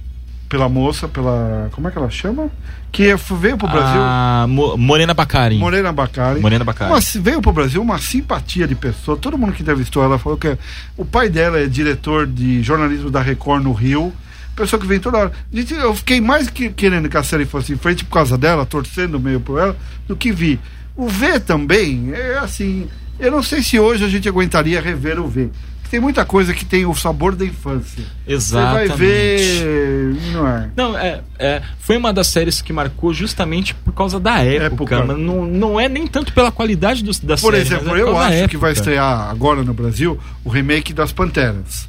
pela 0.49 0.69
moça, 0.69 1.07
pela. 1.07 1.69
Como 1.73 1.87
é 1.87 1.91
que 1.91 1.99
ela 1.99 2.09
chama? 2.11 2.51
Que 2.91 3.15
veio 3.39 3.59
pro 3.59 3.69
Brasil. 3.69 4.01
A 4.03 4.47
Mo- 4.49 4.77
Morena 4.79 5.13
Baccarin. 5.15 5.59
Morena 5.59 5.93
Bacari. 5.93 6.41
Morena 6.41 6.65
Baccarin. 6.65 6.93
Uma- 6.93 7.01
veio 7.23 7.43
pro 7.43 7.53
Brasil 7.53 7.81
uma 7.83 7.99
simpatia 7.99 8.67
de 8.67 8.75
pessoa. 8.75 9.17
Todo 9.19 9.37
mundo 9.37 9.53
que 9.53 9.63
entrevistou 9.63 10.03
ela 10.03 10.19
falou 10.19 10.39
que 10.39 10.57
o 10.97 11.05
pai 11.05 11.29
dela 11.29 11.59
é 11.61 11.67
diretor 11.67 12.27
de 12.27 12.63
jornalismo 12.63 13.11
da 13.11 13.21
Record 13.21 13.63
no 13.65 13.73
Rio. 13.73 14.13
Pessoa 14.55 14.81
que 14.81 14.87
vem 14.87 15.01
toda 15.01 15.19
hora. 15.19 15.33
Gente, 15.53 15.75
eu 15.75 15.95
fiquei 15.95 16.21
mais 16.21 16.49
que, 16.49 16.71
querendo 16.71 17.09
que 17.09 17.17
a 17.17 17.23
série 17.23 17.45
fosse 17.45 17.73
em 17.73 17.77
frente 17.77 18.05
por 18.05 18.13
causa 18.13 18.37
dela, 18.39 18.67
torcendo 18.67 19.19
meio 19.19 19.41
por 19.41 19.61
ela, 19.61 19.77
do 20.07 20.17
que 20.17 20.33
vi. 20.33 20.59
O 20.97 21.09
V 21.09 21.41
também, 21.41 22.13
é 22.13 22.39
assim, 22.39 22.89
eu 23.19 23.31
não 23.31 23.43
sei 23.43 23.63
se 23.63 23.79
hoje 23.79 24.05
a 24.05 24.09
gente 24.09 24.29
aguentaria 24.29 24.81
rever 24.81 25.19
o 25.19 25.27
V. 25.29 25.49
Tem 25.91 26.01
muita 26.01 26.25
coisa 26.25 26.55
que 26.55 26.65
tem 26.65 26.87
o 26.87 26.95
sabor 26.95 27.37
da 27.37 27.45
infância. 27.45 28.03
Exatamente. 28.27 28.89
Você 28.89 28.89
vai 28.89 28.97
ver. 28.97 30.17
Não 30.33 30.49
é. 30.49 30.71
Não, 30.75 30.99
é, 30.99 31.21
é, 31.39 31.63
foi 31.81 31.99
uma 31.99 32.15
das 32.15 32.29
séries 32.29 32.63
que 32.63 32.73
marcou 32.73 33.13
justamente 33.13 33.75
por 33.75 33.93
causa 33.93 34.19
da 34.19 34.39
época, 34.39 34.95
Época. 34.97 35.05
mas 35.05 35.19
não, 35.19 35.45
não 35.45 35.79
é 35.79 35.91
nem 35.91 36.07
tanto 36.07 36.33
pela 36.33 36.51
qualidade 36.51 37.05
do, 37.05 37.13
da 37.21 37.37
Por 37.37 37.53
série. 37.53 37.57
exemplo, 37.59 37.89
é 37.89 37.91
por 37.91 37.99
eu 37.99 38.07
causa 38.07 38.21
da 38.31 38.37
acho 38.37 38.49
que 38.49 38.57
vai 38.57 38.73
estrear 38.73 39.29
agora 39.29 39.63
no 39.63 39.75
Brasil 39.75 40.19
o 40.43 40.49
remake 40.49 40.95
das 40.95 41.13
Panteras. 41.13 41.87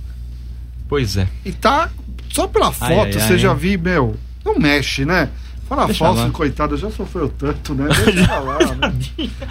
Pois 0.89 1.15
é. 1.15 1.25
E 1.45 1.53
tá. 1.53 1.89
Só 2.33 2.47
pela 2.47 2.71
foto, 2.71 2.91
Ai, 2.91 3.13
você 3.13 3.33
ai. 3.33 3.37
já 3.39 3.53
vi, 3.53 3.77
meu. 3.77 4.15
Não 4.43 4.57
mexe, 4.59 5.05
né? 5.05 5.29
Fala 5.69 5.85
Deixa 5.85 6.03
falso, 6.03 6.23
lá. 6.23 6.29
coitado, 6.29 6.75
já 6.75 6.91
sofreu 6.91 7.29
tanto, 7.29 7.73
né? 7.73 7.87
Deixa 8.05 8.39
lá, 8.39 8.57
né? 8.75 8.93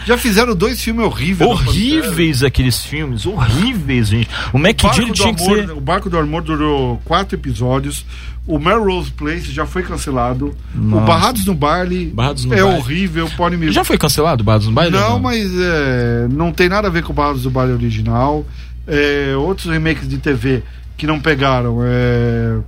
Já 0.04 0.18
fizeram 0.18 0.54
dois 0.54 0.80
filmes 0.82 1.04
horríveis. 1.06 1.38
da 1.48 1.54
Horríveis 1.54 2.42
aqueles 2.42 2.84
filmes, 2.84 3.24
horríveis, 3.24 4.08
gente. 4.08 4.28
O 4.52 4.58
Mac. 4.58 4.76
Deal 4.76 4.92
O 4.92 4.96
Barco, 4.98 5.06
do 5.06 5.14
tinha 5.14 5.34
que 5.34 5.42
ser. 5.42 5.70
o 5.70 5.80
Barco 5.80 6.10
do 6.10 6.18
Amor 6.18 6.42
durou 6.42 7.00
quatro 7.04 7.34
episódios. 7.36 8.04
O 8.46 8.58
Melrose 8.58 9.10
Place 9.12 9.50
já 9.52 9.64
foi 9.64 9.82
cancelado. 9.84 10.54
Nossa. 10.74 11.02
O 11.02 11.06
Barrados 11.06 11.46
no 11.46 11.54
Baile 11.54 12.06
Barrados 12.06 12.44
no 12.44 12.52
é 12.52 12.60
Baile. 12.62 12.76
horrível, 12.76 13.30
pode 13.36 13.56
me 13.56 13.72
Já 13.72 13.82
foi 13.84 13.96
cancelado 13.96 14.42
o 14.42 14.44
Bados 14.44 14.66
no 14.66 14.72
Baile? 14.72 14.94
ou 14.96 15.00
Não, 15.02 15.18
mas 15.20 15.50
é, 15.58 16.26
não 16.28 16.52
tem 16.52 16.68
nada 16.68 16.88
a 16.88 16.90
ver 16.90 17.02
com 17.04 17.12
o 17.12 17.14
Barrados 17.14 17.44
do 17.44 17.50
Baile 17.50 17.72
original. 17.72 18.44
É, 18.86 19.32
outros 19.36 19.70
remakes 19.72 20.08
de 20.08 20.18
TV 20.18 20.62
que 21.02 21.06
não 21.08 21.18
pegaram. 21.18 21.78
É, 21.84 22.58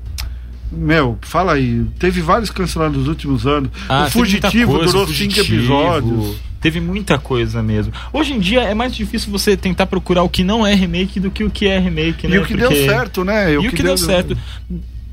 meu, 0.73 1.17
fala 1.23 1.53
aí. 1.53 1.87
Teve 2.01 2.21
vários 2.21 2.51
cancelados 2.51 2.99
nos 2.99 3.07
últimos 3.07 3.47
anos. 3.47 3.71
Ah, 3.89 4.07
o 4.09 4.11
Fugitivo 4.11 4.73
coisa, 4.73 4.87
durou 4.87 5.05
o 5.05 5.07
cinco 5.07 5.35
Fugitivo. 5.35 5.55
episódios. 5.57 6.37
Teve 6.61 6.81
muita 6.81 7.17
coisa 7.17 7.63
mesmo. 7.63 7.93
Hoje 8.13 8.33
em 8.33 8.41
dia 8.41 8.63
é 8.63 8.75
mais 8.75 8.93
difícil 8.93 9.31
você 9.31 9.57
tentar 9.57 9.87
procurar 9.87 10.25
o 10.25 10.29
que 10.29 10.43
não 10.43 10.67
é 10.67 10.75
remake 10.75 11.21
do 11.21 11.31
que 11.31 11.45
o 11.45 11.51
que 11.51 11.69
é 11.69 11.79
remake, 11.79 12.27
né? 12.27 12.35
E 12.35 12.39
o 12.41 12.45
que 12.45 12.57
deu 12.57 12.71
Porque- 12.71 12.85
certo, 12.89 13.23
né? 13.25 13.53
E 13.53 13.57
o 13.59 13.71
que 13.71 13.83
deu 13.85 13.97
certo. 13.97 14.37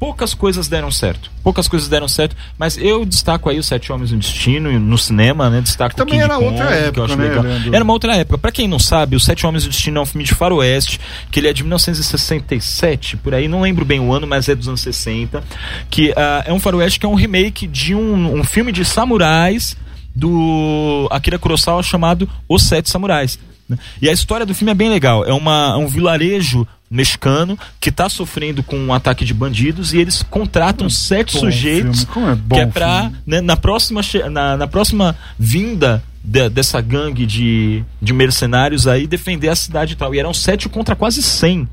Poucas 0.02 0.34
coisas 0.34 0.68
deram 0.68 0.90
certo. 0.90 1.30
Poucas 1.44 1.68
coisas 1.68 1.88
deram 1.88 2.08
certo, 2.08 2.36
mas 2.58 2.76
eu 2.76 3.06
destaco 3.06 3.48
aí 3.48 3.60
os 3.60 3.68
Sete 3.68 3.92
Homens 3.92 4.12
no 4.12 4.18
Destino 4.18 4.80
no 4.80 4.98
cinema, 4.98 5.48
né? 5.48 5.62
Destaco 5.62 5.96
Também 5.96 6.14
King 6.14 6.24
era 6.24 6.34
Kong, 6.40 6.46
outra 6.46 6.72
época, 6.72 7.16
né. 7.16 7.30
Leandro? 7.30 7.76
Era 7.76 7.84
uma 7.84 7.94
outra 7.94 8.16
época. 8.16 8.40
Pra 8.40 8.52
quem 8.52 8.68
não 8.68 8.80
sabe, 8.80 9.16
os 9.16 9.24
Sete 9.24 9.46
Homens 9.46 9.64
no 9.64 9.70
Destino 9.70 10.00
é 10.00 10.02
um 10.02 10.06
filme 10.08 10.24
de 10.26 10.34
faroeste, 10.34 11.00
que 11.30 11.40
ele 11.40 11.50
é 11.50 11.54
de 11.54 11.62
1967, 11.62 13.18
por 13.18 13.36
aí, 13.36 13.48
não 13.48 13.62
lembro 13.62 13.86
bem 13.86 14.00
o 14.00 14.12
ano, 14.12 14.26
mas 14.26 14.50
é 14.50 14.56
dos 14.56 14.68
anos 14.68 14.82
60, 14.82 15.44
que 15.88 16.12
ah, 16.18 16.46
é 16.48 16.52
um 16.52 16.60
faroeste 16.60 17.00
que 17.00 17.06
é 17.06 17.10
um 17.10 17.14
remake 17.14 17.68
de 17.68 17.94
um, 17.94 18.40
um 18.40 18.44
filme 18.44 18.72
de 18.72 18.84
samurais 18.84 19.78
do 20.16 21.08
Akira 21.12 21.38
Kurosawa 21.38 21.84
chamado 21.84 22.28
Os 22.50 22.64
Sete 22.64 22.90
Samurais. 22.90 23.38
né? 23.70 23.78
E 24.02 24.10
a 24.10 24.12
história 24.12 24.48
do 24.48 24.56
filme 24.56 24.72
é 24.72 24.76
bem 24.76 24.90
legal. 24.90 25.24
É 25.26 25.32
uma, 25.32 25.78
um 25.78 25.86
vilarejo 25.86 26.68
mexicano 26.92 27.58
que 27.80 27.88
está 27.90 28.10
sofrendo 28.10 28.62
com 28.62 28.78
um 28.78 28.94
ataque 28.94 29.24
de 29.24 29.34
bandidos 29.34 29.94
e 29.94 29.98
eles 29.98 30.22
contratam 30.22 30.90
sete 30.90 31.34
bom 31.36 31.40
sujeitos 31.40 32.06
é 32.06 32.36
bom 32.36 32.56
que 32.56 32.62
é 32.62 32.66
pra 32.66 33.02
filme. 33.04 33.18
né, 33.26 33.40
na 33.42 33.56
próxima 33.56 34.02
na, 34.30 34.58
na 34.58 34.68
próxima 34.68 35.16
vinda 35.40 36.04
de- 36.24 36.50
dessa 36.50 36.82
gangue 36.82 37.26
de, 37.26 37.84
de 38.02 38.12
mercenários 38.14 38.88
aí 38.88 39.08
defender 39.08 39.48
a 39.50 39.56
cidade 39.56 39.94
e 39.94 39.96
tal. 39.96 40.14
E 40.14 40.20
eram 40.20 40.34
sete 40.34 40.68
contra 40.70 40.96
quase 40.96 41.24
cem, 41.24 41.68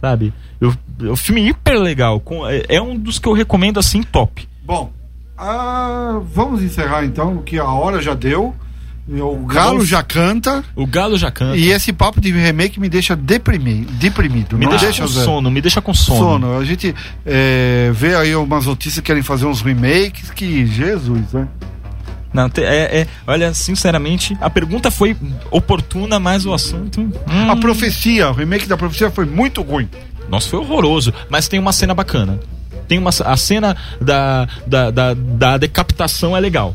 sabe? 0.00 0.32
Eu, 0.60 0.74
o 1.12 1.14
filme 1.16 1.46
hiper 1.48 1.78
legal. 1.78 2.18
com- 2.18 2.48
é, 2.48 2.64
é 2.68 2.80
um 2.80 2.96
dos 2.98 3.18
que 3.18 3.28
eu 3.28 3.32
recomendo 3.34 3.78
assim 3.78 4.02
top. 4.02 4.48
Bom, 4.64 4.90
ah, 5.36 6.20
vamos 6.32 6.62
encerrar 6.62 7.04
então, 7.04 7.38
que 7.42 7.58
a 7.58 7.66
hora 7.66 8.00
já 8.00 8.14
deu. 8.14 8.54
O 9.06 9.44
galo 9.46 9.84
já 9.84 10.02
canta. 10.02 10.64
O 10.74 10.86
Galo 10.86 11.18
já 11.18 11.30
canta. 11.30 11.56
E 11.58 11.70
esse 11.70 11.92
papo 11.92 12.20
de 12.22 12.32
remake 12.32 12.80
me 12.80 12.88
deixa 12.88 13.14
deprimido. 13.14 13.92
deprimido 13.92 14.56
me 14.56 14.64
não 14.64 14.70
deixa, 14.70 14.86
deixa 14.86 15.02
com 15.02 15.08
sono, 15.08 15.50
me 15.50 15.60
deixa 15.60 15.82
com 15.82 15.92
sono. 15.92 16.18
sono. 16.18 16.58
A 16.58 16.64
gente 16.64 16.94
é, 17.26 17.90
vê 17.92 18.14
aí 18.16 18.34
umas 18.34 18.64
notícias 18.64 19.00
que 19.00 19.06
querem 19.06 19.22
fazer 19.22 19.44
uns 19.44 19.60
remakes 19.60 20.30
que, 20.30 20.64
Jesus, 20.66 21.32
né? 21.34 21.46
Não, 22.32 22.50
é, 22.56 23.00
é- 23.00 23.06
olha, 23.26 23.52
sinceramente, 23.52 24.36
a 24.40 24.48
pergunta 24.48 24.90
foi 24.90 25.14
oportuna, 25.50 26.18
mas 26.18 26.46
o 26.46 26.54
assunto. 26.54 27.00
hum, 27.02 27.50
A 27.50 27.56
profecia, 27.56 28.30
o 28.30 28.32
remake 28.32 28.66
da 28.66 28.76
profecia 28.76 29.10
foi 29.10 29.26
muito 29.26 29.60
ruim. 29.60 29.88
Nossa, 30.30 30.48
foi 30.48 30.58
horroroso. 30.60 31.12
Mas 31.28 31.46
tem 31.46 31.60
uma 31.60 31.72
cena 31.72 31.92
bacana. 31.94 32.40
Tem 32.88 32.98
uma 32.98 33.10
a 33.24 33.36
cena 33.36 33.76
da, 34.00 34.48
da, 34.66 34.90
da, 34.90 35.14
da 35.14 35.58
decapitação 35.58 36.36
é 36.36 36.40
legal. 36.40 36.74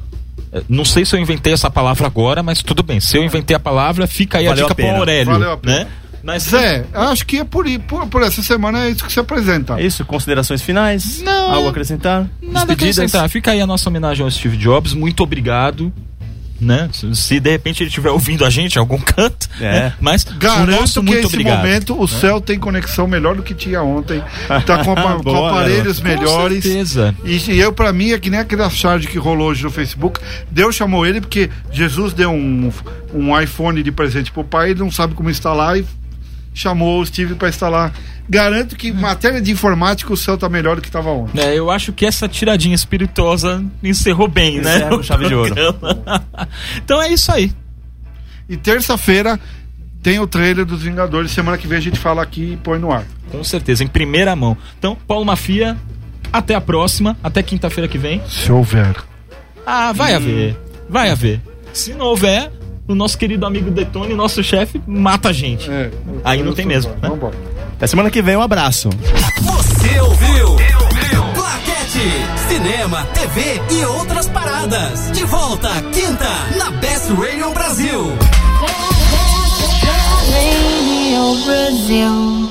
Não 0.68 0.84
sei 0.86 1.06
se 1.06 1.16
eu 1.16 1.20
inventei 1.20 1.54
essa 1.54 1.70
palavra 1.70 2.08
agora, 2.08 2.42
mas 2.42 2.62
tudo 2.64 2.82
bem. 2.84 3.00
Se 3.00 3.18
eu 3.18 3.24
inventei 3.24 3.56
a 3.56 3.60
palavra, 3.60 4.08
fica 4.08 4.40
aí 4.40 4.46
Valeu 4.48 4.66
a 4.66 4.70
dica 4.70 4.74
a 4.74 4.76
pena. 4.76 4.90
pro 4.90 4.98
Aurélio, 5.00 5.32
Valeu 5.34 5.52
a 5.52 5.58
pena. 5.58 5.80
né? 5.80 5.88
Mas 6.22 6.44
Zé, 6.44 6.86
acho 6.94 7.26
que 7.26 7.38
é 7.38 7.44
por, 7.46 7.66
por, 7.88 8.06
por 8.08 8.22
essa 8.24 8.42
semana 8.42 8.84
é 8.86 8.90
isso 8.90 9.06
que 9.06 9.12
se 9.14 9.20
apresenta. 9.20 9.80
É 9.80 9.86
isso, 9.86 10.04
considerações 10.04 10.62
finais? 10.62 11.22
Não. 11.22 11.52
Algo 11.54 11.68
a 11.68 11.72
acrescentar? 11.72 12.28
nada 12.42 12.74
a 12.74 12.76
acrescentar. 12.76 13.30
Fica 13.30 13.52
aí 13.52 13.62
a 13.62 13.68
nossa 13.68 13.90
homenagem 13.90 14.24
ao 14.24 14.30
Steve 14.30 14.58
Jobs. 14.58 14.94
Muito 14.94 15.24
obrigado. 15.24 15.94
Né? 16.62 16.90
Se, 17.14 17.40
de 17.40 17.50
repente 17.50 17.82
ele 17.84 17.88
estiver 17.90 18.10
ouvindo 18.10 18.44
a 18.46 18.50
gente 18.50 18.76
em 18.76 18.80
algum 18.80 18.98
canto, 19.00 19.48
É. 19.62 19.72
né? 19.72 19.94
mas 20.02 20.24
o 20.24 20.34
Garanto 20.36 20.94
que 20.94 21.00
muito 21.02 21.18
esse 21.20 21.26
obrigado. 21.28 21.58
momento 21.60 22.02
o 22.02 22.08
céu 22.08 22.42
tem 22.42 22.60
conexão 22.60 23.08
melhor 23.08 23.36
do 23.36 23.42
que 23.44 23.54
tinha 23.54 23.82
ontem. 23.82 24.22
Tá 24.66 24.84
com, 24.84 24.92
apa- 24.92 25.14
com 25.18 25.24
Boa, 25.24 25.50
aparelhos 25.52 26.00
Com 26.00 26.08
melhores. 26.08 26.64
certeza. 26.64 27.16
E, 27.24 27.38
e 27.52 27.60
eu, 27.60 27.72
pra 27.72 27.94
mim, 27.94 28.12
é 28.12 28.20
que 28.20 28.30
nem 28.30 28.40
aquela 28.40 28.70
charge 28.70 29.08
que 29.08 29.18
rolou 29.18 29.50
hoje 29.50 29.64
no 29.64 29.72
Facebook. 29.72 30.20
Deus 30.52 30.76
chamou 30.76 31.06
ele 31.06 31.22
porque 31.22 31.50
Jesus 31.72 32.14
deu 32.14 32.32
um, 32.32 32.72
um 33.14 33.40
iPhone 33.40 33.82
de 33.82 33.92
presente 33.92 34.32
pro 34.32 34.44
pai, 34.44 34.72
ele 34.72 34.80
não 34.80 34.92
sabe 34.92 35.14
como 35.14 35.30
instalar 35.30 35.78
e 35.78 35.86
chamou 36.54 37.02
o 37.02 37.06
Steve 37.06 37.36
pra 37.36 37.50
instalar. 37.50 37.94
Garanto 38.28 38.76
que 38.76 38.90
em 38.90 38.94
matéria 38.94 39.42
de 39.42 39.52
informática 39.52 40.14
o 40.14 40.18
céu 40.18 40.38
tá 40.38 40.48
melhor 40.48 40.76
do 40.76 40.82
que 40.82 40.92
tava 40.92 41.10
ontem. 41.10 41.42
É, 41.42 41.58
eu 41.58 41.72
acho 41.72 41.92
que 41.92 42.06
essa 42.06 42.28
tiradinha 42.28 42.76
espirituosa 42.76 43.64
encerrou 43.84 44.28
bem, 44.28 44.60
né? 44.60 44.76
Encerra 44.76 44.90
com 44.90 44.96
o 44.98 45.04
chave 45.04 45.28
de 45.28 45.36
ouro. 45.36 45.56
então 46.78 47.02
é 47.02 47.12
isso 47.12 47.32
aí. 47.32 47.52
E 48.48 48.56
terça-feira 48.56 49.40
tem 50.02 50.20
o 50.20 50.28
trailer 50.28 50.66
dos 50.66 50.82
Vingadores. 50.82 51.32
Semana 51.32 51.58
que 51.58 51.68
vem 51.68 51.78
a 51.78 51.82
gente 51.82 52.00
fala 52.00 52.22
aqui 52.22 52.54
e 52.54 52.58
põe 52.58 52.80
no 52.80 52.92
ar. 52.92 53.04
Com 53.32 53.44
certeza, 53.44 53.84
em 53.84 53.88
primeira 53.88 54.36
mão. 54.36 54.58
Então, 54.78 54.96
Paulo 55.08 55.26
Mafia, 55.26 55.78
até 56.32 56.56
a 56.56 56.62
próxima, 56.62 57.18
até 57.24 57.42
quinta-feira 57.44 57.88
que 57.88 57.98
vem. 57.98 58.22
Se 58.28 58.52
houver. 58.52 58.96
Ah, 59.66 59.92
vai 59.92 60.14
haver. 60.14 60.58
Vai 60.90 61.10
haver. 61.10 61.42
Se 61.74 61.94
não 61.94 62.08
houver, 62.08 62.52
o 62.90 62.96
nosso 62.96 63.18
querido 63.18 63.46
amigo 63.46 63.70
Detone, 63.70 64.14
nosso 64.16 64.44
chefe, 64.44 64.82
mata 64.88 65.30
a 65.30 65.34
gente. 65.34 65.70
É, 65.70 65.92
Aí 66.24 66.42
não 66.42 66.54
tem 66.54 66.66
mesmo, 66.66 66.92
né? 67.02 67.08
Vambora. 67.10 67.36
Até 67.76 67.88
semana 67.88 68.10
que 68.10 68.22
vem, 68.22 68.36
um 68.36 68.42
abraço. 68.42 68.90
Você 69.42 70.00
ouviu? 70.02 70.56
Claquete, 71.36 72.48
cinema, 72.50 73.06
TV 73.14 73.62
e 73.80 73.86
outras 73.86 74.28
paradas. 74.28 75.12
De 75.12 75.24
volta, 75.24 75.70
quinta, 75.94 76.30
na 76.58 76.72
Best 76.72 77.08
Radio 77.14 77.52
Brasil. 77.54 78.06
Radio 80.32 81.46
Brasil. 81.46 82.50